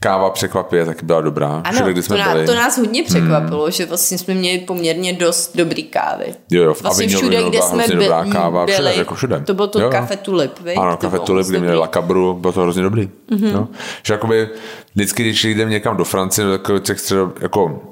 Káva 0.00 0.30
překvapivě 0.30 0.86
taky 0.86 1.06
byla 1.06 1.20
dobrá. 1.20 1.48
Ano, 1.64 1.72
Všude, 1.72 1.92
kdy 1.92 2.02
jsme 2.02 2.16
to, 2.16 2.22
ná, 2.22 2.32
byli. 2.32 2.46
to 2.46 2.54
nás 2.54 2.78
hodně 2.78 3.02
překvapilo, 3.02 3.70
že 3.70 3.86
vlastně 3.86 4.18
jsme 4.18 4.34
měli 4.34 4.58
poměrně 4.58 5.12
dost 5.12 5.56
dobrý 5.56 5.82
kávy. 5.82 6.34
Jo, 6.50 6.62
jo, 6.62 6.74
v 6.74 6.82
vlastně 6.82 7.08
všude, 7.08 7.36
byla 7.36 7.48
kde 7.48 7.62
jsme 7.62 7.78
hrozně 7.82 7.96
by, 7.96 8.04
dobrá 8.04 8.24
káva, 8.24 8.64
byli, 8.66 8.74
všude, 8.76 8.94
jako 8.94 9.14
všude. 9.14 9.40
to 9.40 9.54
bylo 9.54 9.66
to 9.68 9.78
Jo, 9.78 9.84
jo. 9.84 9.90
kafe 9.90 10.16
Tulip, 10.16 10.60
viď? 10.60 10.76
Ano, 10.78 10.90
To 10.96 10.96
kafe 10.96 11.18
Tulip, 11.18 11.46
kde 11.46 11.58
měli 11.58 11.72
dobrý. 11.72 11.80
La 11.80 11.86
Cabru, 11.88 12.34
bylo 12.34 12.52
to 12.52 12.60
hrozně 12.60 12.82
dobrý. 12.82 13.10
Mhm. 13.30 13.40
Mm-hmm. 13.40 13.52
No. 13.52 13.68
Že 14.02 14.14
jakoby 14.14 14.48
vždycky, 14.94 15.22
když 15.22 15.44
jdeme 15.44 15.70
někam 15.70 15.96
do 15.96 16.04
Francie, 16.04 16.44
do 16.44 16.58
takových 16.58 16.82
těch 16.82 17.00
středo, 17.00 17.32
jako 17.40 17.82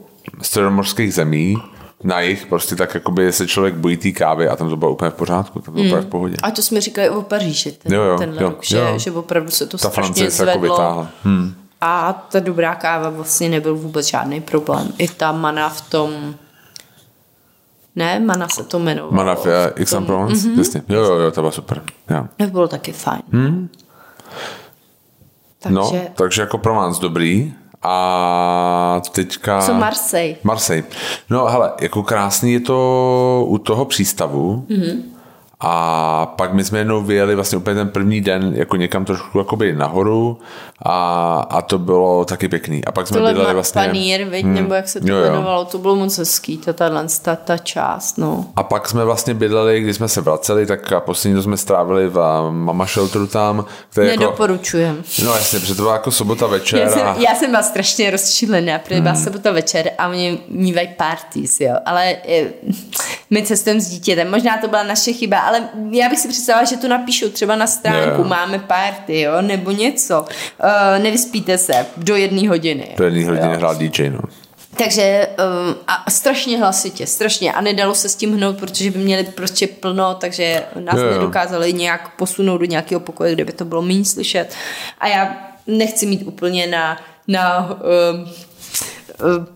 středomorských 0.43 1.15
zemí, 1.15 1.57
na 2.05 2.21
jich 2.21 2.47
prostě 2.47 2.77
tak 2.77 2.95
jakoby 2.95 3.33
se 3.33 3.47
člověk 3.47 3.75
bojí 3.75 3.97
té 3.97 4.11
kávy 4.11 4.49
a 4.49 4.57
tam 4.57 4.71
to 4.71 4.77
bylo 4.77 4.91
úplně 4.91 5.11
v 5.11 5.15
pořádku, 5.15 5.59
tam 5.61 5.65
to 5.65 5.71
bylo 5.81 5.85
úplně 5.87 6.01
v 6.03 6.07
pohodě. 6.07 6.37
A 6.43 6.51
to 6.51 6.63
jsme 6.63 6.81
říkali 6.81 7.11
o 7.11 7.23
Paříži, 7.23 7.73
ten, 7.73 7.93
Jo, 7.93 8.03
jo, 8.03 8.19
tenhle 8.19 8.43
jo, 8.43 8.49
rok, 8.49 8.65
že, 8.65 8.79
jo. 8.79 8.99
že 8.99 9.11
opravdu 9.13 9.51
se 9.51 9.67
to 9.67 9.79
Ta 9.79 9.89
strašně 9.91 10.03
Francie 10.03 10.31
se 10.31 10.43
jako 10.47 10.59
zvedlo. 10.59 10.77
vytáhla. 10.77 11.09
Hmm. 11.25 11.55
A 11.81 12.13
ta 12.33 12.41
dobrá 12.41 12.75
káva 12.75 13.11
vlastně 13.11 13.49
nebyl 13.49 13.77
vůbec 13.77 14.07
žádný 14.07 14.41
problém. 14.41 14.89
I 14.99 15.09
ta 15.09 15.33
mana 15.33 15.69
v 15.69 15.81
tom... 15.91 16.35
Ne, 17.97 18.21
mana 18.21 18.49
se 18.49 18.65
to 18.65 18.79
jmenovalo. 18.79 19.13
Manafia 19.13 19.67
V 19.67 19.81
X 19.81 19.91
tom- 19.91 20.07
Provence, 20.07 20.49
jasně. 20.59 20.83
Jo, 20.89 21.03
jo, 21.03 21.15
jo, 21.15 21.31
to 21.31 21.41
bylo 21.41 21.53
super. 21.53 21.83
Jo. 22.11 22.27
To 22.37 22.47
bylo 22.47 22.69
taky 22.69 22.93
fajn. 22.93 23.23
Hmm. 23.33 23.69
Takže 25.59 25.75
No, 25.75 25.93
takže 26.15 26.43
jako 26.43 26.59
Provence 26.59 27.01
dobrý. 27.01 27.55
A 27.83 29.01
teďka... 29.13 29.63
Co 29.63 29.75
Marseille? 29.75 30.37
Marseille. 30.43 30.85
No 31.31 31.47
hele, 31.47 31.73
jako 31.81 32.03
krásný 32.03 32.53
je 32.53 32.61
to 32.61 33.45
u 33.49 33.59
toho 33.59 33.85
přístavu. 33.85 34.67
Mm-hmm. 34.69 35.03
A 35.61 36.27
pak 36.27 36.53
my 36.53 36.65
jsme 36.65 36.79
jednou 36.79 37.03
vyjeli 37.03 37.35
vlastně 37.35 37.59
úplně 37.59 37.77
ten 37.77 37.89
první 37.89 38.21
den 38.21 38.53
jako 38.57 38.77
někam 38.77 39.05
trošku 39.05 39.39
jakoby 39.39 39.73
nahoru 39.73 40.39
a, 40.83 41.47
a 41.51 41.63
to 41.63 41.79
bylo 41.79 42.25
taky 42.25 42.49
pěkný. 42.49 42.85
A 42.85 42.93
pak 42.93 43.07
jsme 43.07 43.15
Tohle 43.15 43.33
bydleli 43.33 43.55
vlastně... 43.55 43.83
Panír, 43.83 44.25
veď, 44.25 44.45
hmm. 44.45 44.55
nebo 44.55 44.75
jak 44.75 44.89
se 44.89 45.01
to 45.01 45.09
Jo, 45.09 45.17
jo. 45.17 45.25
jmenovalo, 45.25 45.65
to 45.65 45.79
bylo 45.79 45.97
moc 45.97 46.19
hezký, 46.19 46.59
ta, 46.59 46.73
ta, 46.73 46.91
ta, 47.23 47.37
ta 47.37 47.59
část, 47.59 48.19
no. 48.19 48.45
A 48.57 48.63
pak 48.63 48.89
jsme 48.89 49.05
vlastně 49.05 49.35
bydleli, 49.35 49.81
když 49.81 49.97
jsme 49.97 50.09
se 50.09 50.21
vraceli, 50.21 50.67
tak 50.67 50.93
a 50.93 51.01
poslední 51.01 51.37
to 51.37 51.43
jsme 51.43 51.57
strávili 51.57 52.09
v 52.09 52.21
a, 52.21 52.51
Mama 52.51 52.87
Shelteru 52.87 53.27
tam, 53.27 53.65
kde 53.95 54.07
jako... 54.07 54.21
Nedoporučujem. 54.21 55.03
No 55.25 55.35
jasně, 55.35 55.61
protože 55.61 55.75
to 55.75 55.83
byla 55.83 55.93
jako 55.93 56.11
sobota 56.11 56.47
večer 56.47 56.81
Já 56.81 56.91
jsem, 56.91 57.07
a... 57.07 57.17
já 57.19 57.35
jsem 57.35 57.51
byla 57.51 57.63
strašně 57.63 58.11
rozčilená, 58.11 58.79
protože 58.79 59.01
byla 59.01 59.15
sobota 59.15 59.53
večer 59.53 59.91
a 59.99 60.09
oni 60.09 60.39
mývají 60.49 60.89
parties, 60.97 61.61
jo. 61.61 61.75
Ale 61.87 62.17
eh, 62.29 62.45
my 63.31 63.43
cestujeme 63.43 63.81
s 63.81 63.89
dítětem, 63.89 64.31
možná 64.31 64.59
to 64.59 64.69
byla 64.69 64.83
naše 64.83 65.13
chyba, 65.13 65.39
ale 65.51 65.69
já 65.91 66.09
bych 66.09 66.19
si 66.19 66.29
představila, 66.29 66.65
že 66.65 66.77
to 66.77 66.89
napíšu 66.89 67.31
třeba 67.31 67.57
na 67.57 67.67
stránku, 67.67 68.23
Jo. 68.23 68.29
máme 68.29 68.59
party, 68.59 69.21
jo, 69.21 69.43
nebo 69.43 69.71
něco. 69.71 70.21
Uh, 70.21 71.03
nevyspíte 71.03 71.59
se 71.59 71.87
do 71.97 72.17
jedné 72.17 72.49
hodiny. 72.49 72.95
To 72.97 73.05
jedný 73.05 73.25
hodiny 73.25 73.47
jo. 73.53 73.57
hrál 73.57 73.75
DJ, 73.75 74.11
no. 74.11 74.21
Takže 74.77 75.29
um, 75.29 75.77
a 75.87 76.11
strašně 76.11 76.59
hlasitě, 76.59 77.07
strašně. 77.07 77.53
A 77.53 77.61
nedalo 77.61 77.95
se 77.95 78.09
s 78.09 78.15
tím 78.17 78.37
hnout, 78.37 78.59
protože 78.59 78.91
by 78.91 78.99
měli 78.99 79.25
prostě 79.25 79.67
plno, 79.67 80.15
takže 80.15 80.63
nás 80.81 80.99
jo. 80.99 81.11
nedokázali 81.11 81.73
nějak 81.73 82.17
posunout 82.17 82.59
do 82.59 82.65
nějakého 82.65 83.01
pokoje, 83.01 83.35
kde 83.35 83.45
by 83.45 83.53
to 83.53 83.65
bylo 83.65 83.83
méně 83.83 84.05
slyšet. 84.05 84.55
A 84.99 85.09
já 85.09 85.37
nechci 85.67 86.07
mít 86.07 86.23
úplně 86.27 86.67
na, 86.67 86.97
na 87.29 87.71
um, 87.71 88.31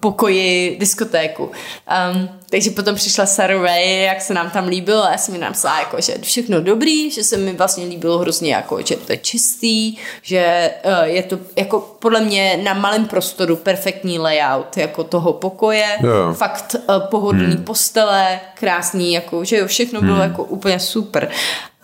pokoji 0.01 0.77
diskotéku. 0.81 1.45
Um, 1.45 2.29
takže 2.51 2.71
potom 2.71 2.95
přišla 2.95 3.27
Sarah 3.27 3.63
Ray, 3.63 4.03
jak 4.03 4.21
se 4.21 4.35
nám 4.35 4.51
tam 4.51 4.69
líbilo 4.69 5.05
a 5.05 5.11
já 5.11 5.19
jsem 5.19 5.35
mi 5.35 5.41
napsala, 5.41 5.79
jako, 5.79 6.01
že 6.01 6.15
všechno 6.23 6.61
dobrý, 6.61 7.11
že 7.11 7.25
se 7.25 7.37
mi 7.37 7.53
vlastně 7.53 7.85
líbilo 7.85 8.19
hrozně, 8.19 8.55
jako, 8.55 8.83
že 8.83 8.97
to 8.97 9.13
je 9.13 9.19
čistý, 9.19 9.97
že 10.23 10.71
uh, 10.85 11.05
je 11.05 11.23
to 11.23 11.39
jako 11.57 11.81
podle 11.99 12.21
mě 12.21 12.61
na 12.63 12.75
malém 12.75 13.07
prostoru 13.07 13.57
perfektní 13.57 14.19
layout 14.19 14.77
jako 14.77 15.05
toho 15.05 15.33
pokoje, 15.33 15.87
Jo. 16.03 16.35
fakt 16.35 16.77
uh, 16.89 17.09
pohodlný 17.11 17.55
hmm. 17.55 17.65
postele, 17.65 18.41
krásný, 18.55 19.13
jako, 19.13 19.45
že 19.45 19.57
jo, 19.57 19.67
všechno 19.67 20.01
bylo 20.03 20.19
jako 20.19 20.45
úplně 20.45 20.81
super. 20.81 21.31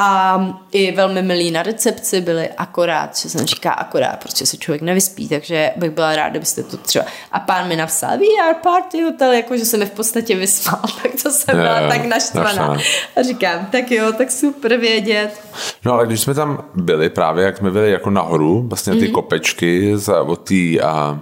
A 0.03 0.41
i 0.73 0.93
velmi 0.93 1.23
milí 1.23 1.51
na 1.51 1.63
recepci 1.63 2.21
byli 2.21 2.49
akorát, 2.49 3.17
že 3.17 3.29
jsem 3.29 3.47
říká 3.47 3.73
akorát, 3.73 4.17
prostě 4.17 4.47
se 4.47 4.57
člověk 4.57 4.83
nevyspí, 4.83 5.29
takže 5.29 5.73
bych 5.77 5.91
byla 5.91 6.17
ráda, 6.17 6.31
kdybyste 6.31 6.63
to 6.63 6.77
třeba. 6.77 7.05
A 7.33 7.41
pán 7.41 7.69
mi 7.69 7.77
napsal, 7.77 8.11
are 8.11 8.55
party 8.63 9.03
hotel, 9.03 9.33
jako 9.33 9.57
že 9.57 9.65
se 9.65 9.77
mi 9.77 9.87
v 9.87 9.91
podstatě 9.91 10.37
vyspal, 10.37 10.81
tak 11.03 11.13
to 11.23 11.31
jsem 11.31 11.59
Jo, 11.59 11.63
byla 11.63 11.89
tak 11.89 12.05
naštvaná. 12.05 12.47
naštvaná. 12.47 12.81
A 13.17 13.23
říkám, 13.23 13.67
tak 13.73 13.91
jo, 13.91 14.13
tak 14.13 14.31
super 14.31 14.77
vědět. 14.77 15.41
No 15.85 15.93
ale 15.93 16.07
když 16.07 16.21
jsme 16.21 16.35
tam 16.35 16.65
byli 16.75 17.11
právě, 17.11 17.45
jak 17.45 17.57
jsme 17.57 17.71
byli 17.71 17.91
jako 17.91 18.11
nahoru, 18.11 18.63
vlastně 18.69 18.93
ty 18.93 18.99
mm-hmm. 18.99 19.13
kopečky 19.13 19.99
za, 19.99 20.23
od, 20.23 20.37
tý, 20.37 20.81
a, 20.81 21.21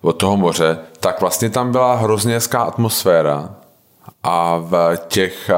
od 0.00 0.12
toho 0.12 0.36
moře, 0.36 0.78
tak 1.00 1.20
vlastně 1.20 1.50
tam 1.50 1.72
byla 1.72 1.94
hrozně 1.94 2.34
hezká 2.34 2.62
atmosféra 2.62 3.54
a 4.22 4.58
v 4.58 4.96
těch, 5.08 5.50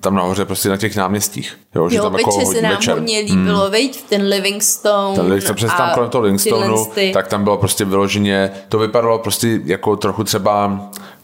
tam 0.00 0.14
nahoře 0.14 0.44
prostě 0.44 0.68
na 0.68 0.76
těch 0.76 0.96
náměstích. 0.96 1.58
Jo, 1.74 1.88
že 1.88 1.96
Jo, 1.96 2.02
tam 2.02 2.12
večer 2.12 2.32
jako 2.38 2.52
se 2.52 2.62
nám 2.62 2.72
večer. 2.72 2.94
hodně 2.94 3.18
líbilo, 3.18 3.62
hmm. 3.62 3.70
veď, 3.72 4.02
ten 4.02 4.22
Livingstone. 4.22 5.16
Ten, 5.16 5.40
to 5.46 5.54
přes 5.54 5.72
tam 5.76 5.90
kolem 5.94 6.10
toho 6.10 6.22
Livingstonu, 6.22 6.86
tak 7.12 7.28
tam 7.28 7.44
bylo 7.44 7.56
prostě 7.56 7.84
vyloženě, 7.84 8.50
to 8.68 8.78
vypadalo 8.78 9.18
prostě 9.18 9.60
jako 9.64 9.96
trochu 9.96 10.24
třeba, 10.24 10.80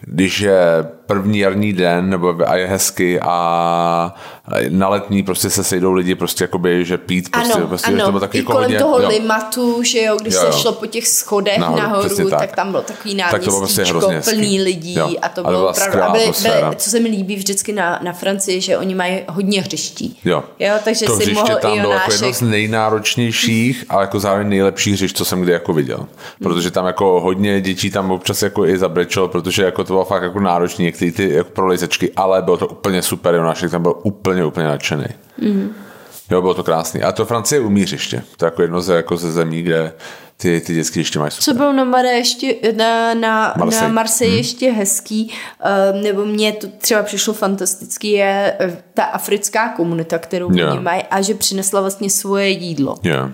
když 0.07 0.41
je 0.41 0.87
první 1.07 1.39
jarní 1.39 1.73
den, 1.73 2.11
nebo 2.11 2.35
a 2.47 2.57
je 2.57 2.67
hezky 2.67 3.21
a 3.21 4.15
na 4.69 4.89
letní 4.89 5.23
prostě 5.23 5.51
se 5.51 5.65
sejdou 5.65 5.93
lidi 5.93 6.15
prostě 6.15 6.45
jakoby, 6.45 6.85
že 6.85 6.99
pít 6.99 7.29
prostě, 7.29 7.53
ano, 7.53 7.67
prostě 7.67 7.93
ano. 7.93 8.05
to 8.05 8.11
bylo 8.11 8.21
taky 8.21 8.39
I 8.39 8.41
jako 8.41 8.53
kolem 8.53 8.65
hodně, 8.65 8.79
toho 8.79 9.01
jo. 9.01 9.09
limatu, 9.09 9.83
že 9.83 10.03
jo, 10.03 10.17
když 10.21 10.35
Jo, 10.35 10.41
se 10.41 10.47
jo. 10.47 10.53
šlo 10.53 10.73
po 10.73 10.87
těch 10.87 11.09
schodech 11.09 11.59
Nahoru, 11.59 11.83
nahoru, 11.83 12.07
přesně 12.07 12.25
tak. 12.25 12.39
tak. 12.39 12.57
tam 12.57 12.71
bylo 12.71 12.83
takový 12.83 13.17
Tak 13.17 13.45
to 13.45 13.51
bylo 13.51 13.59
prostě 13.61 13.85
náměstíčko, 13.85 14.31
plný 14.31 14.63
lidí 14.63 14.95
Jo. 14.95 15.11
a 15.23 15.29
to 15.29 15.41
A 15.41 15.51
bylo 15.51 15.59
byla 15.59 15.71
opravdu. 15.71 16.03
A 16.03 16.13
byly, 16.13 16.33
byly, 16.43 16.77
co 16.77 16.91
se 16.91 17.01
mi 17.01 17.09
líbí 17.09 17.37
vždycky 17.37 17.73
na, 17.73 18.01
na 18.03 18.13
Francii, 18.13 18.61
že 18.61 18.79
oni 18.79 18.95
mají 18.95 19.21
hodně 19.29 19.63
hřiští. 19.63 20.21
Jo. 20.25 20.45
jo 20.59 20.75
takže 20.85 21.07
to 21.07 21.17
si 21.17 21.33
mohl 21.33 21.57
tam 21.57 21.81
bylo 21.81 21.93
jako 21.93 22.13
jedno 22.13 22.33
z 22.33 22.41
nejnáročnějších, 22.41 23.85
ale 23.89 24.03
jako 24.03 24.21
zároveň 24.21 24.49
nejlepších 24.49 24.95
hřišť, 24.95 25.17
co 25.17 25.25
jsem 25.25 25.41
kdy 25.41 25.53
jako 25.53 25.73
viděl. 25.73 26.07
Protože 26.43 26.71
tam 26.71 26.87
jako 26.87 27.21
hodně 27.21 27.61
dětí 27.61 27.91
tam 27.91 28.11
občas 28.11 28.43
jako 28.43 28.67
i 28.67 28.79
zabrečelo, 28.79 29.29
protože 29.29 29.65
jako 29.65 29.85
to 29.85 29.94
bylo 29.95 30.05
fakt 30.05 30.23
jako 30.23 30.41
náročný, 30.41 30.85
některé 30.85 31.13
ty 31.13 31.31
jako 31.35 31.51
prolejzečky, 31.51 32.13
ale 32.17 32.43
bylo 32.43 32.57
to 32.57 32.67
úplně 32.69 33.03
super, 33.03 33.35
Jonášek 33.35 33.71
tam 33.71 33.83
byl 33.83 33.95
úplně, 34.03 34.45
úplně 34.45 34.67
nadšený. 34.67 35.05
Mm. 35.39 35.71
Jo, 36.31 36.41
bylo 36.41 36.55
to 36.55 36.65
krásný. 36.65 37.03
A 37.03 37.13
to 37.13 37.27
Francie 37.27 37.61
umí 37.61 37.83
hřiště. 37.83 38.23
To 38.37 38.45
je 38.45 38.47
jako 38.47 38.63
jedno 38.63 38.81
ze, 38.81 38.95
jako 38.95 39.17
ze 39.17 39.33
zemí, 39.33 39.63
kde 39.63 39.93
ty, 40.37 40.61
ty 40.61 40.75
dětské 40.75 41.01
hřiště 41.01 41.19
mají 41.19 41.31
super. 41.31 41.45
Co 41.45 41.55
bylo 41.55 41.73
na 41.73 41.85
Mare 41.85 42.09
ještě, 42.13 42.55
na, 42.77 43.15
na, 43.15 43.55
Marseille. 43.59 43.89
na 43.89 43.95
Marseille 43.95 44.33
hmm. 44.33 44.39
ještě 44.39 44.73
hezký, 44.73 45.33
uh, 45.95 46.03
nebo 46.03 46.25
mně 46.25 46.53
to 46.53 46.67
třeba 46.79 47.03
přišlo 47.03 47.35
fantastický, 47.35 48.11
je 48.11 48.57
eh, 48.61 48.83
ta 48.95 49.05
africká 49.05 49.69
komunita, 49.69 50.19
kterou 50.19 50.59
Jo. 50.59 50.71
oni 50.71 50.81
mají 50.81 51.03
a 51.11 51.23
že 51.23 51.35
přinesla 51.35 51.81
vlastně 51.81 52.11
svoje 52.11 52.49
jídlo. 52.49 52.97
Jo. 53.03 53.31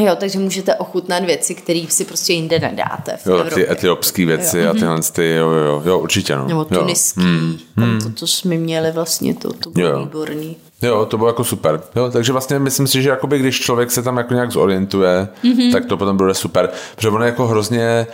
Jo, 0.00 0.16
takže 0.20 0.38
můžete 0.38 0.74
ochutnat 0.74 1.24
věci, 1.24 1.54
které 1.54 1.84
si 1.88 2.04
prostě 2.04 2.32
jinde 2.32 2.58
nedáte 2.58 3.16
v 3.16 3.26
Jo, 3.26 3.34
Evropě. 3.34 3.64
ty 3.66 3.72
etiopské 3.72 4.26
věci 4.26 4.58
jo. 4.58 4.70
a 4.70 4.72
tyhle 4.72 5.00
ty, 5.12 5.34
jo, 5.34 5.50
jo, 5.50 5.64
jo, 5.64 5.82
jo, 5.86 5.98
určitě, 5.98 6.36
no. 6.36 6.48
Nebo 6.48 6.66
jo. 6.70 6.80
tuniský, 6.80 7.20
hmm. 7.20 7.58
tam 7.74 7.98
to, 8.00 8.10
to 8.10 8.26
jsme 8.26 8.56
měli 8.56 8.92
vlastně, 8.92 9.34
to, 9.34 9.52
to 9.52 9.70
bylo 9.70 9.88
Jo. 9.88 9.98
výborný. 9.98 10.56
Jo, 10.82 11.06
to 11.06 11.16
bylo 11.16 11.28
jako 11.28 11.44
super. 11.44 11.80
Jo, 11.96 12.10
takže 12.10 12.32
vlastně 12.32 12.58
myslím 12.58 12.86
si, 12.86 13.02
že 13.02 13.08
jakoby, 13.08 13.38
když 13.38 13.60
člověk 13.60 13.90
se 13.90 14.02
tam 14.02 14.16
jako 14.16 14.34
nějak 14.34 14.52
zorientuje, 14.52 15.28
mm-hmm. 15.44 15.72
tak 15.72 15.84
to 15.84 15.96
potom 15.96 16.16
bude 16.16 16.34
super. 16.34 16.70
Protože 16.94 17.08
ono 17.08 17.24
je 17.24 17.28
jako 17.28 17.46
hrozně 17.46 18.06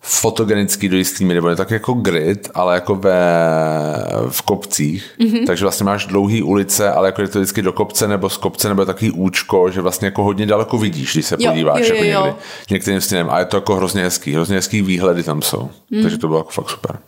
fotogenický 0.00 0.88
do 0.88 0.96
jistý 0.96 1.24
míry, 1.24 1.34
nebo 1.34 1.48
je 1.48 1.56
tak 1.56 1.70
jako 1.70 1.92
grid, 1.92 2.50
ale 2.54 2.74
jako 2.74 2.94
ve, 2.94 3.20
v 4.28 4.42
kopcích, 4.42 5.14
mm-hmm. 5.20 5.46
takže 5.46 5.64
vlastně 5.64 5.84
máš 5.84 6.06
dlouhý 6.06 6.42
ulice, 6.42 6.92
ale 6.92 7.08
jako 7.08 7.22
je 7.22 7.28
to 7.28 7.38
vždycky 7.38 7.62
do 7.62 7.72
kopce 7.72 8.08
nebo 8.08 8.30
z 8.30 8.36
kopce, 8.36 8.68
nebo 8.68 8.84
takový 8.84 9.10
účko, 9.10 9.70
že 9.70 9.80
vlastně 9.80 10.06
jako 10.06 10.22
hodně 10.22 10.46
daleko 10.46 10.78
vidíš, 10.78 11.12
když 11.12 11.26
se 11.26 11.36
Jo, 11.38 11.50
podíváš 11.50 11.88
jo, 11.88 11.94
jako 11.94 12.04
jo, 12.04 12.10
jo. 12.12 12.26
někdy, 12.26 12.40
některým 12.70 13.00
směrem 13.00 13.30
a 13.30 13.38
je 13.38 13.44
to 13.44 13.56
jako 13.56 13.76
hrozně 13.76 14.02
hezký, 14.02 14.32
hrozně 14.32 14.56
hezký 14.56 14.82
výhledy 14.82 15.22
tam 15.22 15.42
jsou, 15.42 15.70
mm. 15.90 16.02
takže 16.02 16.18
to 16.18 16.26
bylo 16.26 16.40
jako 16.40 16.50
fakt 16.50 16.70
super. 16.70 16.98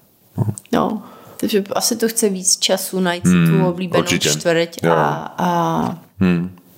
No, 0.73 1.03
takže 1.37 1.65
asi 1.73 1.97
to 1.97 2.09
chce 2.09 2.29
víc 2.29 2.59
času 2.59 3.01
najít 3.01 3.27
si 3.27 3.33
tu 3.33 3.67
oblíbenou 3.67 4.03
určitě. 4.03 4.29
čtvrť 4.29 4.85
Jo. 4.85 4.93
a, 4.93 5.35
a 5.39 5.99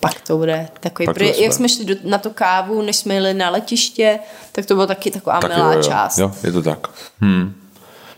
pak 0.03 0.21
to 0.21 0.37
bude 0.37 0.69
takový. 0.81 1.07
Pak 1.07 1.19
to 1.19 1.25
bude 1.25 1.39
jak 1.39 1.53
jsme 1.53 1.69
šli 1.69 1.85
do, 1.85 1.95
na 2.05 2.19
to 2.19 2.31
kávu, 2.31 2.83
než 2.83 2.97
jsme 2.97 3.15
jeli 3.15 3.35
na 3.35 3.51
letiště, 3.51 4.19
tak 4.53 4.67
to 4.67 4.75
byla 4.75 4.87
taky 4.87 5.11
taková 5.11 5.41
Tak 5.41 5.57
milá 5.57 5.73
jo, 5.73 5.79
jo, 5.79 5.83
část. 5.83 6.19
Jo, 6.19 6.33
je 6.45 6.53
to 6.53 6.63
tak. 6.63 6.89
Hmm. 7.21 7.55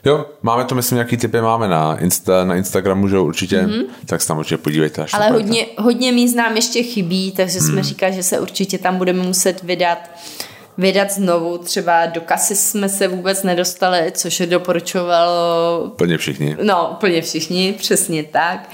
Jo, 0.04 0.26
máme 0.42 0.64
to, 0.64 0.74
myslím, 0.74 0.96
nějaký 0.96 1.16
typy 1.16 1.40
máme 1.40 1.68
na, 1.68 1.96
Insta, 1.96 2.44
na 2.44 2.54
Instagramu, 2.54 3.08
že 3.08 3.16
jo, 3.16 3.24
určitě, 3.24 3.62
mm-hmm. 3.62 3.84
tak 4.06 4.22
se 4.22 4.28
tam 4.28 4.38
určitě 4.38 4.56
podívejte. 4.56 5.02
Až 5.02 5.14
Ale 5.14 5.30
hodně, 5.30 5.66
hodně 5.78 6.12
míst 6.12 6.34
nám 6.34 6.56
ještě 6.56 6.82
chybí, 6.82 7.32
takže 7.32 7.60
jsme 7.60 7.72
Hmm. 7.72 7.82
říkali, 7.82 8.12
že 8.12 8.22
se 8.22 8.40
určitě 8.40 8.78
tam 8.78 8.96
budeme 8.96 9.22
muset 9.22 9.62
vydat 9.62 9.98
vydat 10.78 11.10
znovu. 11.10 11.58
Třeba 11.58 12.06
do 12.06 12.20
kasy 12.20 12.56
jsme 12.56 12.88
se 12.88 13.08
vůbec 13.08 13.42
nedostali, 13.42 14.12
což 14.14 14.40
je 14.40 14.46
doporučovalo 14.46 15.92
Plně 15.96 16.18
všichni. 16.18 16.56
No, 16.62 16.88
úplně 16.92 17.22
všichni, 17.22 17.72
přesně 17.78 18.24
tak. 18.24 18.68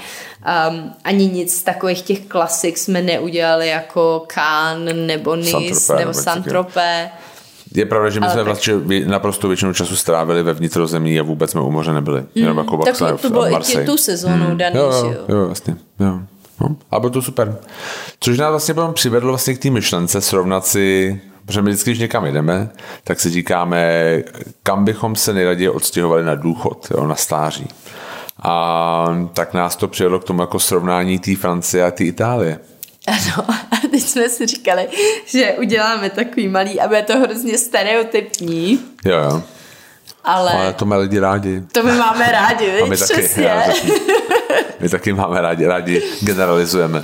Um, 0.69 0.93
ani 1.03 1.27
nic 1.27 1.57
z 1.57 1.63
takových 1.63 2.01
těch 2.01 2.19
klasik 2.25 2.77
jsme 2.77 3.01
neudělali 3.01 3.67
jako 3.67 4.25
Cannes 4.33 4.95
nebo 5.07 5.35
Nice 5.35 5.95
nebo 5.95 6.13
Saint-Tropez. 6.13 7.09
Je 7.75 7.85
pravda, 7.85 8.09
že 8.09 8.19
my 8.19 8.25
Ale 8.25 8.33
jsme 8.33 8.39
tak- 8.39 8.45
vlastně 8.45 8.73
naprosto 9.05 9.47
většinu 9.47 9.73
času 9.73 9.95
strávili 9.95 10.43
ve 10.43 10.53
vnitrozemí 10.53 11.19
a 11.19 11.23
vůbec 11.23 11.51
jsme 11.51 11.61
u 11.61 11.71
moře 11.71 11.93
nebyli. 11.93 12.19
Mm, 12.21 12.27
Jenom 12.35 12.57
jako 12.57 12.77
Tak 12.77 12.97
to 12.97 13.17
v- 13.17 13.31
bylo 13.31 13.47
i 13.81 13.85
tu 13.85 13.97
sezónou 13.97 14.49
mm. 14.49 14.57
daný, 14.57 14.75
Jo, 14.75 14.83
jo, 14.91 15.05
jo. 15.05 15.25
jo, 15.37 15.45
vlastně. 15.45 15.75
Jo. 15.99 16.19
No, 16.61 16.75
a 16.91 16.99
bylo 16.99 17.09
to 17.09 17.21
super. 17.21 17.55
Což 18.19 18.37
nás 18.37 18.49
vlastně 18.49 18.73
potom 18.73 18.93
přivedlo 18.93 19.29
vlastně 19.31 19.53
k 19.55 19.59
té 19.61 19.69
myšlence 19.69 20.21
srovnat 20.21 20.65
si, 20.65 21.21
protože 21.45 21.61
my 21.61 21.69
vždycky, 21.69 21.89
když 21.89 21.99
někam 21.99 22.25
jdeme, 22.25 22.69
tak 23.03 23.19
si 23.19 23.29
říkáme, 23.29 23.93
kam 24.63 24.85
bychom 24.85 25.15
se 25.15 25.33
nejraději 25.33 25.69
odstěhovali 25.69 26.23
na 26.23 26.35
důchod, 26.35 26.87
jo, 26.91 27.07
na 27.07 27.15
stáří. 27.15 27.67
A 28.41 29.05
tak 29.33 29.53
nás 29.53 29.75
to 29.75 29.87
přivedlo 29.87 30.19
k 30.19 30.23
tomu 30.23 30.41
jako 30.41 30.59
srovnání 30.59 31.19
té 31.19 31.35
Francie 31.35 31.83
a 31.85 31.91
té 31.91 32.03
Itálie. 32.03 32.59
Ano, 33.07 33.45
a 33.71 33.87
teď 33.91 34.01
jsme 34.01 34.29
si 34.29 34.45
říkali, 34.45 34.87
že 35.25 35.53
uděláme 35.59 36.09
takový 36.09 36.47
malý, 36.47 36.81
aby 36.81 36.95
je 36.95 37.01
to 37.01 37.19
hrozně 37.19 37.57
stereotypní, 37.57 38.79
Jo, 39.05 39.17
jo. 39.17 39.43
ale, 40.23 40.51
Ale 40.51 40.73
to 40.73 40.85
mají 40.85 41.01
lidi 41.01 41.19
rádi. 41.19 41.63
to 41.71 41.83
my 41.83 41.91
máme 41.91 42.31
rádi, 42.31 42.81
A 42.81 42.85
my 42.85 42.97
taky, 42.97 43.13
přesně. 43.13 43.43
já 43.43 43.61
taky. 43.61 43.91
My 44.79 44.89
taky 44.89 45.13
máme 45.13 45.41
rádi, 45.41 45.65
rádi 45.65 46.03
generalizujeme. 46.21 47.03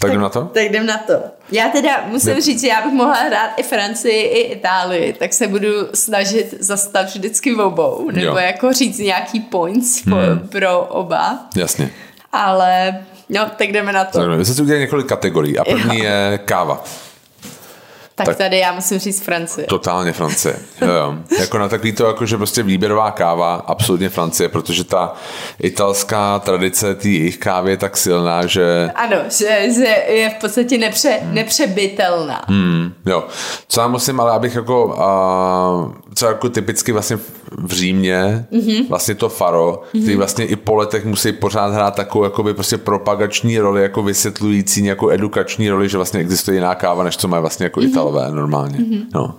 Tak 0.00 0.10
jdem 0.10 0.20
na 0.20 0.28
to? 0.28 0.42
Tak 0.44 0.62
jdem 0.64 0.86
na 0.86 0.98
to. 0.98 1.12
Já 1.52 1.68
teda 1.68 1.90
musím 2.06 2.34
Ne- 2.34 2.40
říct, 2.40 2.60
že 2.60 2.68
já 2.68 2.80
bych 2.82 2.92
mohla 2.92 3.14
hrát 3.14 3.50
i 3.56 3.62
Francii, 3.62 4.22
i 4.22 4.40
Itálii, 4.40 5.12
tak 5.12 5.32
se 5.32 5.46
budu 5.48 5.68
snažit 5.94 6.54
zastat 6.60 7.06
vždycky 7.06 7.54
v 7.54 7.60
obou, 7.60 8.10
nebo 8.12 8.26
Jo. 8.26 8.36
jako 8.36 8.72
říct 8.72 8.98
nějaký 8.98 9.40
points 9.40 10.02
pro, 10.02 10.16
pro 10.50 10.80
oba, 10.80 11.38
Jasně. 11.56 11.90
ale 12.32 12.98
no, 13.28 13.50
tak 13.56 13.72
jdeme 13.72 13.92
na 13.92 14.04
to. 14.04 14.18
Tak, 14.18 14.28
my 14.28 14.44
jsme 14.44 14.54
si 14.54 14.62
udělali 14.62 14.80
několik 14.80 15.06
kategorií 15.06 15.58
a 15.58 15.64
první 15.64 15.98
je 15.98 16.40
káva. 16.44 16.84
Tak, 18.18 18.26
tak- 18.26 18.36
tady 18.36 18.58
já 18.58 18.72
musím 18.72 18.98
říct 18.98 19.22
Francie. 19.22 19.66
Totálně 19.66 20.12
Francie. 20.12 20.56
Jo, 20.80 20.88
jo. 20.88 21.14
Jako 21.40 21.58
na 21.58 21.68
takový 21.68 21.92
to, 21.92 22.06
jako 22.06 22.26
že 22.26 22.36
prostě 22.36 22.62
výběrová 22.62 23.10
káva, 23.10 23.54
absolutně 23.54 24.08
Francie, 24.08 24.48
protože 24.48 24.84
ta 24.84 25.14
italská 25.62 26.38
tradice 26.38 26.94
té 26.94 27.08
jejich 27.08 27.38
kávy 27.38 27.70
je 27.70 27.76
tak 27.76 27.96
silná, 27.96 28.46
že 28.46 28.90
Ano, 28.94 29.16
že, 29.38 29.72
že 29.74 30.04
je 30.08 30.30
v 30.30 30.34
podstatě 30.40 30.78
nepře, 30.78 31.18
nepřebytelná. 31.22 32.42
Hmm, 32.48 32.94
jo. 33.06 33.24
Co 33.68 33.80
já 33.80 33.88
musím, 33.88 34.20
ale 34.20 34.32
abych 34.32 34.54
jako, 34.54 34.96
a, 35.02 35.92
co 36.16 36.26
jako 36.26 36.48
typicky 36.48 36.92
vlastně 36.92 37.18
v 37.50 37.72
Římě, 37.72 38.46
mm-hmm. 38.52 38.88
vlastně 38.88 39.14
to 39.14 39.28
faro, 39.28 39.82
mm-hmm. 39.82 40.02
který 40.02 40.16
vlastně 40.16 40.44
i 40.44 40.56
po 40.56 40.74
letech 40.74 41.04
musí 41.04 41.32
pořád 41.32 41.72
hrát 41.72 41.94
takovou 41.94 42.24
jakoby 42.24 42.54
prostě 42.54 42.78
propagační 42.78 43.58
roli, 43.58 43.82
jako 43.82 44.02
vysvětlující 44.02 44.82
nějakou 44.82 45.10
edukační 45.10 45.70
roli, 45.70 45.88
že 45.88 45.96
vlastně 45.96 46.20
existuje 46.20 46.54
jiná 46.54 46.74
káva, 46.74 47.04
než 47.04 47.16
co 47.16 47.28
mají 47.28 47.40
vlastně 47.40 47.64
jako 47.64 47.80
mm-hmm. 47.80 47.88
Italové 47.88 48.30
normálně. 48.30 48.78
Mm-hmm. 48.78 49.02
No. 49.14 49.34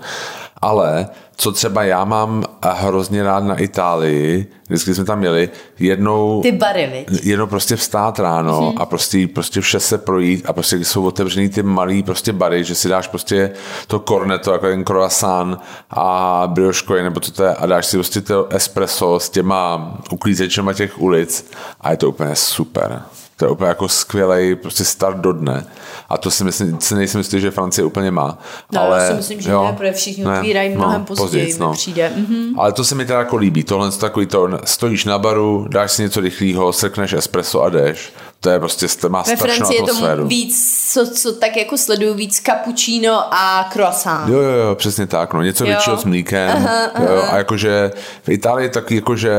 Ale 0.62 1.08
co 1.36 1.51
třeba 1.51 1.84
já 1.84 2.05
mám 2.05 2.43
hrozně 2.64 3.24
rád 3.24 3.43
na 3.43 3.55
Itálii, 3.55 4.47
vždycky 4.68 4.95
jsme 4.95 5.05
tam 5.05 5.20
měli, 5.20 5.49
jednou 5.80 6.41
Ty 6.41 6.51
bary, 6.51 7.05
viď? 7.08 7.26
jenom 7.26 7.49
prostě 7.49 7.76
vstát 7.76 8.20
ráno 8.20 8.62
mm-hmm. 8.62 8.82
a 8.82 8.86
prostě, 8.86 9.28
prostě 9.28 9.62
vše 9.62 9.80
se 9.80 9.97
projít 9.97 10.45
a 10.45 10.53
prostě 10.53 10.76
když 10.76 10.88
jsou 10.88 11.05
otevřený 11.05 11.49
ty 11.49 11.64
malý 11.64 12.03
prostě 12.03 12.34
bary, 12.34 12.64
že 12.64 12.76
si 12.76 12.89
dáš 12.89 13.08
prostě 13.08 13.51
to 13.88 13.99
cornetto, 13.99 14.51
jako 14.51 14.66
ten 14.66 14.84
croissant 14.84 15.60
a 15.89 16.43
brioško, 16.47 16.95
nebo 16.95 17.20
to 17.20 17.43
je 17.43 17.55
a 17.55 17.66
dáš 17.66 17.86
si 17.86 17.97
prostě 17.97 18.22
to 18.22 18.47
espresso 18.47 19.20
s 19.20 19.30
těma 19.30 19.93
uklízečema 20.12 20.74
těch 20.74 21.01
ulic 21.01 21.51
a 21.82 21.91
je 21.91 21.97
to 21.97 22.10
úplně 22.10 22.36
super. 22.36 23.01
To 23.38 23.45
je 23.45 23.51
úplně 23.51 23.67
jako 23.67 23.89
skvělý 23.89 24.55
prostě 24.55 24.85
start 24.85 25.17
do 25.17 25.33
dne. 25.33 25.65
A 26.09 26.17
to 26.17 26.31
si 26.31 26.43
myslím, 26.43 26.79
si 26.79 26.95
nejsem 26.95 27.19
jistý, 27.19 27.41
že 27.41 27.51
Francie 27.51 27.85
úplně 27.85 28.11
má. 28.11 28.38
No, 28.71 28.81
ale, 28.81 29.03
já 29.03 29.09
si 29.09 29.13
myslím, 29.13 29.41
že 29.41 29.51
ne, 29.51 29.73
protože 29.77 29.91
všichni 29.91 30.25
otvírají 30.25 30.69
mnohem 30.69 31.05
později, 31.05 31.53
mi 31.59 31.65
přijde. 31.71 32.11
Mhm. 32.15 32.59
Ale 32.59 32.71
to 32.71 32.83
se 32.83 32.95
mi 32.95 33.05
teda 33.05 33.19
jako 33.19 33.35
líbí. 33.35 33.63
Tohle 33.63 33.88
je 33.88 33.91
takový 33.91 34.25
to, 34.25 34.49
stojíš 34.63 35.05
na 35.05 35.19
baru, 35.19 35.67
dáš 35.69 35.91
si 35.91 36.01
něco 36.01 36.19
rychlého, 36.21 36.73
srkneš 36.73 37.13
espresso 37.13 37.63
a 37.63 37.69
jdeš. 37.69 38.13
To 38.39 38.49
je 38.49 38.59
prostě, 38.59 38.85
st- 38.85 39.09
má 39.09 39.21
Ve 39.21 39.35
Francii 39.35 39.75
je 39.81 39.83
to 39.83 40.25
víc, 40.25 40.55
co, 40.93 41.07
co 41.11 41.33
tak 41.33 41.57
jako 41.57 41.77
sleduju, 41.77 42.13
víc 42.13 42.41
cappuccino 42.41 43.33
a 43.33 43.69
croissant. 43.73 44.29
Jo, 44.29 44.39
jo, 44.39 44.49
jo, 44.51 44.75
přesně 44.75 45.07
tak, 45.07 45.33
no, 45.33 45.41
něco 45.41 45.63
Jo. 45.63 45.67
většího 45.67 45.97
s 45.97 46.03
mlíkem, 46.05 46.49
aha, 46.55 46.81
jo, 46.99 47.15
jo, 47.15 47.23
a 47.31 47.38
jakože 47.38 47.91
v 48.23 48.29
Itálii 48.29 48.65
je 48.65 48.69
taky 48.69 48.95
jakože 48.95 49.33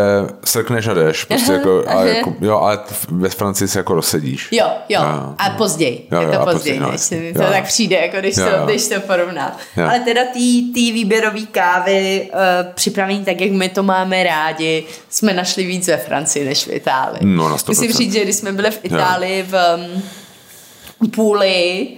srkneš 0.44 0.86
a 0.88 0.94
jdeš, 0.94 1.24
prostě 1.24 1.53
jako, 1.53 1.84
a 1.86 2.05
jako, 2.05 2.34
jo, 2.40 2.59
ale 2.59 2.78
ve 3.09 3.28
Francii 3.28 3.68
se 3.68 3.78
jako 3.78 3.94
rozsedíš. 3.94 4.49
Jo, 4.51 4.66
jo, 4.88 5.01
Jo. 5.03 5.34
a 5.38 5.51
později. 5.51 6.09
Jo, 6.12 6.20
je 6.20 6.26
jo, 6.26 6.32
to 6.32 6.40
a 6.40 6.44
později, 6.44 6.80
později, 6.80 6.80
no, 6.80 7.22
než 7.22 7.34
jo. 7.36 7.46
to 7.46 7.53
tak 7.53 7.64
přijde, 7.64 7.96
jako 7.96 8.16
když, 8.16 8.36
Jo, 8.36 8.44
to, 8.44 8.57
jo. 8.57 8.66
když 8.66 8.88
to 8.88 9.01
porovná. 9.01 9.57
Jo. 9.76 9.84
Ale 9.84 10.01
teda 10.01 10.20
tý, 10.32 10.72
tý 10.72 10.92
výběrový 10.92 11.46
kávy 11.46 12.28
uh, 12.32 12.38
připravený 12.74 13.24
tak, 13.24 13.40
jak 13.40 13.51
my 13.53 13.68
to 13.68 13.82
máme 13.82 14.22
rádi, 14.24 14.84
jsme 15.11 15.32
našli 15.34 15.64
víc 15.66 15.88
ve 15.88 15.96
Francii 15.96 16.44
než 16.44 16.66
v 16.66 16.72
Itálii. 16.72 17.18
No, 17.22 17.49
na 17.49 17.57
100%. 17.57 17.64
Musím 17.68 17.92
říct, 17.92 18.12
že 18.12 18.24
když 18.24 18.36
jsme 18.36 18.53
byli 18.53 18.70
v 18.70 18.78
Itálii 18.97 19.43
v 19.43 19.55
um, 19.76 21.11
Půli, 21.11 21.89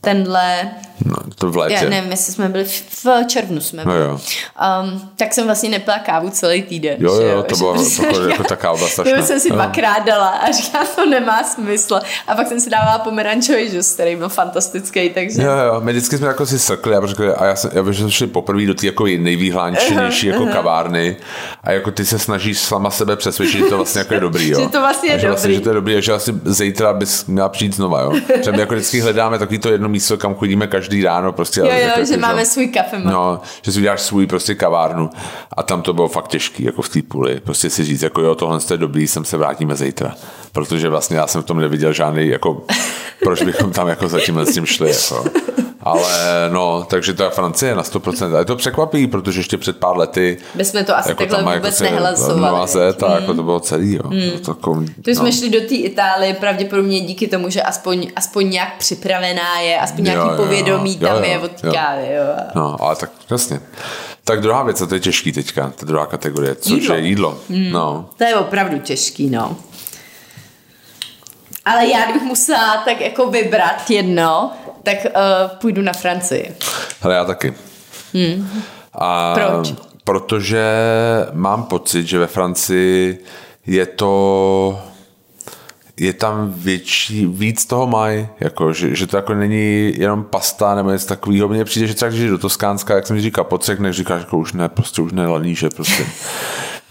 tenhle 0.00 0.70
No, 1.04 1.16
to 1.34 1.50
v 1.50 1.56
létě. 1.56 1.74
já 1.74 1.88
nevím, 1.90 2.10
jestli 2.10 2.32
jsme 2.32 2.48
byli 2.48 2.64
v, 2.64 3.04
v 3.04 3.26
červnu 3.26 3.60
jsme 3.60 3.84
No 3.84 3.92
byli. 3.92 4.04
jo. 4.04 4.20
Um, 4.82 5.10
tak 5.16 5.34
jsem 5.34 5.44
vlastně 5.46 5.68
nepila 5.68 5.98
kávu 5.98 6.30
celý 6.30 6.62
týden. 6.62 6.96
Jo, 6.98 7.16
že 7.20 7.28
jo, 7.28 7.42
to 7.42 7.56
bylo 7.56 7.72
prostě 7.74 8.06
jako, 8.06 8.20
jako 8.20 8.44
ta 8.44 8.56
káva 8.56 8.88
strašná. 8.88 9.16
Jo, 9.16 9.22
jsem 9.24 9.40
si 9.40 9.48
Jo. 9.48 9.54
dvakrát 9.54 9.98
dala 10.06 10.28
a 10.28 10.50
říkám, 10.52 10.86
to 10.96 11.06
nemá 11.06 11.44
smysl. 11.44 12.00
A 12.28 12.34
pak 12.34 12.48
jsem 12.48 12.60
si 12.60 12.70
dávala 12.70 12.98
pomerančový 12.98 13.70
džus, 13.70 13.92
který 13.94 14.16
byl 14.16 14.28
fantastický, 14.28 15.10
takže... 15.10 15.42
Jo, 15.42 15.50
jo, 15.66 15.80
my 15.80 15.92
vždycky 15.92 16.18
jsme 16.18 16.26
jako 16.26 16.46
si 16.46 16.58
srkli 16.58 16.94
a 16.96 17.06
řekli, 17.06 17.32
a 17.34 17.44
já, 17.44 17.56
jsem, 17.56 17.70
já 17.74 17.92
jsme 17.92 18.10
šli 18.10 18.26
poprvé 18.26 18.66
do 18.66 18.74
té 18.74 18.86
jako 18.86 19.04
nejvýhlánčenější 19.06 20.26
jako 20.26 20.46
kavárny 20.46 21.16
a 21.64 21.72
jako 21.72 21.90
ty 21.90 22.04
se 22.06 22.18
snažíš 22.18 22.58
sama 22.58 22.90
sebe 22.90 23.16
přesvědčit, 23.16 23.58
že 23.58 23.64
to 23.64 23.76
vlastně 23.76 23.98
jako 23.98 24.14
je 24.14 24.20
dobrý, 24.20 24.48
jo. 24.50 24.60
Že 24.64 24.68
to 24.68 24.80
vlastně 24.80 25.08
je 25.10 25.14
a 25.14 25.18
že 25.18 25.28
Vlastně, 25.28 25.48
dobrý. 25.48 25.54
že 25.56 25.60
to 25.62 25.68
je 25.70 25.74
dobrý 25.74 25.96
a 25.96 26.00
že 26.00 26.12
asi 26.12 26.32
zítra 26.44 26.92
bys 26.92 27.26
měla 27.26 27.48
přijít 27.48 27.74
znova, 27.76 28.00
jo. 28.00 28.12
My 28.52 28.60
jako 28.60 28.74
vždycky 28.74 29.00
hledáme 29.00 29.38
takový 29.38 29.58
to 29.58 29.68
jedno 29.68 29.88
místo, 29.88 30.16
kam 30.16 30.34
chodíme 30.34 30.66
každý 30.66 30.83
ráno 31.04 31.32
prostě. 31.32 31.60
Jo, 31.60 31.66
jo, 31.66 31.72
jako, 31.72 32.04
že 32.04 32.16
máme 32.16 32.46
svůj 32.46 32.68
kafe. 32.68 32.98
No, 32.98 33.40
že 33.62 33.72
si 33.72 33.78
uděláš 33.78 34.00
svůj 34.00 34.26
prostě 34.26 34.54
kavárnu 34.54 35.10
a 35.56 35.62
tam 35.62 35.82
to 35.82 35.92
bylo 35.92 36.08
fakt 36.08 36.28
těžký, 36.28 36.64
jako 36.64 36.82
v 36.82 36.88
té 36.88 37.02
půli. 37.02 37.40
Prostě 37.40 37.70
si 37.70 37.84
říct, 37.84 38.02
jako 38.02 38.20
jo, 38.20 38.34
tohle 38.34 38.58
je 38.70 38.76
dobrý, 38.76 39.06
sem 39.06 39.24
se 39.24 39.36
vrátíme 39.36 39.76
zítra. 39.76 40.14
Protože 40.52 40.88
vlastně 40.88 41.16
já 41.16 41.26
jsem 41.26 41.42
v 41.42 41.44
tom 41.44 41.60
neviděl 41.60 41.92
žádný, 41.92 42.28
jako, 42.28 42.64
proč 43.22 43.42
bychom 43.42 43.72
tam 43.72 43.88
jako 43.88 44.08
za 44.08 44.20
tímhle 44.20 44.46
s 44.46 44.54
tím 44.54 44.66
šli, 44.66 44.90
jako. 44.90 45.24
Ale 45.84 46.48
no, 46.52 46.84
takže 46.90 47.14
ta 47.14 47.30
Francie 47.30 47.74
na 47.74 47.82
100%. 47.82 48.36
A 48.36 48.38
je 48.38 48.44
to 48.44 48.56
překvapí, 48.56 49.06
protože 49.06 49.40
ještě 49.40 49.58
před 49.58 49.78
pár 49.78 49.96
lety 49.96 50.38
My 50.54 50.64
jsme 50.64 50.84
to 50.84 50.96
asi 50.96 51.08
jako 51.08 51.26
takhle 51.26 51.54
vůbec 51.56 51.76
se 51.76 51.84
nehlasovali. 51.84 52.68
Z 52.68 53.02
a 53.02 53.14
jako 53.14 53.34
to 53.34 53.42
bylo 53.42 53.60
celý, 53.60 53.94
jo. 53.94 54.10
Mm. 54.10 54.38
Takový, 54.46 54.94
To 55.04 55.10
jsme 55.10 55.32
šli 55.32 55.50
do 55.50 55.60
té 55.60 55.74
Itálie 55.74 56.34
pravděpodobně 56.34 57.00
díky 57.00 57.28
tomu, 57.28 57.50
že 57.50 57.62
aspoň, 57.62 58.10
aspoň 58.16 58.50
nějak 58.50 58.76
připravená 58.78 59.60
je, 59.60 59.78
aspoň 59.78 60.04
nějaký 60.04 60.28
jo, 60.28 60.36
povědomí 60.36 60.98
jo, 61.00 61.08
tam 61.08 61.16
jo, 61.16 61.30
je 61.30 61.38
od 61.38 61.50
té 61.50 61.70
kávy. 61.70 62.08
Jo. 62.14 62.44
No, 62.54 62.76
ale 62.80 62.96
tak 62.96 63.10
jasně. 63.30 63.60
Tak 64.24 64.40
druhá 64.40 64.62
věc, 64.62 64.80
a 64.80 64.86
to 64.86 64.94
je 64.94 65.00
těžký 65.00 65.32
teďka, 65.32 65.72
ta 65.76 65.86
druhá 65.86 66.06
kategorie, 66.06 66.54
což 66.54 66.82
Jídlo. 66.82 66.94
je 66.94 67.02
jídlo. 67.02 67.38
Mm. 67.48 67.70
No. 67.70 68.08
To 68.16 68.24
je 68.24 68.36
opravdu 68.36 68.78
těžký, 68.78 69.30
no. 69.30 69.56
Ale 71.64 71.86
já 71.86 72.12
bych 72.12 72.22
musela 72.22 72.76
tak 72.76 73.00
jako 73.00 73.30
vybrat 73.30 73.90
jedno, 73.90 74.52
tak 74.82 74.96
uh, 75.04 75.58
půjdu 75.58 75.82
na 75.82 75.92
Francii. 75.92 76.54
Hele, 77.00 77.14
já 77.14 77.24
taky. 77.24 77.54
Hmm. 78.14 78.62
A 78.92 79.34
Proč? 79.34 79.74
Protože 80.04 80.64
mám 81.32 81.62
pocit, 81.62 82.06
že 82.06 82.18
ve 82.18 82.26
Francii 82.26 83.24
je 83.66 83.86
to 83.86 84.82
je 85.96 86.12
tam 86.12 86.52
větší, 86.56 87.26
víc 87.26 87.66
toho 87.66 87.86
mají, 87.86 88.28
jako, 88.40 88.72
že, 88.72 88.96
že, 88.96 89.06
to 89.06 89.16
jako 89.16 89.34
není 89.34 89.94
jenom 89.98 90.24
pasta 90.24 90.74
nebo 90.74 90.90
něco 90.90 91.06
takového. 91.06 91.48
Mně 91.48 91.64
přijde, 91.64 91.86
že 91.86 91.94
třeba 91.94 92.10
když 92.10 92.30
do 92.30 92.38
Toskánska, 92.38 92.94
jak 92.94 93.06
jsem 93.06 93.16
ti 93.16 93.22
říkal, 93.22 93.44
podsekneš, 93.44 93.96
říkáš, 93.96 94.20
jako 94.20 94.38
už 94.38 94.52
ne, 94.52 94.68
prostě 94.68 95.02
už 95.02 95.12
nelaní, 95.12 95.54
že 95.54 95.70
prostě. 95.70 96.06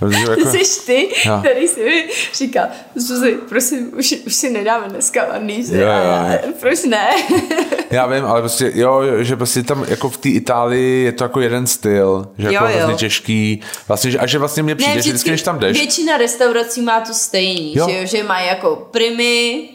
Protože 0.10 0.20
jako, 0.30 0.50
Jsi 0.52 0.86
ty, 0.86 1.10
Jo. 1.26 1.40
který 1.42 1.68
si 1.68 1.84
mi 1.84 2.10
říkal, 2.34 2.68
Zuzi, 2.96 3.38
prosím, 3.50 3.92
už, 3.98 4.16
už 4.28 4.36
si 4.36 4.50
nedáme 4.50 4.90
dneska 4.90 5.26
varníže. 5.30 5.76
Jo, 5.76 5.82
jo, 5.82 5.88
já, 5.88 6.34
jo. 6.34 6.40
Proč 6.60 6.84
ne? 6.84 7.08
Já 7.92 8.06
vím, 8.08 8.26
ale 8.26 8.42
prostě, 8.42 8.72
jo, 8.76 9.02
jo, 9.02 9.24
že 9.24 9.36
prostě 9.36 9.64
tam 9.64 9.86
jako 9.88 10.10
v 10.10 10.18
té 10.18 10.30
Itálii 10.30 11.04
je 11.04 11.12
to 11.12 11.24
jako 11.24 11.40
jeden 11.42 11.68
styl, 11.68 12.28
že 12.38 12.48
jako 12.52 12.66
Jo, 12.66 12.72
jo. 12.72 12.78
hrozně 12.78 12.96
těžký, 12.96 13.62
vlastně, 13.88 14.12
že, 14.12 14.18
a 14.20 14.26
že 14.28 14.40
vlastně 14.40 14.64
mě 14.64 14.76
přijde, 14.76 14.94
že 15.02 15.10
vždycky, 15.10 15.30
když 15.30 15.42
tam 15.42 15.60
jdeš, 15.60 15.78
Většina 15.80 16.18
restaurací 16.18 16.82
má 16.82 17.00
to 17.02 17.14
stejný, 17.14 17.74
Jo. 17.78 17.88
že, 17.90 17.98
jo, 17.98 18.06
že 18.06 18.24
mají 18.24 18.48
jako 18.48 18.88
primy, 18.92 19.70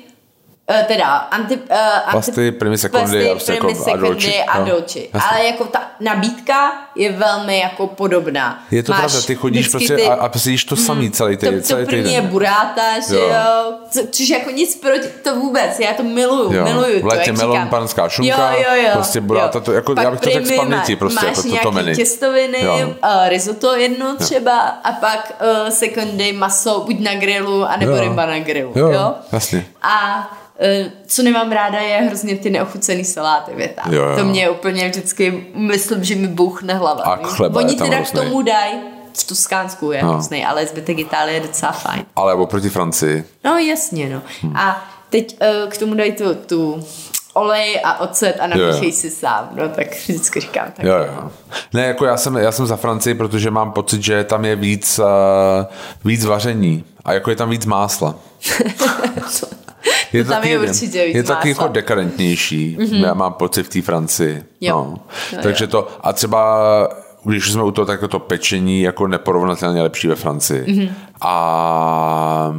teda 0.87 1.07
anti, 1.16 1.57
uh, 1.57 1.62
anti, 2.05 2.12
Pasty, 2.12 2.53
primy, 2.53 2.79
sekundy 2.79 3.31
a 3.31 3.35
prostě 3.35 3.53
jako 3.53 3.71
a 3.71 3.75
sekundy 3.75 4.43
a 4.45 4.59
jo. 4.59 4.64
dolci. 4.66 5.09
Jasně. 5.14 5.29
Ale 5.31 5.45
jako 5.47 5.64
ta 5.64 5.83
nabídka 6.01 6.73
je 6.97 7.12
velmi 7.12 7.59
jako 7.61 7.87
podobná. 7.87 8.62
Je 8.71 8.83
to 8.83 8.93
Máš 8.93 9.01
pravda, 9.01 9.21
ty 9.27 9.35
chodíš 9.35 9.69
prostě 9.69 9.97
a, 9.97 10.12
a 10.14 10.29
prostě 10.29 10.51
jíš 10.51 10.64
to 10.64 10.77
samý 10.77 11.11
celý, 11.11 11.37
to, 11.37 11.47
ty, 11.47 11.57
to 11.57 11.62
celý 11.62 11.87
první 11.87 12.03
týden. 12.03 12.14
je 12.25 12.29
buráta, 12.31 13.01
že 13.09 13.14
Jo. 13.14 13.21
jo. 13.21 13.29
jo. 13.29 13.73
Co, 13.91 14.01
což 14.11 14.29
jako 14.29 14.51
nic 14.51 14.77
proti, 14.77 15.09
to 15.25 15.35
vůbec, 15.35 15.79
já 15.81 15.93
to 15.95 16.03
miluju, 16.03 16.53
Jo. 16.53 16.64
miluju 16.64 16.99
V 16.99 17.01
to, 17.01 17.07
létě 17.07 17.31
jak 17.31 17.37
melon, 17.39 17.53
říkám. 17.57 17.69
panská 17.69 18.09
šunka, 18.09 18.51
jo, 18.53 18.59
jo, 18.69 18.83
jo, 18.83 18.91
prostě 18.93 19.21
buráta, 19.21 19.61
to 19.61 19.73
jako- 19.73 19.95
Pak 19.95 20.05
já 20.05 20.11
bych 20.11 20.21
to 20.21 20.31
řekl 20.31 20.47
z 20.47 20.57
paměti 20.57 20.97
prostě, 20.97 21.27
máš 21.27 21.37
jako 21.37 21.43
to- 21.57 21.62
to 21.62 21.73
menu. 21.73 21.95
těstoviny, 21.95 22.62
Jo. 22.64 22.79
uh, 22.89 23.29
risotto 23.29 23.75
jedno 23.77 24.16
třeba 24.16 24.59
a 24.61 24.93
pak 24.93 25.33
uh, 25.64 25.69
sekundy 25.69 26.33
maso 26.33 26.81
buď 26.87 27.01
na 27.01 27.14
grilu, 27.14 27.64
anebo 27.64 27.93
Jo. 27.93 28.01
ryba 28.01 28.27
na 28.27 28.39
grilu, 28.39 28.73
Jo, 28.75 28.91
jo. 28.91 29.14
jasně. 29.33 29.66
A 29.83 30.31
co 31.07 31.23
nemám 31.23 31.53
ráda 31.53 31.79
je 31.79 31.97
hrozně 31.97 32.37
ty 32.37 32.51
neochucený 32.51 33.05
saláty 33.05 33.51
věta. 33.55 33.83
Jo, 33.91 34.03
jo. 34.05 34.17
To 34.17 34.25
mě 34.25 34.51
úplně 34.51 34.89
vždycky, 34.89 35.47
myslím, 35.55 36.05
že 36.05 36.15
mi 36.15 36.29
bouchne 36.29 36.75
hlava. 36.75 37.03
A 37.03 37.17
chleba 37.17 37.61
Oni 37.61 37.77
teda 37.77 38.03
k 38.03 38.11
tomu 38.11 38.43
dají 38.43 38.73
v 39.19 39.25
Toskánsku 39.27 39.93
je 39.93 40.03
No. 40.03 40.13
hrozný, 40.13 40.45
ale 40.45 40.67
zbytek 40.67 40.99
Itálie 40.99 41.35
je 41.35 41.41
docela 41.41 41.73
fajn. 41.73 42.05
Ale 42.17 42.35
oproti 42.35 42.71
Francii, 42.71 43.25
No 43.45 43.59
jasně, 43.59 44.09
no. 44.09 44.23
Hmm. 44.43 44.57
A 44.57 44.89
teď 45.11 45.37
uh, 45.65 45.71
k 45.71 45.79
tomu 45.79 45.95
dají 45.95 46.13
tu, 46.13 46.35
tu 46.35 46.85
olej 47.35 47.81
a 47.85 48.01
ocet 48.01 48.37
a 48.41 48.57
jo. 48.57 48.93
si 48.93 49.11
sám, 49.11 49.49
no 49.53 49.69
tak 49.69 49.87
vždycky 49.95 50.41
říkám 50.41 50.67
tak. 50.77 50.85
jo, 50.85 50.95
jo. 50.97 51.31
Ne, 51.73 51.87
jako 51.87 52.05
já 52.05 52.17
jsem, 52.17 52.37
já 52.37 52.53
jsem 52.53 52.67
za 52.67 52.77
Francii, 52.77 53.15
protože 53.15 53.51
mám 53.51 53.73
pocit, 53.73 54.03
že 54.03 54.25
tam 54.25 54.45
je 54.45 54.57
víc, 54.57 54.99
uh, 54.99 55.07
víc 56.05 56.25
vaření 56.25 56.85
a 57.05 57.13
jako 57.13 57.31
je 57.31 57.37
tam 57.37 57.51
víc 57.51 57.67
másla. 57.67 58.15
je 60.12 60.24
to 60.24 60.31
tam 60.31 60.41
taky, 60.41 60.51
je 60.51 60.59
určitě 60.59 61.07
víc 61.07 61.16
je 61.16 61.22
taky 61.22 61.49
másla. 61.49 61.64
jako 61.64 61.74
dekadentnější, 61.74 62.76
mm-hmm. 62.81 63.05
já 63.07 63.14
mám 63.14 63.33
pocit 63.33 63.62
v 63.62 63.68
té 63.68 63.83
Francii. 63.83 64.43
Jo. 64.61 64.74
No. 64.74 64.99
Jo, 65.33 65.39
Takže 65.43 65.64
jo. 65.64 65.68
to, 65.70 65.89
a 66.01 66.12
třeba 66.12 66.68
když 67.24 67.53
jsme 67.53 67.62
u 67.62 67.70
toho, 67.70 67.87
tak 67.87 68.01
to 68.09 68.18
pečení 68.18 68.83
jako 68.83 69.07
neporovnatelně 69.07 69.83
lepší 69.83 70.09
ve 70.09 70.14
Francii. 70.14 70.62
Mm-hmm. 70.62 70.91
A 71.20 72.55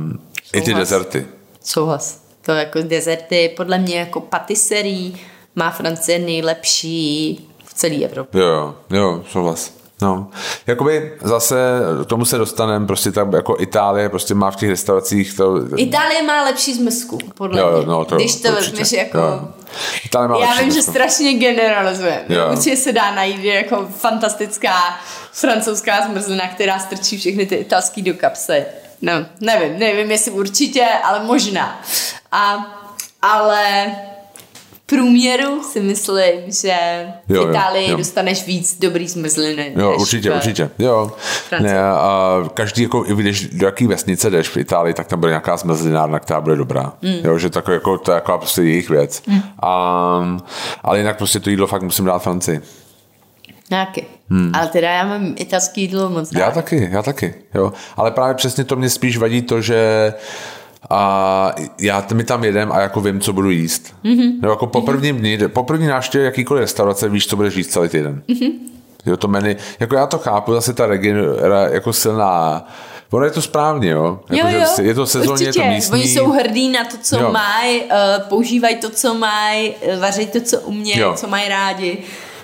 i 0.54 0.62
ty 0.62 0.66
Souhlas. 0.66 0.80
dezerty. 0.80 1.26
Souhlas. 1.64 2.22
To 2.42 2.52
jako 2.52 2.80
dezerty, 2.82 3.54
podle 3.58 3.78
mě 3.78 4.00
jako 4.00 4.22
patisserie 4.22 5.12
má 5.56 5.72
Francie 5.72 6.20
nejlepší 6.20 7.40
v 7.66 7.74
celé 7.74 7.96
Evropě. 7.96 8.42
Jo, 8.42 8.76
jo, 8.90 8.98
jo, 8.98 9.24
souhlas. 9.32 9.79
No, 10.02 10.28
jakoby 10.68 11.14
zase 11.24 11.56
k 12.04 12.06
tomu 12.06 12.26
se 12.26 12.38
dostaneme, 12.38 12.88
prostě 12.88 13.12
tak 13.12 13.28
jako 13.34 13.56
Itálie 13.60 14.10
prostě 14.10 14.34
má 14.34 14.52
v 14.52 14.56
těch 14.56 14.70
restauracích 14.70 15.34
to... 15.38 15.56
Itálie 15.78 16.24
má 16.24 16.44
lepší 16.44 16.74
zmrzku, 16.74 17.18
podle 17.36 17.60
Jo, 17.62 17.78
mě. 17.78 17.86
no, 17.86 18.06
to 18.06 18.16
Když 18.16 18.36
to 18.42 18.52
vezmeš 18.52 18.92
jako... 18.92 19.18
Jo. 19.18 19.48
Itálie 20.06 20.28
má 20.28 20.40
Já 20.40 20.54
vím, 20.54 20.66
že 20.66 20.72
zmrzku. 20.72 20.92
strašně 20.92 21.34
generalizujeme. 21.34 22.24
Jo. 22.30 22.50
Určitě 22.52 22.78
se 22.78 22.92
dá 22.92 23.12
najít 23.16 23.44
jako 23.44 23.88
fantastická 23.98 24.74
francouzská 25.32 26.06
zmrzlina, 26.08 26.48
která 26.48 26.80
strčí 26.80 27.18
všechny 27.18 27.46
ty 27.46 27.56
italský 27.56 28.02
do 28.02 28.14
kapsy. 28.14 28.66
No, 29.02 29.14
nevím, 29.42 29.80
nevím, 29.80 30.12
jestli 30.12 30.32
určitě, 30.32 30.86
ale 31.04 31.24
možná. 31.24 31.82
A, 32.32 32.66
ale 33.22 33.86
průměru 34.90 35.64
si 35.64 35.80
myslím, 35.80 36.52
že 36.62 36.78
v 37.28 37.34
Jo, 37.36 37.42
jo, 37.44 37.50
Itálii 37.50 37.92
jo. 37.92 37.98
dostaneš 37.98 38.46
víc 38.48 38.80
dobrý 38.80 39.08
zmrzliny. 39.08 39.74
Jo, 39.76 39.92
než 39.92 40.00
určitě, 40.02 40.32
v- 40.32 40.36
určitě. 40.36 40.70
Jo. 40.80 41.12
Ne, 41.60 41.80
a 41.84 42.44
každý, 42.54 42.84
jako, 42.84 43.04
i 43.08 43.16
když 43.16 43.48
do 43.48 43.66
jaký 43.66 43.88
vesnice 43.88 44.30
jdeš 44.30 44.50
v 44.50 44.58
Itálii, 44.58 44.94
tak 44.94 45.08
tam 45.08 45.20
bude 45.20 45.30
nějaká 45.32 45.58
zmrzlinárna, 45.58 46.20
která 46.20 46.42
bude 46.42 46.56
dobrá. 46.56 46.94
Mm. 47.02 47.14
Jo, 47.24 47.38
že 47.38 47.50
tako, 47.50 47.72
jako, 47.72 47.98
to 47.98 48.12
je 48.12 48.16
jako 48.16 48.38
prostě 48.38 48.62
jejich 48.62 48.90
věc. 48.90 49.22
Mm. 49.28 49.42
A, 49.62 50.40
ale 50.84 50.98
jinak 50.98 51.18
prostě 51.18 51.40
to 51.40 51.50
jídlo 51.50 51.68
fakt 51.68 51.82
musím 51.82 52.06
dát 52.06 52.20
Francii. 52.20 52.62
Nějaký. 53.72 54.06
Hmm. 54.30 54.52
Ale 54.56 54.68
teda 54.68 54.92
já 54.92 55.06
mám 55.06 55.34
italský 55.38 55.82
jídlo 55.82 56.10
moc 56.10 56.32
Já 56.32 56.46
rád. 56.46 56.54
taky, 56.54 56.90
já 56.92 57.04
taky. 57.04 57.34
Jo. 57.56 57.74
Ale 57.98 58.12
právě 58.12 58.36
přesně 58.36 58.64
to 58.64 58.76
mě 58.76 58.90
spíš 58.90 59.18
vadí 59.18 59.42
to, 59.42 59.62
že 59.62 60.14
a 60.90 61.52
já 61.80 62.06
my 62.14 62.24
tam 62.24 62.44
jedem 62.44 62.72
a 62.72 62.80
jako 62.80 63.02
vím, 63.02 63.20
co 63.20 63.34
budu 63.34 63.50
jíst. 63.50 63.96
Mm-hmm. 64.06 64.32
Jo, 64.44 64.50
jako 64.50 64.68
po 64.68 64.82
prvním 64.82 65.18
dni, 65.18 65.38
po 65.48 65.64
první 65.64 65.88
návštěvě 65.88 66.26
jakýkoliv 66.26 66.62
restaurace 66.62 67.10
víš, 67.10 67.28
co 67.28 67.36
budeš 67.36 67.56
jíst 67.56 67.68
celý 67.68 67.90
týden. 67.90 68.22
Mm-hmm. 68.30 68.52
Jo, 69.06 69.18
to 69.18 69.28
menu, 69.28 69.56
jako 69.80 69.96
já 69.96 70.08
to 70.08 70.18
chápu, 70.18 70.54
zase 70.54 70.74
ta 70.74 70.86
region, 70.86 71.18
jako 71.72 71.94
silná, 71.94 72.68
ono 73.12 73.26
je 73.26 73.32
to 73.32 73.42
správně, 73.42 73.90
jo. 73.90 74.20
Jako, 74.30 74.48
Jo, 74.48 74.52
že 74.52 74.58
jo, 74.84 74.88
Je 74.88 74.94
to 74.94 75.06
sezóně, 75.06 75.46
je 75.46 75.54
to 75.54 75.64
místní. 75.64 75.94
Oni 76.00 76.08
jsou 76.08 76.32
hrdí 76.32 76.70
na 76.70 76.84
to, 76.84 76.98
co 77.02 77.20
Jo. 77.20 77.32
mají, 77.32 77.82
uh, 77.82 77.90
používají 78.30 78.76
to, 78.76 78.90
co 78.90 79.14
mají, 79.14 79.70
uh, 79.94 80.00
vaří 80.00 80.26
to, 80.26 80.42
co 80.42 80.60
umějí, 80.60 81.04
co 81.16 81.28
mají 81.28 81.50
rádi. 81.50 81.98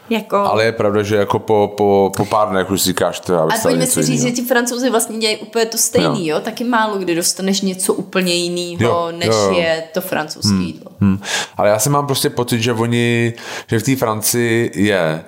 Jako... 0.10 0.38
Ale 0.38 0.66
je 0.66 0.72
pravda, 0.72 1.04
že 1.04 1.16
jako 1.16 1.40
po, 1.40 1.74
po, 1.78 2.12
po 2.18 2.26
pár 2.26 2.50
dnech 2.50 2.72
už 2.72 2.82
si 2.82 2.86
říkáš, 2.86 3.20
to 3.20 3.40
A 3.40 3.48
pojďme 3.62 3.88
si 3.88 4.04
říct, 4.04 4.22
že 4.22 4.32
ti 4.32 4.42
francouzi 4.42 4.90
vlastně 4.90 5.18
dělají 5.18 5.38
úplně 5.38 5.66
to 5.66 5.78
stejný, 5.78 6.28
jo. 6.28 6.36
jo? 6.36 6.42
Taky 6.42 6.64
málo 6.64 6.98
kdy 6.98 7.16
dostaneš 7.16 7.62
něco 7.62 7.94
úplně 7.94 8.34
jiného, 8.34 9.12
než 9.12 9.28
jo, 9.28 9.36
jo. 9.36 9.54
je 9.58 9.84
to 9.94 10.02
francouzské 10.02 10.54
hmm. 10.54 10.62
jídlo. 10.62 10.92
Hmm. 11.00 11.20
Ale 11.58 11.70
já 11.70 11.80
si 11.80 11.90
mám 11.90 12.06
prostě 12.06 12.30
pocit, 12.30 12.62
že 12.62 12.74
oni, 12.74 13.34
že 13.68 13.80
v 13.80 13.84
té 13.84 13.96
Francii 13.96 14.72
je 14.76 15.24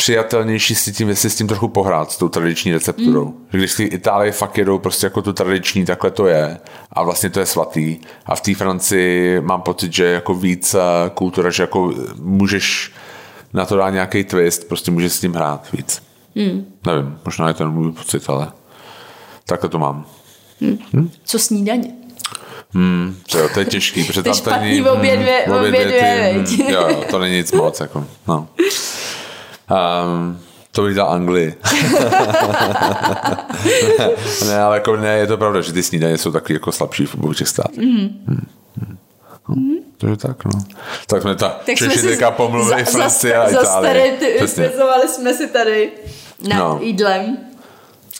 přijatelnější 0.00 0.74
si 0.74 0.92
tím, 0.92 1.08
jestli 1.08 1.30
s 1.30 1.36
tím 1.36 1.48
trochu 1.48 1.68
pohrát, 1.68 2.10
s 2.10 2.16
tou 2.16 2.28
tradiční 2.28 2.72
recepturou. 2.72 3.24
Mm. 3.24 3.46
Že 3.52 3.58
když 3.58 3.72
v 3.72 3.76
té 3.76 3.82
Itálii 3.82 4.32
fakt 4.32 4.58
jedou 4.58 4.78
prostě 4.78 5.06
jako 5.06 5.22
tu 5.22 5.32
tradiční, 5.32 5.84
takhle 5.84 6.10
to 6.10 6.26
je. 6.26 6.58
A 6.92 7.02
vlastně 7.02 7.30
to 7.30 7.40
je 7.40 7.46
svatý. 7.46 7.98
A 8.26 8.34
v 8.34 8.40
té 8.40 8.54
Francii 8.54 9.40
mám 9.40 9.62
pocit, 9.62 9.92
že 9.92 10.04
jako 10.04 10.34
víc 10.34 10.74
eh, 10.74 11.10
kultura, 11.14 11.50
že 11.50 11.62
jako 11.62 11.92
můžeš 12.20 12.92
na 13.52 13.66
to 13.66 13.76
dát 13.76 13.90
nějaký 13.90 14.24
twist, 14.24 14.68
prostě 14.68 14.90
můžeš 14.90 15.12
s 15.12 15.20
tím 15.20 15.34
hrát 15.34 15.72
víc. 15.72 16.02
Mm. 16.34 16.64
Nevím, 16.86 17.18
možná 17.24 17.48
je 17.48 17.54
to 17.54 17.70
můj 17.70 17.92
pocit, 17.92 18.30
ale 18.30 18.48
takhle 19.46 19.68
to 19.70 19.78
mám. 19.78 20.06
Co 21.24 21.38
snídaně? 21.38 21.90
Hmm, 22.74 23.16
to, 23.30 23.38
jo, 23.38 23.48
to 23.54 23.60
je 23.60 23.66
těžký, 23.66 24.04
protože 24.04 24.22
tam 24.22 24.38
to 24.40 24.50
není, 24.50 24.82
obě 24.82 25.16
dvě- 25.16 25.42
hmm, 25.46 25.56
obě 25.56 25.70
dvě, 25.70 25.82
ty, 26.32 26.38
veď. 26.38 26.48
hmm, 26.58 26.68
jo, 26.70 26.88
jo, 26.88 27.04
to 27.10 27.18
není 27.18 27.36
nic 27.36 27.52
moc, 27.52 27.80
jako, 27.80 28.06
no. 28.28 28.48
Um, 30.14 30.38
to 30.70 30.82
bych 30.82 30.94
dal 30.94 31.10
Anglii. 31.10 31.54
ne, 34.46 34.62
ale 34.62 34.76
jako 34.76 34.96
ne, 34.96 35.16
je 35.18 35.26
to 35.26 35.36
pravda, 35.36 35.60
že 35.60 35.72
ty 35.72 35.82
snídaně 35.82 36.18
jsou 36.18 36.32
taky 36.32 36.52
jako 36.52 36.72
slabší 36.72 37.06
v 37.06 37.14
obou 37.14 37.32
těch 37.32 37.48
státech. 37.48 37.78
Mm. 37.78 38.08
Mm. 38.26 38.46
Takže 39.98 40.16
tak, 40.16 40.44
no. 40.44 40.50
Tak 41.06 41.22
jsme 41.22 41.34
ta 41.34 41.48
Tak 41.48 41.78
jsme 41.78 41.86
Češi 41.88 41.98
si 41.98 42.06
teďka 42.06 42.30
pomluvili 42.30 42.84
za- 42.84 42.90
Francie 42.90 43.34
za- 43.34 43.40
a 43.40 43.48
Itálii. 43.50 44.18
Zastarili 44.40 45.08
jsme 45.08 45.34
si 45.34 45.46
tady 45.48 45.90
nad 46.48 46.56
No. 46.58 46.78
jídlem. 46.82 47.36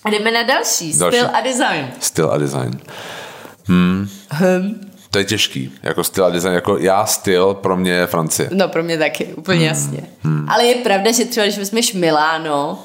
A 0.05 0.11
jdeme 0.11 0.31
na 0.31 0.43
další. 0.43 0.99
Další. 0.99 1.17
Styl 1.19 1.31
a 1.37 1.41
design. 1.41 1.91
Styl 2.01 2.31
a 2.33 2.39
design. 2.39 2.81
Hmm. 3.67 4.09
To 5.11 5.19
je 5.19 5.25
těžký. 5.25 5.73
Jako 5.83 6.05
styl 6.05 6.25
a 6.25 6.31
design. 6.31 6.55
Jako 6.55 6.79
já 6.79 7.07
styl 7.07 7.55
pro 7.55 7.77
mě 7.77 7.93
je 7.93 8.07
Francie. 8.07 8.49
No 8.53 8.69
pro 8.69 8.83
mě 8.83 8.99
taky, 8.99 9.25
úplně 9.25 9.59
Hmm. 9.59 9.67
jasně. 9.69 10.01
Ale 10.49 10.65
je 10.65 10.75
pravda, 10.75 11.13
že 11.13 11.25
třeba 11.25 11.47
když 11.47 11.59
vezmeš 11.59 11.93
Miláno, 11.93 12.79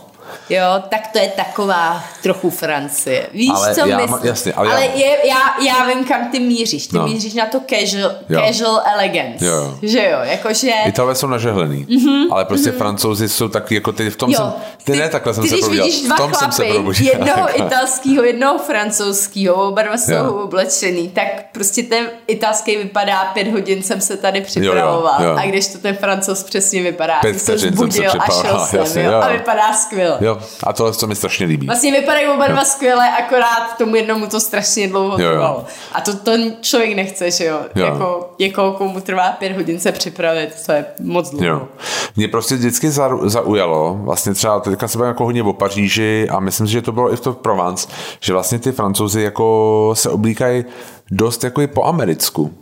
jo, 0.49 0.63
tak 0.89 1.07
to 1.13 1.19
je 1.19 1.27
taková 1.27 2.03
trochu 2.23 2.49
Francie. 2.49 3.27
Víš, 3.33 3.51
Ale 3.55 3.75
co 3.75 3.85
já 3.87 3.97
myslím? 3.97 4.19
jasně, 4.23 4.53
ale 4.53 4.69
ale 4.71 4.81
já- 4.85 4.91
je, 4.93 5.17
já, 5.27 5.39
já 5.67 5.85
vím, 5.87 6.05
kam 6.05 6.31
ty 6.31 6.39
míříš. 6.39 6.87
Ty 6.87 6.95
No. 6.97 7.07
míříš 7.07 7.33
na 7.33 7.45
to 7.45 7.59
casual, 7.69 8.11
Jo. 8.29 8.41
casual 8.47 8.81
elegance. 8.95 9.45
Jo, 9.45 9.53
jo. 9.55 9.77
Že 9.81 10.09
jo, 10.11 10.19
jakože... 10.21 10.71
Italové 10.85 11.15
jsou 11.15 11.27
nažehlený, 11.27 11.85
mm-hmm, 11.85 12.27
ale 12.31 12.45
prostě 12.45 12.69
mm-hmm. 12.71 12.77
francouzi 12.77 13.29
jsou 13.29 13.47
taky 13.47 13.75
jako 13.75 13.91
ty, 13.91 14.09
v 14.09 14.15
tom 14.17 14.29
Jo, 14.31 14.37
jsem, 14.37 14.53
ty, 14.83 14.95
ne, 14.99 15.09
takhle 15.09 15.33
jsem 15.33 15.43
ty 15.43 15.49
se 15.49 15.55
když 15.55 15.61
probudil, 15.63 15.83
vidíš 15.85 16.03
v 16.03 16.05
dva 16.07 16.17
tom 16.17 16.33
jsem 16.33 16.51
se 16.51 16.55
chlapy, 16.63 16.73
probudil. 16.73 17.07
jednoho 17.07 17.57
italského, 17.65 18.23
jednoho 18.23 18.57
francouzského, 18.57 19.55
oba 19.55 19.81
dva 19.81 19.97
jsou 19.97 20.11
Jo. 20.13 20.33
oblečený, 20.43 21.09
tak 21.09 21.27
prostě 21.51 21.83
ten 21.83 22.05
italský 22.27 22.77
vypadá 22.77 23.25
pět 23.25 23.47
hodin 23.47 23.83
jsem 23.83 24.01
se 24.01 24.17
tady 24.17 24.41
připravoval 24.41 25.23
jo. 25.23 25.35
a 25.39 25.45
když 25.45 25.67
to 25.67 25.77
ten 25.77 25.95
francouz 25.95 26.43
přesně 26.43 26.83
vypadá, 26.83 27.13
Pět 27.21 27.33
ty 27.33 27.39
se 27.39 27.57
zbudil 27.57 28.11
a 28.19 28.41
šel 28.41 28.59
jsem, 28.85 29.01
jo, 29.05 29.11
jo. 29.11 29.17
a 29.21 29.29
vypadá 29.31 29.73
skvěle. 29.73 30.14
Jo, 30.21 30.37
a 30.63 30.73
tohle 30.73 30.93
co 30.93 31.07
mi 31.07 31.15
strašně 31.15 31.45
líbí. 31.45 31.67
Vlastně 31.67 31.91
vypadají 31.91 32.27
oba 32.27 32.47
dva 32.47 32.65
skvěle, 32.65 33.09
akorát 33.09 33.77
tomu 33.77 33.95
jednomu 33.95 34.27
to 34.27 34.39
strašně 34.39 34.87
dlouho 34.87 35.17
Jo, 35.19 35.25
jo. 35.27 35.31
trvalo. 35.31 35.65
A 35.93 36.01
to, 36.01 36.15
to 36.17 36.31
člověk 36.61 36.95
nechce, 36.95 37.31
že 37.31 37.45
jo? 37.45 37.59
Jo. 37.75 37.85
Jako 37.85 38.33
někoho, 38.39 38.71
komu 38.71 39.01
trvá 39.01 39.31
pět 39.31 39.55
hodin 39.55 39.79
se 39.79 39.91
připravit, 39.91 40.49
to 40.65 40.71
je 40.71 40.85
moc 41.01 41.29
dlouho. 41.29 41.45
Jo. 41.45 41.67
Mě 42.15 42.27
prostě 42.27 42.55
vždycky 42.55 42.91
za- 42.91 43.09
zaujalo, 43.23 43.97
vlastně 44.03 44.33
třeba 44.33 44.59
teďka 44.59 44.87
se 44.87 45.05
jako 45.05 45.23
hodně 45.23 45.43
o 45.43 45.53
Paříži 45.53 46.27
a 46.29 46.39
myslím 46.39 46.67
si, 46.67 46.73
že 46.73 46.81
to 46.81 46.91
bylo 46.91 47.13
i 47.13 47.15
v 47.15 47.19
to 47.21 47.33
Provence, 47.33 47.87
že 48.19 48.33
vlastně 48.33 48.59
ty 48.59 48.71
francouzi 48.71 49.21
jako 49.21 49.91
se 49.93 50.09
oblíkají 50.09 50.65
dost 51.11 51.43
jako 51.43 51.61
i 51.61 51.67
po 51.67 51.83
americku. 51.83 52.53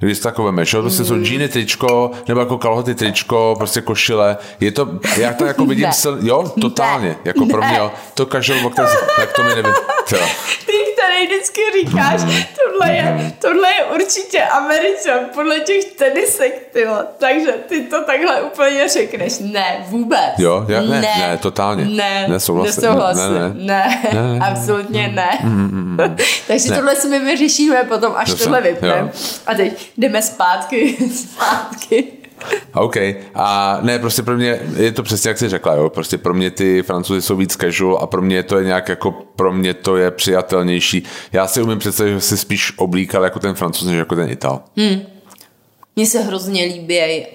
Když 0.00 0.18
to 0.18 0.22
takové 0.22 0.46
vemeš, 0.46 0.72
jo, 0.72 0.80
prostě 0.82 1.04
jsou 1.04 1.22
džíny 1.22 1.48
tričko, 1.48 2.10
nebo 2.28 2.40
jako 2.40 2.58
kalhoty 2.58 2.94
tričko, 2.94 3.54
prostě 3.58 3.80
košile. 3.80 4.36
Je 4.60 4.72
to, 4.72 4.88
já 5.16 5.32
to 5.32 5.44
jako 5.44 5.64
vidím, 5.66 5.92
sil, 6.00 6.14
jo, 6.22 6.52
totálně, 6.60 7.08
Ne. 7.08 7.16
jako 7.24 7.46
pro 7.46 7.62
mě, 7.62 7.78
jo, 7.78 7.92
to 8.14 8.26
kterém, 8.70 8.90
tak 9.16 9.32
to 9.32 9.42
mi 9.44 9.48
nevím. 9.54 9.72
Ty, 10.66 10.72
který 10.98 11.26
vždycky 11.26 11.60
říkáš, 11.80 12.20
tohle 12.64 12.94
je, 12.96 13.32
tohle 13.40 13.68
je 13.68 13.84
určitě 13.84 14.42
Američan 14.42 15.18
podle 15.34 15.60
těch 15.60 15.84
tenisek, 15.84 16.68
ty 16.72 16.86
vole. 16.86 17.06
Takže 17.18 17.52
ty 17.68 17.80
to 17.80 18.04
takhle 18.04 18.42
úplně 18.42 18.88
řekneš. 18.88 19.32
Ne, 19.40 19.84
vůbec. 19.88 20.20
Jo, 20.38 20.64
já- 20.68 20.80
ne, 20.82 21.00
ne, 21.00 21.38
totálně. 21.42 21.84
Ne, 21.84 22.26
Nesouhlasím. 22.28 22.82
nesouhlasím. 22.82 23.34
Ne, 23.34 23.50
Ne, 23.54 24.00
ne. 24.12 24.20
ne, 24.22 24.22
Ne, 24.32 24.38
ne. 24.38 24.46
absolutně 24.46 25.08
ne. 25.08 25.30
Takže 26.46 26.70
Ne. 26.70 26.76
tohle 26.76 26.96
si 26.96 27.08
my 27.08 27.18
vyřešíme 27.18 27.84
potom, 27.84 28.12
až 28.16 28.28
Dobře, 28.28 28.44
tohle 28.44 28.60
vypneme. 28.60 29.10
A 29.46 29.54
teď 29.54 29.90
jdeme 29.96 30.22
zpátky, 30.22 30.96
zpátky. 31.14 32.04
OK. 32.74 32.96
A 33.34 33.78
ne, 33.82 33.98
prostě 33.98 34.22
pro 34.22 34.36
mě 34.36 34.60
je 34.76 34.92
to 34.92 35.02
přesně, 35.02 35.28
jak 35.28 35.38
jsi 35.38 35.48
řekla, 35.48 35.74
jo. 35.74 35.90
Prostě 35.90 36.18
pro 36.18 36.34
mě 36.34 36.50
ty 36.50 36.82
francouzi 36.82 37.22
jsou 37.22 37.36
víc 37.36 37.56
casual 37.56 37.98
a 38.02 38.06
pro 38.06 38.22
mě 38.22 38.42
to 38.42 38.58
je 38.58 38.64
nějak 38.64 38.88
jako, 38.88 39.10
pro 39.36 39.52
mě 39.52 39.74
to 39.74 39.96
je 39.96 40.10
přijatelnější. 40.10 41.02
Já 41.32 41.46
si 41.46 41.62
umím 41.62 41.78
představit, 41.78 42.12
že 42.12 42.20
si 42.20 42.36
spíš 42.36 42.72
oblíkal 42.78 43.24
jako 43.24 43.38
ten 43.38 43.54
francouz, 43.54 43.86
než 43.86 43.98
jako 43.98 44.16
ten 44.16 44.30
Ital. 44.30 44.62
Mně 45.96 46.06
se 46.06 46.20
hrozně 46.20 46.64
líbí 46.64 47.26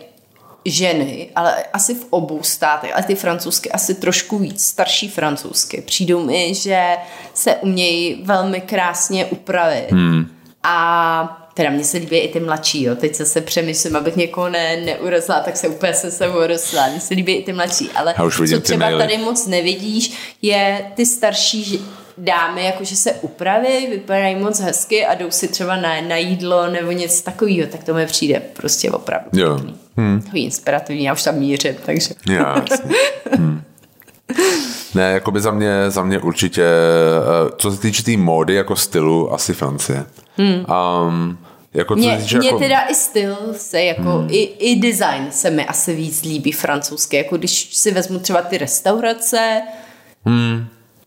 ženy, 0.65 1.29
ale 1.35 1.63
asi 1.73 1.95
v 1.95 2.07
obou 2.09 2.43
státech, 2.43 2.91
ale 2.93 3.03
ty 3.03 3.15
francouzsky 3.15 3.71
asi 3.71 3.95
trošku 3.95 4.37
víc, 4.37 4.65
starší 4.65 5.09
francouzsky. 5.09 5.81
Přijdou 5.81 6.23
mi, 6.23 6.53
že 6.53 6.97
se 7.33 7.55
umějí 7.55 8.23
velmi 8.23 8.61
krásně 8.61 9.25
upravit. 9.25 9.91
Hmm. 9.91 10.25
A 10.63 11.42
teda 11.53 11.69
mně 11.69 11.83
se 11.83 11.97
líbí 11.97 12.17
i 12.17 12.27
ty 12.33 12.39
mladší, 12.39 12.83
jo. 12.83 12.95
Teď 12.95 13.15
zase 13.15 13.41
přemýšlím, 13.41 13.95
abych 13.95 14.15
někoho 14.15 14.49
ne, 14.49 14.77
neurazila, 14.77 15.39
tak 15.39 15.57
se 15.57 15.67
úplně 15.67 15.93
se 15.93 16.11
sebou 16.11 16.47
rozsla. 16.47 16.87
Mně 16.89 16.99
se 16.99 17.13
líbí 17.13 17.33
i 17.33 17.43
ty 17.43 17.53
mladší, 17.53 17.89
ale 17.95 18.13
Já 18.17 18.23
už 18.23 18.41
co 18.49 18.59
třeba 18.61 18.85
maily. 18.85 18.99
tady 18.99 19.17
moc 19.17 19.47
nevidíš, 19.47 20.13
je 20.41 20.85
ty 20.95 21.05
starší 21.05 21.81
dámy 22.17 22.65
jakože 22.65 22.95
se 22.95 23.11
upraví, 23.13 23.87
vypadají 23.89 24.35
moc 24.35 24.59
hezky 24.59 25.05
a 25.05 25.13
jdou 25.15 25.31
si 25.31 25.47
třeba 25.47 25.75
na, 25.75 26.01
na 26.01 26.17
jídlo 26.17 26.67
nebo 26.67 26.91
něco 26.91 27.23
takového, 27.23 27.67
tak 27.67 27.83
to 27.83 27.93
mi 27.93 28.05
přijde 28.05 28.39
prostě 28.39 28.91
opravdu 28.91 29.29
Jo. 29.33 29.55
pěkný. 29.55 29.75
Hmm. 29.97 30.21
Takový 30.21 30.43
inspirativní, 30.43 31.03
já 31.03 31.13
už 31.13 31.23
tam 31.23 31.35
mířím, 31.35 31.75
takže... 31.85 32.09
Já. 32.29 32.65
Hmm. 33.31 33.61
Ne, 34.95 35.11
jako 35.11 35.31
by 35.31 35.41
za 35.41 35.51
mě, 35.51 35.91
za 35.91 36.03
mě 36.03 36.19
určitě, 36.19 36.63
eh, 36.63 37.51
co 37.57 37.71
se 37.71 37.81
týče 37.81 38.03
té 38.03 38.05
tý 38.05 38.17
módy 38.17 38.53
jako 38.53 38.75
stylu, 38.75 39.33
asi 39.33 39.53
Francie. 39.53 40.05
Hmm. 40.37 40.65
Um, 41.07 41.37
jako 41.73 41.95
se 41.95 42.17
týče 42.17 42.37
mně 42.37 42.47
jako, 42.47 42.59
teda 42.59 42.79
i 42.81 42.95
styl 42.95 43.37
se 43.57 43.83
jako, 43.83 44.01
hmm. 44.01 44.27
i, 44.31 44.41
i 44.43 44.79
design 44.79 45.27
se 45.31 45.49
mi 45.49 45.65
asi 45.65 45.95
víc 45.95 46.23
líbí 46.23 46.51
francouzský, 46.51 47.17
jako 47.17 47.37
když 47.37 47.75
si 47.75 47.91
vezmu 47.91 48.19
třeba 48.19 48.41
ty 48.41 48.57
restaurace, 48.57 49.61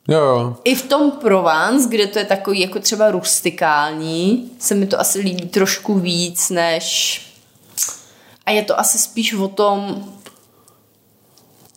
Jo, 0.08 0.18
jo. 0.18 0.56
i 0.64 0.74
v 0.74 0.82
tom 0.82 1.10
Provence, 1.10 1.88
kde 1.88 2.06
to 2.06 2.18
je 2.18 2.24
takový 2.24 2.60
jako 2.60 2.78
třeba 2.78 3.10
rustikální, 3.10 4.50
se 4.58 4.74
mi 4.74 4.86
to 4.86 5.00
asi 5.00 5.18
líbí 5.18 5.48
trošku 5.48 5.98
víc 5.98 6.50
než... 6.50 7.20
A 8.46 8.50
je 8.50 8.62
to 8.62 8.80
asi 8.80 8.98
spíš 8.98 9.34
o 9.34 9.48
tom, 9.48 10.04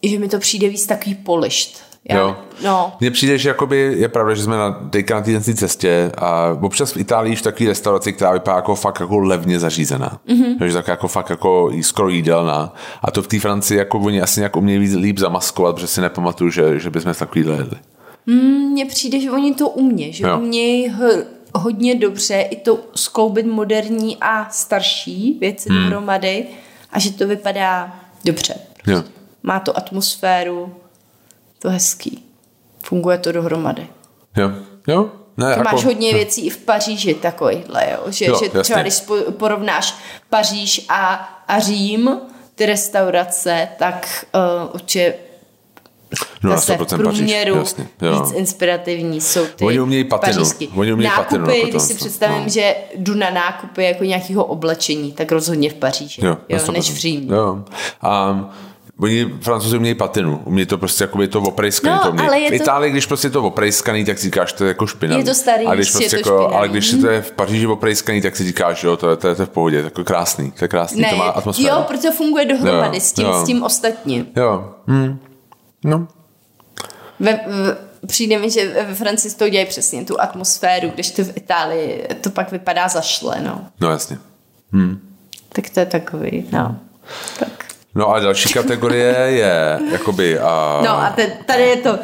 že 0.04 0.20
mi 0.20 0.30
to 0.30 0.40
přijde 0.40 0.70
víc 0.70 0.86
takový 0.86 1.16
polišt. 1.16 1.89
Já, 2.10 2.18
Jo. 2.18 2.36
No, 2.64 2.94
Mně 3.00 3.12
přijde, 3.12 3.38
že 3.38 3.50
jakoby 3.50 3.94
je 3.98 4.10
pravda, 4.10 4.34
že 4.36 4.44
jsme 4.44 4.58
na, 4.58 4.72
teďka 4.90 5.16
na 5.16 5.22
této 5.22 5.54
cestě 5.54 6.12
a 6.18 6.58
občas 6.62 6.92
v 6.92 6.98
Itálii 6.98 7.36
v 7.36 7.42
takové 7.42 7.70
restauraci, 7.70 8.14
která 8.14 8.32
vypadá 8.32 8.56
jako 8.56 8.76
fakt 8.76 9.00
jako 9.00 9.20
levně 9.20 9.60
zařízená. 9.60 10.20
Mm-hmm. 10.28 10.58
Takže 10.60 10.74
tak 10.74 10.88
jako 10.88 11.08
fakt 11.08 11.30
jako 11.30 11.72
skoro 11.82 12.10
jídelná. 12.10 12.74
A 13.02 13.12
to 13.12 13.22
v 13.22 13.28
té 13.28 13.40
Francii 13.40 13.78
jako 13.78 14.00
oni 14.00 14.22
asi 14.22 14.40
nějak 14.40 14.56
umějí 14.56 14.80
víc 14.80 14.94
líp 14.96 15.20
zamaskovat, 15.20 15.76
protože 15.76 15.88
si 15.88 16.02
nepamatuju, 16.02 16.50
že, 16.50 16.80
že 16.80 16.90
bychom 16.90 17.14
takový 17.14 17.46
jedli. 17.48 17.78
mně 18.26 18.86
přijde, 18.86 19.20
že 19.20 19.32
oni 19.32 19.54
to 19.54 19.70
umějí, 19.70 20.14
že 20.14 20.24
Jo. 20.28 20.38
umějí 20.38 20.88
h- 20.90 21.24
hodně 21.56 21.96
dobře 21.96 22.42
i 22.42 22.56
to 22.56 22.80
skloubit 22.96 23.46
moderní 23.46 24.18
a 24.22 24.50
starší 24.50 25.38
věci 25.40 25.70
hmm. 25.70 25.82
dohromady 25.82 26.46
a 26.92 27.00
že 27.00 27.12
to 27.14 27.28
vypadá 27.28 27.96
dobře. 28.26 28.54
Jo. 28.88 29.04
Má 29.44 29.60
to 29.60 29.78
atmosféru, 29.78 30.74
to 31.60 31.70
hezký. 31.70 32.24
Funguje 32.84 33.18
to 33.18 33.32
dohromady. 33.32 33.88
Jo. 34.38 34.52
Jo. 34.88 35.10
Ne, 35.38 35.56
Ty 35.56 35.62
máš 35.62 35.86
hodně 35.86 36.14
věcí 36.14 36.46
i 36.46 36.50
v 36.50 36.58
Paříži 36.58 37.14
takovýhle, 37.14 37.88
jo? 37.92 38.12
Že, 38.12 38.26
Jo, 38.26 38.40
že 38.44 38.50
třeba 38.64 38.82
když 38.82 39.04
porovnáš 39.32 39.96
Paříž 40.30 40.86
a, 40.90 41.14
a 41.48 41.60
Řím, 41.60 42.20
ty 42.56 42.66
restaurace, 42.66 43.68
tak 43.80 44.26
uh, 44.66 44.70
určitě 44.76 45.14
no, 46.44 46.52
zase 46.52 46.78
v 46.78 46.80
100% 46.82 47.04
Paříž, 47.04 47.18
průměru. 47.18 47.56
Jo. 48.02 48.20
víc 48.22 48.32
inspirativní 48.32 49.22
jsou 49.22 49.46
ty 49.56 49.66
Oni 49.66 49.80
umějí 49.80 50.04
patinu. 50.04 50.34
pařížský. 50.38 50.68
Oni 50.68 50.94
umějí 50.94 51.10
nákupy, 51.10 51.40
patinu 51.40 51.56
jako 51.58 51.70
když 51.70 51.82
si 51.82 51.94
to, 51.94 51.96
představím, 51.96 52.44
no. 52.44 52.50
že 52.50 52.76
jdu 52.96 53.14
na 53.16 53.30
nákupy 53.30 53.84
jako 53.84 54.04
nějakého 54.04 54.46
oblečení, 54.46 55.12
tak 55.12 55.32
rozhodně 55.32 55.70
v 55.70 55.74
Paříži, 55.74 56.26
Jo, 56.26 56.38
jo, 56.50 56.60
než 56.72 56.92
100%. 56.92 56.94
v 56.94 56.98
Římě. 56.98 57.36
Jo. 57.36 57.64
A 58.02 58.50
oni 59.02 59.26
francouzi 59.42 59.78
umějí 59.78 59.96
patinu, 59.96 60.42
umějí 60.46 60.66
to 60.66 60.78
prostě 60.78 61.04
jakoby 61.04 61.28
to 61.28 61.42
oprejskaný. 61.42 61.96
No, 61.96 62.04
to 62.04 62.10
umějí. 62.10 62.28
ale 62.28 62.40
je 62.40 62.48
v 62.48 62.50
to- 62.50 62.56
Itálii, 62.64 62.92
když 62.92 63.06
prostě 63.06 63.28
je 63.28 63.32
to 63.32 63.44
oprejskaný, 63.44 64.06
tak 64.06 64.18
si 64.18 64.24
říkáš, 64.24 64.54
to 64.54 64.64
je 64.64 64.68
jako 64.68 64.88
špinavý. 64.88 65.22
Je 65.22 65.26
to 65.26 65.36
starý, 65.36 65.66
a 65.66 65.76
když 65.76 65.88
je 65.88 65.92
prostě 65.92 66.10
to 66.10 66.16
jako, 66.16 66.30
špinavý. 66.30 66.56
ale 66.56 66.68
když 66.70 66.92
to 67.02 67.08
je 67.08 67.22
v 67.22 67.32
Paříži 67.32 67.68
oprejskaný, 67.68 68.22
tak 68.22 68.36
si 68.36 68.44
říkáš, 68.44 68.84
jo, 68.84 68.98
to 68.98 69.10
je, 69.10 69.16
to 69.18 69.28
je, 69.28 69.36
to 69.36 69.42
je 69.42 69.46
v 69.46 69.50
pohodě, 69.50 69.78
to 69.78 69.82
je 69.82 69.86
jako 69.86 70.04
krásný, 70.04 70.52
to 70.52 70.64
je 70.66 70.68
krásný, 70.68 71.06
to 71.10 71.16
má 71.16 71.24
atmosféru. 71.30 71.68
jo, 71.68 71.86
protože 71.88 72.12
funguje 72.12 72.46
dohromady 72.46 72.98
Jo, 72.98 73.02
s 73.02 73.12
tím, 73.12 73.26
jo. 73.26 73.42
s 73.44 73.46
tím 73.46 73.64
ostatním. 73.64 74.28
Jo, 74.36 74.74
hm. 74.88 75.20
no, 75.84 76.08
Ve, 77.20 77.40
v, 77.48 77.78
přijde 78.08 78.40
mi, 78.40 78.50
že 78.52 78.86
ve 78.88 78.96
Francii 78.96 79.34
to 79.34 79.50
dělají 79.50 79.68
přesně 79.68 80.06
tu 80.06 80.22
atmosféru, 80.22 80.90
když 80.94 81.12
to 81.12 81.24
v 81.24 81.38
Itálii 81.38 82.08
to 82.22 82.30
pak 82.30 82.52
vypadá 82.52 82.88
zašle, 82.88 83.42
no. 83.42 83.62
no 83.82 83.90
jasně. 83.92 84.18
Tak 85.50 85.70
to 85.70 85.80
je 85.80 85.86
takový, 85.86 86.46
no. 86.52 86.76
Tak. 87.40 87.66
No 87.96 88.10
a 88.10 88.20
další 88.20 88.54
kategorie 88.54 89.16
je 89.18 89.80
jakoby... 89.92 90.40
A, 90.40 90.82
No 90.84 90.90
a 91.02 91.10
te, 91.16 91.28
tady 91.46 91.64
je 91.64 91.76
to, 91.76 92.00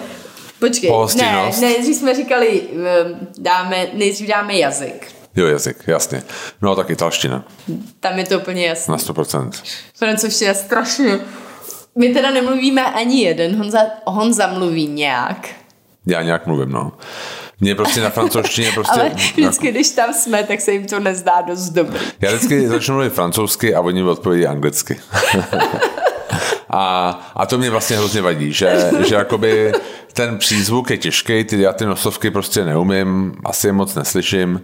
počkej, 0.59 0.91
ne, 1.17 1.51
nejdřív 1.61 1.95
jsme 1.97 2.15
říkali, 2.15 2.61
um, 2.61 3.27
dáme, 3.37 3.87
nejdřív 3.93 4.27
dáme 4.29 4.55
jazyk. 4.55 5.07
Jo, 5.35 5.47
jazyk, 5.47 5.77
jasně. 5.87 6.23
No 6.61 6.75
tak 6.75 6.89
italština, 6.89 7.43
Tam 7.99 8.17
je 8.17 8.25
to 8.25 8.39
úplně 8.39 8.67
jasné. 8.67 8.91
na 8.91 8.97
100%. 8.97 9.51
Francouzština 9.97 10.49
je 10.49 10.55
strašně. 10.55 11.19
My 11.95 12.09
teda 12.13 12.31
nemluvíme 12.31 12.85
ani 12.85 13.21
jeden, 13.23 13.55
Honza, 13.57 13.79
Honza 14.05 14.47
mluví 14.47 14.87
nějak. 14.87 15.47
Já 16.05 16.21
nějak 16.21 16.47
mluvím, 16.47 16.71
no. 16.71 16.91
Mně 17.59 17.75
prostě 17.75 18.01
na 18.01 18.09
francouzštině 18.09 18.71
prostě... 18.75 19.01
Ale 19.01 19.09
vždycky, 19.09 19.71
když 19.71 19.89
tam 19.89 20.13
jsme, 20.13 20.43
tak 20.43 20.61
se 20.61 20.71
jim 20.71 20.85
to 20.85 20.99
nezdá 20.99 21.41
dost 21.41 21.69
dobrý. 21.69 21.99
Já 22.21 22.31
vždycky 22.31 22.67
začnu 22.67 22.93
mluvit 22.95 23.13
francouzsky 23.13 23.75
a 23.75 23.81
oni 23.81 24.03
mi 24.03 24.09
odpovědí 24.09 24.47
anglicky. 24.47 24.99
a, 26.69 27.09
a 27.35 27.45
to 27.45 27.57
mě 27.57 27.69
vlastně 27.69 27.97
hrozně 27.97 28.21
vadí, 28.21 28.53
že, 28.53 28.91
že 29.07 29.15
jakoby 29.15 29.73
ten 30.13 30.37
přízvuk 30.37 30.89
je 30.89 30.97
těžký, 30.97 31.43
ty, 31.43 31.61
já 31.61 31.73
ty 31.73 31.85
nosovky 31.85 32.31
prostě 32.31 32.65
neumím, 32.65 33.35
asi 33.45 33.67
je 33.67 33.73
moc 33.73 33.95
neslyším. 33.95 34.61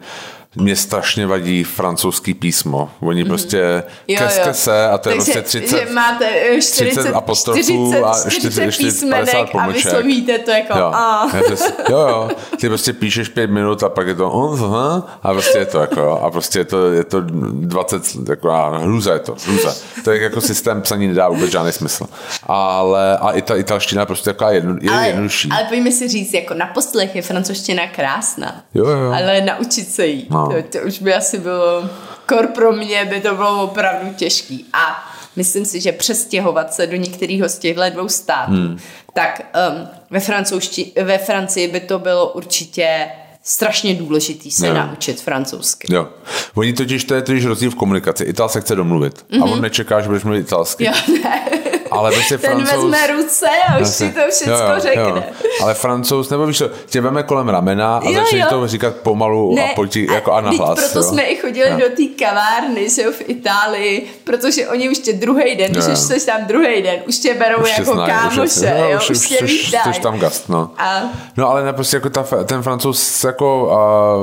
Mě 0.55 0.75
strašně 0.75 1.27
vadí 1.27 1.63
francouzský 1.63 2.33
písmo. 2.33 2.89
Oni 2.99 3.25
prostě 3.25 3.83
Jo, 4.07 4.17
keske 4.19 4.47
jo. 4.47 4.53
se 4.53 4.87
a 4.89 4.97
to 4.97 5.09
je 5.09 5.15
prostě 5.15 5.41
30, 5.41 5.67
že 5.67 5.87
máte 5.93 6.25
eh, 6.29 6.61
40, 6.61 6.91
30 7.01 7.13
apostrofů 7.13 7.61
40, 7.61 8.03
a 8.03 8.29
40 8.29 8.71
40 8.71 8.83
písmenek 8.83 9.51
50 9.51 9.59
a 9.59 9.67
vyslovíte 9.67 10.37
to 10.39 10.51
jako 10.51 10.77
Jo. 10.79 10.85
a. 10.93 11.27
Já 11.33 11.43
to, 11.43 11.53
jo, 11.93 11.99
jo, 11.99 12.29
ty 12.59 12.67
prostě 12.69 12.93
píšeš 12.93 13.27
pět 13.29 13.49
minut 13.51 13.83
a 13.83 13.89
pak 13.89 14.07
je 14.07 14.15
to 14.15 14.29
uh, 14.29 14.61
uh, 14.63 14.75
a 15.23 15.33
prostě 15.33 15.57
je 15.57 15.65
to 15.65 15.79
jako, 15.79 16.11
a 16.21 16.31
prostě 16.31 16.59
je 16.59 16.65
to, 16.65 16.91
je 16.91 17.03
to 17.03 17.21
20, 17.21 18.03
jako 18.29 18.49
a 18.51 18.77
hruza 18.77 19.13
je 19.13 19.19
to, 19.19 19.35
hruza. 19.47 19.73
To 20.03 20.11
je 20.11 20.21
jako 20.23 20.41
systém 20.41 20.81
psaní 20.81 21.07
nedá 21.07 21.29
vůbec 21.29 21.51
žádný 21.51 21.71
smysl. 21.71 22.05
Ale, 22.43 23.17
a 23.17 23.31
i 23.31 23.41
ta 23.41 23.55
italština 23.55 24.05
prostě 24.05 24.29
taková 24.29 24.51
jedno, 24.51 24.75
je 24.81 24.89
Ale, 24.91 25.07
jednodušší. 25.07 25.49
ale 25.51 25.63
pojďme 25.69 25.91
si 25.91 26.07
říct, 26.07 26.33
jako 26.33 26.53
na 26.53 26.65
poslech 26.65 27.15
je 27.15 27.21
francouzština 27.21 27.87
krásná. 27.87 28.61
Jo, 28.73 28.85
jo. 28.87 29.11
Ale 29.11 29.41
naučit 29.41 29.91
se 29.91 30.05
jí, 30.05 30.27
No. 30.29 30.40
To, 30.47 30.79
to 30.79 30.87
už 30.87 30.99
by 30.99 31.13
asi 31.13 31.39
bylo, 31.39 31.89
kor 32.25 32.47
pro 32.47 32.71
mě 32.71 33.05
by 33.05 33.21
to 33.21 33.35
bylo 33.35 33.63
opravdu 33.63 34.13
těžký. 34.13 34.65
A 34.73 35.13
myslím 35.35 35.65
si, 35.65 35.81
že 35.81 35.91
přestěhovat 35.91 36.73
se 36.73 36.87
do 36.87 36.95
některého 36.95 37.49
z 37.49 37.57
těchto 37.57 37.89
dvou 37.89 38.09
států, 38.09 38.51
hmm. 38.51 38.77
tak 39.13 39.41
um, 39.69 39.87
ve, 40.09 40.19
francouzšti, 40.19 40.91
ve 41.03 41.17
Francii 41.17 41.67
by 41.67 41.79
to 41.79 41.99
bylo 41.99 42.29
určitě 42.29 43.07
strašně 43.43 43.95
důležitý 43.95 44.51
se 44.51 44.67
Jo. 44.67 44.73
naučit 44.73 45.21
francouzsky. 45.21 45.93
Jo. 45.93 46.07
Oni 46.55 46.73
totiž, 46.73 47.03
to 47.03 47.15
je 47.15 47.21
totiž 47.21 47.45
rozdíl 47.45 47.71
v 47.71 47.75
komunikaci. 47.75 48.23
Ital 48.23 48.49
se 48.49 48.61
chce 48.61 48.75
domluvit. 48.75 49.25
Mm-hmm. 49.31 49.43
A 49.43 49.45
on 49.45 49.61
nečeká, 49.61 50.01
že 50.01 50.07
budeš 50.07 50.23
mluvit 50.23 50.39
italsky. 50.39 50.85
Jo, 50.85 50.91
ne. 51.23 51.60
Ale 51.91 52.11
prostě 52.11 52.37
Ten 52.37 52.51
francouz... 52.51 52.91
vezme 52.91 53.07
ruce 53.07 53.47
a 53.69 53.77
už 53.77 53.87
si 53.87 54.11
to 54.11 54.19
všechno 54.31 54.79
řekne. 54.79 55.23
Ale 55.61 55.73
francouz, 55.73 56.29
nebo 56.29 56.45
víš 56.45 56.63
tě 56.85 57.01
veme 57.01 57.23
kolem 57.23 57.49
ramena 57.49 57.97
a 57.97 58.09
Jo, 58.09 58.13
začne 58.13 58.39
jo. 58.39 58.45
to 58.49 58.67
říkat 58.67 58.95
pomalu 58.95 59.55
a 59.59 59.75
pojď 59.75 59.95
jako 59.97 60.31
a 60.33 60.41
nahlas. 60.41 60.79
proto 60.79 60.99
jo. 60.99 61.03
jsme 61.03 61.23
i 61.23 61.35
chodili 61.35 61.69
Jo. 61.69 61.77
do 61.77 61.95
té 61.95 62.25
kavárny, 62.25 62.89
že 62.89 63.01
jo, 63.01 63.11
v 63.11 63.21
Itálii, 63.29 64.07
protože 64.23 64.67
oni 64.67 64.89
už 64.89 64.97
tě 64.97 65.13
druhý 65.13 65.55
den, 65.55 65.71
když 65.71 65.83
Jo, 65.85 65.89
jo. 65.89 65.95
jsi 65.95 66.25
tam 66.25 66.45
druhý 66.45 66.81
den, 66.81 66.99
už 67.07 67.17
tě 67.17 67.33
berou 67.33 67.61
Už 67.63 67.77
jako 67.77 67.93
znají, 67.93 68.11
kámoše, 68.13 68.65
je- 68.65 68.91
jo, 68.91 68.97
už, 69.01 69.09
už, 69.09 69.27
tě 69.27 69.45
vítají. 69.45 69.99
tam 70.01 70.19
gast, 70.19 70.49
no. 70.49 70.71
A 70.77 71.01
No 71.37 71.49
ale 71.49 71.63
ne, 71.63 71.73
prostě 71.73 71.97
jako 71.97 72.09
ta, 72.09 72.23
ten 72.45 72.63
francouz 72.63 73.23
jako, 73.23 73.65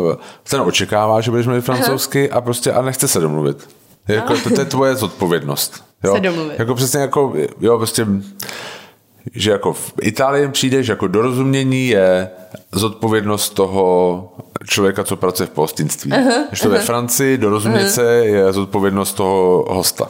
uh, 0.08 0.14
ten 0.50 0.60
očekává, 0.60 1.20
že 1.20 1.30
budeš 1.30 1.46
mluvit 1.46 1.62
francouzsky 1.64 2.30
a 2.30 2.40
prostě 2.40 2.72
a 2.72 2.82
nechce 2.82 3.08
se 3.08 3.20
domluvit. 3.20 3.68
Jako, 4.08 4.34
to, 4.38 4.50
to 4.50 4.60
je 4.60 4.64
tvoje 4.64 4.94
zodpovědnost. 4.94 5.84
Jo? 6.04 6.14
Se 6.14 6.20
domluvit. 6.20 6.58
Jako 6.58 6.74
přesně 6.74 7.00
jako, 7.00 7.34
jo, 7.60 7.76
prostě 7.76 8.06
že 9.34 9.50
jako 9.50 9.72
v 9.72 9.92
Itálii 10.02 10.48
přijde, 10.48 10.82
že 10.82 10.92
jako 10.92 11.06
dorozumění 11.06 11.88
je 11.88 12.30
zodpovědnost 12.72 13.50
toho 13.50 14.32
člověka, 14.66 15.04
co 15.04 15.16
pracuje 15.16 15.46
v 15.46 15.50
pohostinství. 15.50 16.12
Uh-huh, 16.12 16.44
Když 16.48 16.60
to 16.60 16.70
ve 16.70 16.78
Francii, 16.78 17.38
dorozumět 17.38 17.84
uh-huh. 17.84 17.94
se 17.94 18.04
je 18.26 18.52
zodpovědnost 18.52 19.12
toho 19.12 19.64
hosta. 19.68 20.08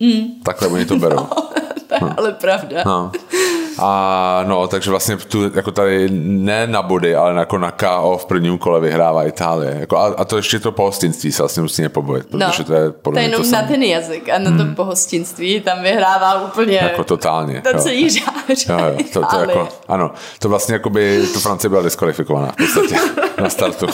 Mm. 0.00 0.24
Takhle 0.42 0.68
oni 0.68 0.84
to 0.84 0.96
berou. 0.96 1.16
to 1.88 1.94
je 1.94 2.12
ale 2.16 2.32
pravda. 2.32 2.82
No. 2.86 3.12
A 3.78 4.44
no, 4.46 4.66
takže 4.68 4.90
vlastně 4.90 5.16
tu, 5.16 5.50
jako 5.54 5.70
tady 5.70 6.08
ne 6.10 6.66
na 6.66 6.82
body, 6.82 7.16
ale 7.16 7.34
jako 7.40 7.58
na 7.58 7.70
KO 7.70 8.18
v 8.22 8.24
prvním 8.24 8.58
kole 8.58 8.80
vyhrává 8.80 9.24
Itálie. 9.24 9.76
Jako 9.80 9.98
a, 9.98 10.06
a, 10.06 10.24
to 10.24 10.36
ještě 10.36 10.60
to 10.60 10.72
pohostinství 10.72 11.32
se 11.32 11.42
vlastně 11.42 11.62
musí 11.62 11.82
nepobojit, 11.82 12.26
protože 12.26 12.64
to 12.64 12.74
je 12.74 12.84
No, 12.84 12.92
to 12.92 12.98
podle 13.02 13.20
je 13.20 13.28
mě 13.28 13.36
to 13.36 13.42
jenom 13.42 13.52
na 13.52 13.58
samé. 13.58 13.68
ten 13.72 13.82
jazyk 13.82 14.28
a 14.28 14.38
na 14.38 14.50
to 14.58 14.74
pohostinství 14.74 15.60
tam 15.60 15.82
vyhrává 15.82 16.44
úplně 16.44 16.76
Jako 16.76 17.04
totálně. 17.04 17.62
to 17.72 17.78
celý 17.78 18.10
řád. 18.10 18.34
Jo, 18.68 18.78
jo, 18.78 18.96
to, 19.12 19.22
to 19.30 19.40
jako, 19.40 19.68
ano, 19.88 20.10
to 20.38 20.48
vlastně 20.48 20.72
jako 20.72 20.90
by 20.90 21.22
to 21.32 21.40
Francie 21.40 21.68
byla 21.70 21.82
diskvalifikovaná 21.82 22.52
v 22.52 22.56
podstatě 22.56 22.96
na 23.42 23.50
startu. 23.50 23.86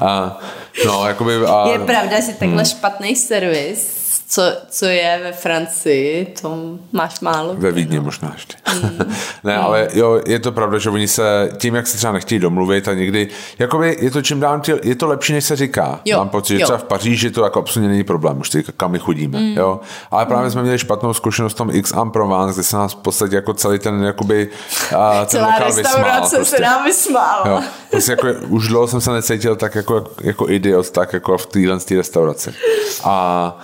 A, 0.00 0.38
no, 0.86 1.06
jakoby, 1.08 1.36
a, 1.46 1.68
Je 1.72 1.78
pravda, 1.78 2.20
že 2.20 2.32
takhle 2.38 2.64
špatný 2.64 3.16
servis 3.16 4.01
co, 4.32 4.42
co 4.68 4.86
je 4.86 5.20
ve 5.22 5.32
Francii, 5.32 6.34
to 6.42 6.78
máš 6.92 7.20
málo. 7.20 7.54
Ve 7.58 7.72
Vídně 7.72 7.96
no. 7.96 8.02
možná 8.02 8.30
ještě. 8.34 8.56
Mm. 8.82 8.98
ne, 9.44 9.56
mm. 9.56 9.64
ale 9.64 9.88
jo, 9.92 10.20
je 10.26 10.38
to 10.38 10.52
pravda, 10.52 10.78
že 10.78 10.90
oni 10.90 11.08
se 11.08 11.50
tím, 11.56 11.74
jak 11.74 11.86
se 11.86 11.96
třeba 11.96 12.12
nechtějí 12.12 12.38
domluvit 12.38 12.88
a 12.88 12.94
někdy, 12.94 13.28
jakoby 13.58 13.96
je 14.00 14.10
to 14.10 14.22
čím 14.22 14.40
dál, 14.40 14.62
je 14.82 14.94
to 14.94 15.06
lepší, 15.06 15.32
než 15.32 15.44
se 15.44 15.56
říká. 15.56 16.00
Jo. 16.04 16.18
Mám 16.18 16.28
pocit, 16.28 16.58
že 16.58 16.64
třeba 16.64 16.78
v 16.78 16.84
Paříži 16.84 17.30
to 17.30 17.44
jako 17.44 17.58
absolutně 17.58 17.88
není 17.88 18.04
problém, 18.04 18.40
už 18.40 18.50
ty, 18.50 18.64
kam 18.76 18.90
my 18.90 18.98
chodíme. 18.98 19.40
Mm. 19.40 19.56
Jo? 19.56 19.80
Ale 20.10 20.26
právě 20.26 20.44
mm. 20.44 20.50
jsme 20.50 20.62
měli 20.62 20.78
špatnou 20.78 21.14
zkušenost 21.14 21.52
v 21.52 21.56
tom 21.56 21.70
X 21.70 21.92
Am 21.92 22.10
Provence, 22.10 22.54
kde 22.54 22.62
se 22.62 22.76
nás 22.76 22.92
v 22.92 22.96
podstatě 22.96 23.36
jako 23.36 23.54
celý 23.54 23.78
ten, 23.78 24.02
jakoby, 24.04 24.48
a, 24.96 25.18
ten 25.18 25.26
Celá 25.26 25.46
lokál 25.46 25.72
vysmál. 25.72 26.20
Prostě. 26.20 26.44
se 26.44 26.62
nám 26.62 26.84
vysmál. 26.84 27.42
Jo. 27.46 27.60
Prostě 27.90 28.12
jako, 28.12 28.26
už 28.48 28.68
dlouho 28.68 28.88
jsem 28.88 29.00
se 29.00 29.10
necítil 29.10 29.56
tak 29.56 29.74
jako, 29.74 30.04
jako 30.20 30.48
idiot, 30.48 30.90
tak 30.90 31.12
jako 31.12 31.38
v 31.38 31.46
téhle 31.46 31.78
restauraci. 31.96 32.54
A 33.04 33.56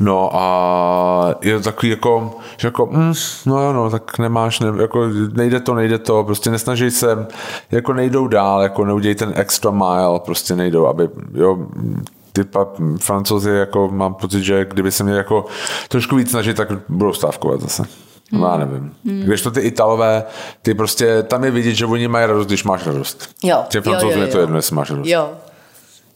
No 0.00 0.30
a 0.32 1.34
je 1.42 1.58
to 1.58 1.64
takový 1.64 1.90
jako, 1.90 2.34
že 2.56 2.68
jako, 2.68 2.86
mm, 2.86 3.12
no 3.46 3.62
jo, 3.62 3.72
no, 3.72 3.90
tak 3.90 4.18
nemáš, 4.18 4.60
ne, 4.60 4.72
jako 4.80 5.06
nejde 5.32 5.60
to, 5.60 5.74
nejde 5.74 5.98
to, 5.98 6.24
prostě 6.24 6.50
nesnaží 6.50 6.90
se, 6.90 7.26
jako 7.70 7.92
nejdou 7.92 8.26
dál, 8.26 8.62
jako 8.62 8.84
neudějí 8.84 9.14
ten 9.14 9.32
extra 9.36 9.70
mile, 9.70 10.20
prostě 10.24 10.56
nejdou, 10.56 10.86
aby, 10.86 11.08
jo, 11.34 11.66
ty 12.32 12.44
francouzi, 13.00 13.50
jako 13.50 13.88
mám 13.88 14.14
pocit, 14.14 14.42
že 14.42 14.64
kdyby 14.64 14.92
se 14.92 15.04
měli 15.04 15.18
jako 15.18 15.44
trošku 15.88 16.16
víc 16.16 16.30
snažit, 16.30 16.56
tak 16.56 16.68
budou 16.88 17.12
stávkovat 17.12 17.60
zase. 17.60 17.82
No, 18.32 18.46
já 18.46 18.56
nevím. 18.56 18.94
Hmm. 19.04 19.20
Když 19.20 19.42
to 19.42 19.50
ty 19.50 19.60
Italové, 19.60 20.24
ty 20.62 20.74
prostě, 20.74 21.22
tam 21.22 21.44
je 21.44 21.50
vidět, 21.50 21.74
že 21.74 21.86
oni 21.86 22.08
mají 22.08 22.26
radost, 22.26 22.46
když 22.46 22.64
máš 22.64 22.86
radost. 22.86 23.28
Jo. 23.42 23.64
Ty 23.68 23.80
francouzi 23.80 24.18
je 24.18 24.26
to 24.26 24.38
jedno, 24.38 24.56
jestli 24.56 24.76
máš 24.76 24.90
radost. 24.90 25.08
Jo, 25.08 25.30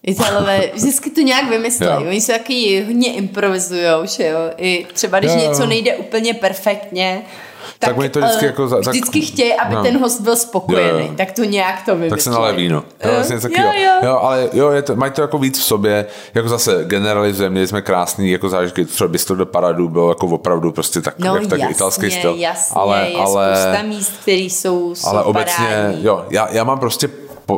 Italové 0.07 0.71
vždycky 0.75 1.11
to 1.11 1.21
nějak 1.21 1.51
vymyslí. 1.51 1.87
Jo. 1.87 2.05
Oni 2.09 2.21
se 2.21 2.33
taky 2.33 2.85
hodně 2.87 3.13
improvizujou, 3.13 4.07
že 4.07 4.27
jo. 4.27 4.39
I 4.57 4.87
třeba 4.93 5.19
když 5.19 5.33
jo, 5.33 5.39
jo. 5.39 5.49
něco 5.49 5.67
nejde 5.67 5.97
úplně 5.97 6.35
perfektně, 6.35 7.23
tak, 7.79 7.91
tak 7.91 7.99
oni 7.99 8.09
to 8.09 8.21
vždycky, 8.21 8.45
uh, 8.45 8.47
jako 8.47 8.69
za, 8.69 8.79
vždycky 8.79 9.21
tak, 9.21 9.29
chtějí, 9.29 9.55
aby 9.55 9.75
no. 9.75 9.83
ten 9.83 9.99
host 9.99 10.21
byl 10.21 10.37
spokojený, 10.37 11.01
jo, 11.01 11.07
jo. 11.07 11.15
tak 11.17 11.33
to 11.33 11.45
nějak 11.45 11.83
to 11.85 11.95
vymyslí. 11.95 12.11
Tak 12.11 12.21
se 12.21 12.31
nalé 12.31 12.53
víno. 12.53 12.85
Jo, 13.05 13.11
vlastně 13.15 13.41
taky, 13.41 13.61
jo, 13.61 13.73
jo. 13.77 13.93
jo, 14.03 14.19
ale 14.23 14.49
jo, 14.53 14.71
je 14.71 14.83
to, 14.83 14.97
mají 14.97 15.13
to 15.13 15.21
jako 15.21 15.39
víc 15.39 15.59
v 15.59 15.63
sobě, 15.63 16.07
jako 16.35 16.49
zase 16.49 16.85
generalizujeme, 16.85 17.53
měli 17.53 17.67
jsme 17.67 17.83
krásný 17.83 18.31
jako 18.31 18.49
zážitky, 18.49 18.85
třeba 18.85 19.09
bys 19.09 19.25
to 19.25 19.35
do 19.35 19.47
paradu 19.47 19.89
bylo 19.89 20.09
jako 20.09 20.27
opravdu 20.27 20.73
prostě 20.73 21.01
tak, 21.01 21.19
no, 21.19 21.35
jak, 21.35 21.47
tak 21.47 21.59
jasně, 21.59 21.75
italský 21.75 22.11
styl. 22.11 22.35
Jasně, 22.39 22.75
ale, 22.81 23.09
je 23.11 23.17
ale, 23.17 23.57
spousta 23.57 23.83
míst, 23.83 24.13
které 24.23 24.39
jsou, 24.39 24.95
jsou 24.95 25.09
Ale 25.09 25.23
obecně, 25.25 25.67
parádní. 25.67 26.05
jo, 26.05 26.27
já, 26.31 26.49
já 26.51 26.65
mám 26.65 26.79
prostě, 26.79 27.09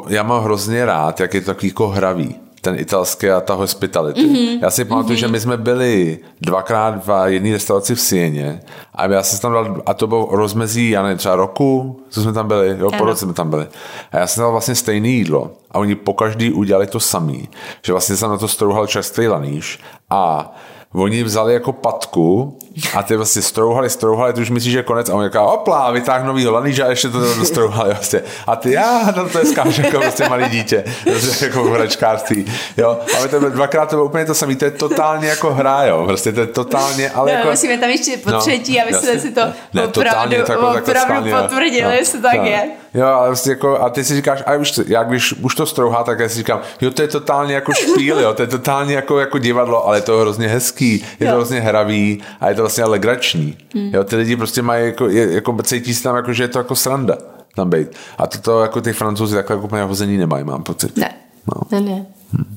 já 0.08 0.22
mám 0.22 0.44
hrozně 0.44 0.84
rád, 0.84 1.20
jak 1.20 1.34
je 1.34 1.40
to 1.40 1.46
takový 1.46 1.68
jako 1.68 1.88
hravý 1.88 2.36
ten 2.60 2.78
italský 2.78 3.30
a 3.30 3.40
ta 3.40 3.54
hospitality. 3.54 4.20
Mm-hmm. 4.20 4.58
Já 4.62 4.70
si 4.70 4.84
pamatuju, 4.84 5.16
mm-hmm. 5.16 5.20
že 5.20 5.28
my 5.28 5.40
jsme 5.40 5.56
byli 5.56 6.18
dvakrát 6.40 7.06
v 7.06 7.24
jedné 7.26 7.52
restauraci 7.52 7.94
v 7.94 8.00
Sieně 8.00 8.60
a 8.94 9.06
já 9.06 9.22
jsem 9.22 9.38
tam 9.38 9.52
dal, 9.52 9.82
a 9.86 9.94
to 9.94 10.06
bylo 10.06 10.28
rozmezí, 10.30 10.90
já 10.90 11.02
nevím, 11.02 11.18
třeba 11.18 11.36
roku, 11.36 12.00
co 12.08 12.22
jsme 12.22 12.32
tam 12.32 12.48
byli, 12.48 12.76
jo, 12.78 12.90
po 12.98 13.04
roce 13.04 13.24
jsme 13.24 13.32
tam 13.32 13.50
byli. 13.50 13.66
A 14.12 14.18
já 14.18 14.26
jsem 14.26 14.40
dal 14.40 14.52
vlastně 14.52 14.74
stejné 14.74 15.08
jídlo 15.08 15.50
a 15.70 15.78
oni 15.78 15.94
po 15.94 16.12
každý 16.12 16.52
udělali 16.52 16.86
to 16.86 17.00
samý, 17.00 17.48
že 17.82 17.92
vlastně 17.92 18.16
jsem 18.16 18.30
na 18.30 18.38
to 18.38 18.48
strouhal 18.48 18.86
čerstvý 18.86 19.28
laníš 19.28 19.80
a 20.10 20.52
oni 20.94 21.22
vzali 21.22 21.54
jako 21.54 21.72
patku 21.72 22.58
a 22.94 23.02
ty 23.02 23.16
vlastně 23.16 23.42
strouhali, 23.42 23.90
strouhali, 23.90 24.32
ty 24.32 24.40
už 24.40 24.50
myslíš, 24.50 24.72
že 24.72 24.78
je 24.78 24.82
konec 24.82 25.08
a 25.08 25.14
on 25.14 25.24
říká, 25.24 25.42
opla, 25.42 25.90
vytáhnu 25.90 26.26
nový 26.26 26.46
laníž 26.46 26.78
a 26.78 26.86
ještě 26.86 27.08
to 27.08 27.44
strouhali 27.44 27.90
vlastně. 27.90 28.22
A 28.46 28.56
ty, 28.56 28.72
já, 28.72 29.12
tam 29.14 29.28
to 29.28 29.38
je 29.38 29.44
skáž 29.44 29.78
jako 29.78 30.00
prostě 30.00 30.28
malý 30.28 30.48
dítě, 30.48 30.84
prostě 31.04 31.44
jako 31.44 31.64
v 31.64 31.72
hračkářství. 31.72 32.52
Jo, 32.76 32.98
a 33.18 33.22
my 33.22 33.28
to 33.28 33.40
dvakrát 33.50 33.90
to 33.90 33.96
bylo 33.96 34.06
úplně 34.06 34.24
to 34.24 34.34
samé, 34.34 34.56
to 34.56 34.64
je 34.64 34.70
totálně 34.70 35.28
jako 35.28 35.54
hra, 35.54 35.84
jo, 35.84 36.04
prostě 36.06 36.32
to 36.32 36.40
je 36.40 36.46
totálně, 36.46 37.10
ale 37.10 37.32
no, 37.32 37.38
jako... 37.38 37.50
musíme 37.50 37.78
tam 37.78 37.90
ještě 37.90 38.16
po 38.16 38.30
no, 38.30 38.40
třetí, 38.40 38.80
aby 38.80 38.94
jsme 38.94 39.18
si 39.18 39.30
to 39.30 39.40
ne, 39.74 39.86
opravdu, 39.86 40.34
jako, 40.34 40.68
opravdu 40.68 41.30
potvrdili, 41.42 41.82
no, 41.82 41.90
jestli 41.90 42.20
tak 42.20 42.36
no. 42.36 42.44
je. 42.44 42.70
Jo, 42.94 43.06
ale 43.06 43.28
vlastně 43.28 43.52
jako, 43.52 43.80
a 43.80 43.90
ty 43.90 44.04
si 44.04 44.14
říkáš, 44.14 44.42
a 44.46 44.54
už, 44.54 44.80
já 44.86 45.02
když 45.02 45.32
už 45.32 45.54
to 45.54 45.66
strouhá, 45.66 46.04
tak 46.04 46.18
já 46.18 46.28
si 46.28 46.34
říkám, 46.34 46.60
jo, 46.80 46.90
to 46.90 47.02
je 47.02 47.08
totálně 47.08 47.54
jako 47.54 47.72
špíl, 47.72 48.20
jo, 48.20 48.34
to 48.34 48.42
je 48.42 48.48
totálně 48.48 48.94
jako, 48.94 49.20
jako 49.20 49.38
divadlo, 49.38 49.86
ale 49.86 49.98
je 49.98 50.02
to 50.02 50.18
hrozně 50.18 50.48
hezký, 50.48 51.04
je 51.20 51.26
jo. 51.26 51.32
to 51.32 51.36
hrozně 51.36 51.60
hravý 51.60 52.22
a 52.40 52.48
je 52.48 52.54
to 52.54 52.62
vlastně 52.62 52.84
legrační. 52.84 53.58
Hmm. 53.74 53.90
Jo, 53.94 54.04
ty 54.04 54.16
lidi 54.16 54.36
prostě 54.36 54.62
mají, 54.62 54.86
jako, 54.86 55.08
je, 55.08 55.32
jako 55.32 55.62
cítí 55.62 55.94
se 55.94 56.02
tam, 56.02 56.16
jako, 56.16 56.32
že 56.32 56.42
je 56.42 56.48
to 56.48 56.58
jako 56.58 56.76
sranda 56.76 57.18
tam 57.54 57.70
být. 57.70 57.88
A 58.18 58.26
toto 58.26 58.62
jako 58.62 58.80
ty 58.80 58.92
francouzi 58.92 59.34
takhle 59.34 59.56
jako 59.56 59.66
úplně 59.66 59.82
hození 59.82 60.16
nemají, 60.16 60.44
mám 60.44 60.62
pocit. 60.62 60.96
Ne, 60.96 61.14
no. 61.46 61.62
ne, 61.70 61.80
ne. 61.80 62.06
Hmm. 62.32 62.56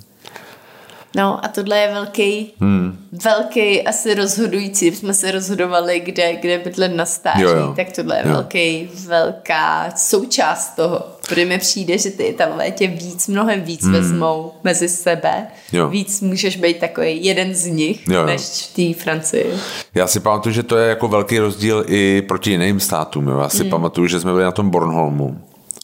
No 1.15 1.45
a 1.45 1.47
tohle 1.47 1.79
je 1.79 1.93
velký, 1.93 2.53
hmm. 2.59 2.97
velký 3.23 3.81
asi 3.81 4.13
rozhodující. 4.13 4.95
Jsme 4.95 5.13
se 5.13 5.31
rozhodovali, 5.31 5.99
kde, 5.99 6.35
kde 6.35 6.59
bydlet 6.59 6.95
na 6.95 7.05
stáří, 7.05 7.41
jo, 7.41 7.49
jo. 7.49 7.73
tak 7.75 7.91
tohle 7.91 8.17
je 8.17 8.23
jo. 8.25 8.33
velký, 8.33 8.89
velká 9.07 9.91
součást 9.95 10.75
toho. 10.75 11.03
Protože 11.27 11.45
mi 11.45 11.57
přijde, 11.57 11.97
že 11.97 12.09
ty 12.09 12.23
Italové 12.23 12.71
tě 12.71 12.87
víc, 12.87 13.27
mnohem 13.27 13.61
víc 13.61 13.83
hmm. 13.83 13.93
vezmou 13.93 14.51
mezi 14.63 14.89
sebe. 14.89 15.47
Jo. 15.71 15.87
Víc 15.87 16.21
můžeš 16.21 16.57
být 16.57 16.79
takový 16.79 17.25
jeden 17.25 17.55
z 17.55 17.65
nich, 17.65 18.07
jo, 18.07 18.19
jo. 18.19 18.25
než 18.25 18.41
v 18.41 18.95
té 18.95 19.03
Francii. 19.03 19.53
Já 19.95 20.07
si 20.07 20.19
pamatuju, 20.19 20.53
že 20.53 20.63
to 20.63 20.77
je 20.77 20.89
jako 20.89 21.07
velký 21.07 21.39
rozdíl 21.39 21.85
i 21.87 22.21
proti 22.27 22.51
jiným 22.51 22.79
státům. 22.79 23.27
Jo. 23.27 23.39
Já 23.39 23.49
si 23.49 23.61
hmm. 23.61 23.69
pamatuju, 23.69 24.07
že 24.07 24.19
jsme 24.19 24.31
byli 24.31 24.43
na 24.43 24.51
tom 24.51 24.69
Bornholmu 24.69 25.37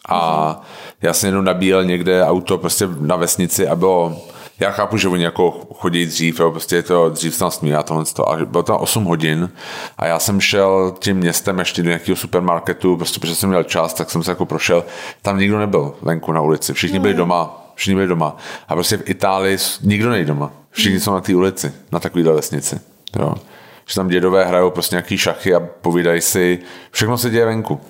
a 0.09 0.47
hmm. 0.47 0.61
já 1.01 1.13
jsem 1.13 1.28
jenom 1.28 1.45
nabíjel 1.45 1.86
někde 1.86 2.25
auto 2.25 2.57
prostě 2.57 2.88
na 2.99 3.15
vesnici 3.15 3.67
a 3.67 3.75
bylo 3.75 4.21
já 4.60 4.72
chápu, 4.72 4.97
že 4.97 5.08
oni 5.08 5.24
jako 5.24 5.51
chodí 5.74 6.05
dřív, 6.05 6.39
jo, 6.39 6.51
prostě 6.51 6.76
je 6.76 6.84
to 6.84 7.10
dřív 7.10 7.39
tam 7.39 7.51
smí 7.51 7.74
a 7.74 7.84
tohle 7.84 8.05
to, 8.05 8.30
a 8.30 8.45
bylo 8.45 8.64
tam 8.64 8.78
8 8.78 9.03
hodin 9.03 9.49
a 9.97 10.05
já 10.05 10.20
jsem 10.20 10.41
šel 10.41 10.95
tím 10.99 11.18
městem 11.18 11.60
ještě 11.60 11.84
do 11.84 11.89
nějakého 11.89 12.16
supermarketu, 12.16 12.97
prostě 12.97 13.20
protože 13.20 13.36
jsem 13.36 13.49
měl 13.49 13.64
čas, 13.64 13.93
tak 13.93 14.12
jsem 14.12 14.24
se 14.24 14.32
jako 14.32 14.45
prošel, 14.45 14.86
tam 15.22 15.39
nikdo 15.39 15.60
nebyl 15.60 15.95
venku 16.01 16.32
na 16.32 16.41
ulici, 16.41 16.74
všichni 16.74 16.99
byli 16.99 17.14
doma, 17.14 17.72
všichni 17.76 17.95
byli 17.95 18.08
doma 18.08 18.38
a 18.68 18.74
prostě 18.74 18.97
v 18.97 19.10
Itálii 19.10 19.58
nikdo 19.82 20.10
není 20.10 20.26
doma, 20.26 20.51
všichni 20.72 20.99
jsou 20.99 21.14
na 21.14 21.22
té 21.22 21.36
ulici, 21.36 21.74
na 21.91 21.99
takovéhle 21.99 22.34
vesnici, 22.34 22.80
jo. 23.20 23.36
Že 23.86 23.95
tam 23.95 24.08
dědové 24.08 24.45
hrajou 24.45 24.72
prostě 24.72 24.95
nějaký 24.95 25.18
šachy 25.18 25.55
a 25.55 25.60
povídají 25.60 26.22
si, 26.22 26.60
všechno 26.91 27.18
se 27.18 27.30
děje 27.30 27.45
venku. 27.45 27.82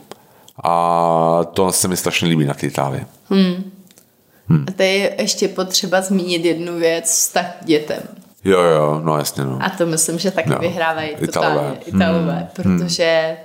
A 0.64 1.40
to 1.54 1.72
se 1.72 1.88
mi 1.88 1.98
strašně 1.98 2.28
líbí 2.28 2.46
na 2.46 2.54
té 2.54 2.68
Itálii. 2.68 3.06
Hmm. 3.30 3.72
Hmm. 4.50 4.66
A 4.68 4.72
tady 4.72 4.90
je 4.90 5.16
ještě 5.18 5.48
potřeba 5.48 6.02
zmínit 6.02 6.46
jednu 6.46 6.80
věc, 6.80 7.06
vztah 7.06 7.46
k 7.62 7.66
dětem. 7.66 8.00
Jo, 8.46 8.62
jo, 8.62 9.02
no 9.04 9.18
jasně, 9.18 9.44
no. 9.44 9.60
A 9.62 9.70
to 9.70 9.86
myslím, 9.86 10.20
že 10.20 10.32
taky 10.32 10.50
no. 10.50 10.58
vyhrávají 10.60 11.10
totálně 11.10 11.50
Italové, 11.50 11.78
Italové 11.86 12.34
hmm. 12.34 12.48
protože 12.54 13.38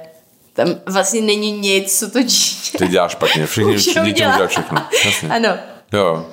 tam 0.52 0.68
vlastně 0.86 1.20
není 1.20 1.52
nic, 1.52 1.98
co 1.98 2.10
to 2.10 2.22
dítě... 2.22 2.78
Ty 2.78 2.88
děláš 2.88 3.12
špatně, 3.12 3.46
všichni, 3.46 3.76
všichni 3.76 4.12
dělají 4.12 4.48
všechno. 4.48 4.82
Jasně. 5.04 5.28
Ano. 5.28 5.48
Jo. 5.92 6.26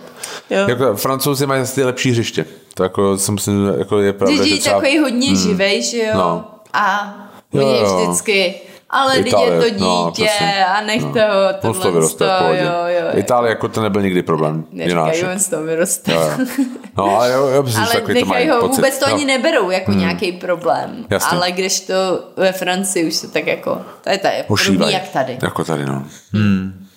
Jo. 0.49 0.67
Jako, 0.67 0.95
francouzi 0.95 1.45
mají 1.45 1.61
asi 1.61 1.83
lepší 1.83 2.11
hřiště. 2.11 2.45
To 2.73 2.83
jako, 2.83 3.17
jsem 3.17 3.37
si, 3.37 3.51
jako 3.77 3.99
je 3.99 4.13
pravda, 4.13 4.45
že 4.45 4.57
třeba... 4.57 4.75
takový 4.75 4.97
hodně 4.97 5.27
hmm. 5.27 5.37
živej, 5.37 5.83
že 5.83 5.97
jo? 5.97 6.11
No. 6.13 6.45
A 6.73 7.15
jo, 7.53 7.67
jo. 7.67 8.07
vždycky 8.07 8.55
ale 8.89 9.17
Itálie, 9.17 9.65
je 9.65 9.71
to 9.71 9.79
no, 9.79 10.11
dítě 10.11 10.29
no, 10.41 10.75
a 10.75 10.81
nech 10.81 11.01
no. 11.01 11.13
toho, 11.61 11.73
to 11.73 11.91
vyroste, 11.91 12.25
to, 12.25 12.53
jo, 12.53 12.71
jo, 12.87 13.07
Itálie 13.13 13.49
jako 13.49 13.67
to 13.67 13.81
nebyl 13.81 14.01
nikdy 14.01 14.23
problém. 14.23 14.65
Neříkají, 14.71 15.23
on 15.23 15.39
z 15.39 15.47
toho 15.49 15.63
vyroste. 15.63 16.11
Jo, 16.11 16.21
jo. 16.21 16.65
No, 16.97 17.17
ale 17.17 17.31
jo, 17.31 17.47
jo, 17.47 17.63
ale 17.77 17.93
takový 17.93 18.23
to 18.23 18.53
ho, 18.53 18.61
pocit. 18.61 18.75
vůbec 18.75 18.99
to 18.99 19.07
no. 19.07 19.13
ani 19.13 19.25
neberou 19.25 19.69
jako 19.69 19.91
hmm. 19.91 19.99
nějaký 19.99 20.31
problém. 20.31 21.05
Jasně. 21.09 21.37
Ale 21.37 21.51
když 21.51 21.79
to 21.79 21.93
ve 22.37 22.51
Francii 22.51 23.07
už 23.07 23.15
se 23.15 23.27
tak 23.27 23.47
jako, 23.47 23.81
to 24.03 24.09
je, 24.09 24.17
to 24.17 24.27
je 24.27 24.43
podobný 24.47 24.91
jak 24.91 25.07
tady. 25.07 25.37
Jako 25.41 25.63
tady, 25.63 25.85
no. 25.85 26.03
Hmm. 26.33 26.87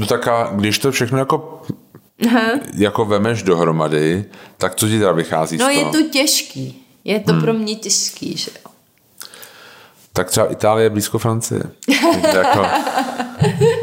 No 0.00 0.06
tak 0.06 0.28
a 0.28 0.50
když 0.54 0.78
to 0.78 0.92
všechno 0.92 1.18
jako 1.18 1.62
Aha. 2.26 2.50
jako 2.74 3.04
vemeš 3.04 3.42
dohromady, 3.42 4.24
tak 4.56 4.74
co 4.74 4.88
ti 4.88 4.98
teda 4.98 5.12
vychází 5.12 5.56
no, 5.56 5.64
z 5.64 5.68
toho? 5.68 5.84
No 5.84 5.98
je 5.98 6.04
to 6.04 6.10
těžký. 6.10 6.84
Je 7.04 7.20
to 7.20 7.32
hmm. 7.32 7.42
pro 7.42 7.52
mě 7.52 7.74
těžký, 7.74 8.36
že 8.36 8.50
jo 8.64 8.70
tak 10.18 10.30
třeba 10.30 10.46
Itálie 10.46 10.84
je 10.84 10.90
blízko 10.90 11.18
Francie. 11.18 11.62
jako, 12.34 12.66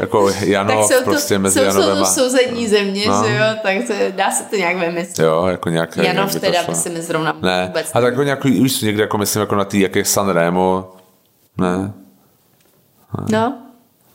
jako 0.00 0.30
Janov 0.40 0.88
tak 0.88 0.98
jsou 0.98 1.04
prostě 1.04 1.34
to, 1.34 1.40
mezi 1.40 1.58
jsou, 1.58 1.64
Janovem 1.64 1.96
Jsou 1.96 2.04
to 2.04 2.30
sousední 2.30 2.68
země, 2.68 3.04
no. 3.08 3.24
že 3.24 3.36
jo, 3.36 3.44
tak 3.62 3.76
to, 3.86 3.92
dá 4.10 4.30
se 4.30 4.44
to 4.44 4.56
nějak 4.56 4.76
vymyslet. 4.76 5.18
Jo, 5.18 5.46
jako 5.46 5.68
nějak. 5.68 5.96
Janov 5.96 6.30
nějak 6.30 6.40
teda 6.40 6.62
by 6.68 6.74
se 6.74 6.88
mi 6.88 7.02
zrovna 7.02 7.36
ne. 7.42 7.64
vůbec 7.66 7.90
A 7.94 8.00
tak 8.00 8.12
jako 8.12 8.22
nějaký, 8.22 8.50
víš, 8.50 8.80
někde 8.80 9.02
jako 9.02 9.18
myslím 9.18 9.40
jako 9.40 9.54
na 9.54 9.64
tý, 9.64 9.80
jak 9.80 9.96
je 9.96 10.04
Sanremo, 10.04 10.92
ne? 11.58 11.76
ne. 11.78 11.92
No. 13.30 13.58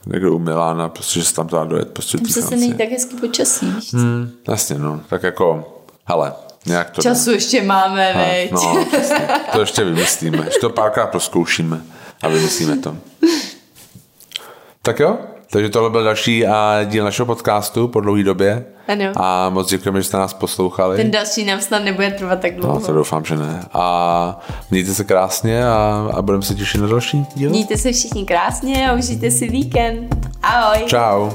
Někde 0.06 0.30
u 0.30 0.40
Milána, 0.40 0.90
prostě, 0.90 1.20
že 1.20 1.26
se 1.26 1.36
tam 1.36 1.48
dá 1.48 1.64
dojet. 1.64 1.92
Prostě 1.92 2.18
Musí 2.18 2.42
se 2.42 2.56
není 2.56 2.74
tak 2.74 2.90
hezky 2.90 3.16
počasí, 3.16 3.74
hmm, 3.94 4.32
Jasně, 4.48 4.78
no. 4.78 5.02
Tak 5.10 5.24
jako, 5.24 5.74
hele, 6.06 6.34
Nějak 6.66 6.90
to 6.90 7.02
Času 7.02 7.30
ne. 7.30 7.36
ještě 7.36 7.64
máme, 7.64 8.14
veď. 8.14 8.52
No, 8.52 8.86
to 9.52 9.60
ještě 9.60 9.84
vymyslíme. 9.84 10.46
Ještě 10.46 10.60
to 10.60 10.70
párkrát 10.70 11.08
proskoušíme 11.08 11.82
a 12.24 12.28
vymyslíme 12.28 12.78
to. 12.78 12.98
Tak 14.82 15.00
jo? 15.00 15.18
Takže 15.52 15.70
tohle 15.70 15.90
byl 15.90 16.04
další 16.04 16.48
a 16.48 16.84
díl 16.84 17.04
našeho 17.04 17.26
podcastu 17.26 17.88
po 17.88 18.02
dlouhé 18.02 18.24
době. 18.24 18.66
Ano. 18.88 19.06
A 19.16 19.50
moc 19.50 19.70
děkujeme, 19.70 20.02
že 20.02 20.08
jste 20.08 20.18
nás 20.18 20.34
poslouchali. 20.34 20.98
Ten 20.98 21.12
další 21.12 21.46
nám 21.46 21.62
snad 21.62 21.84
nebude 21.84 22.12
trvat 22.12 22.40
tak 22.40 22.56
dlouho. 22.56 22.74
No, 22.74 22.86
to 22.86 22.94
doufám, 22.94 23.26
že 23.26 23.36
ne. 23.36 23.66
A 23.74 24.40
mějte 24.72 24.94
se 24.94 25.04
krásně 25.04 25.66
a, 25.66 26.10
a 26.14 26.22
budeme 26.22 26.44
se 26.44 26.56
těšit 26.56 26.82
na 26.82 26.88
další 26.88 27.26
díl. 27.36 27.50
Mějte 27.50 27.78
se 27.78 27.92
všichni 27.92 28.26
krásně 28.26 28.90
a 28.90 28.94
užijte 28.94 29.32
si 29.32 29.50
víkend. 29.50 30.16
Ahoj. 30.44 30.86
Ciao. 30.88 31.34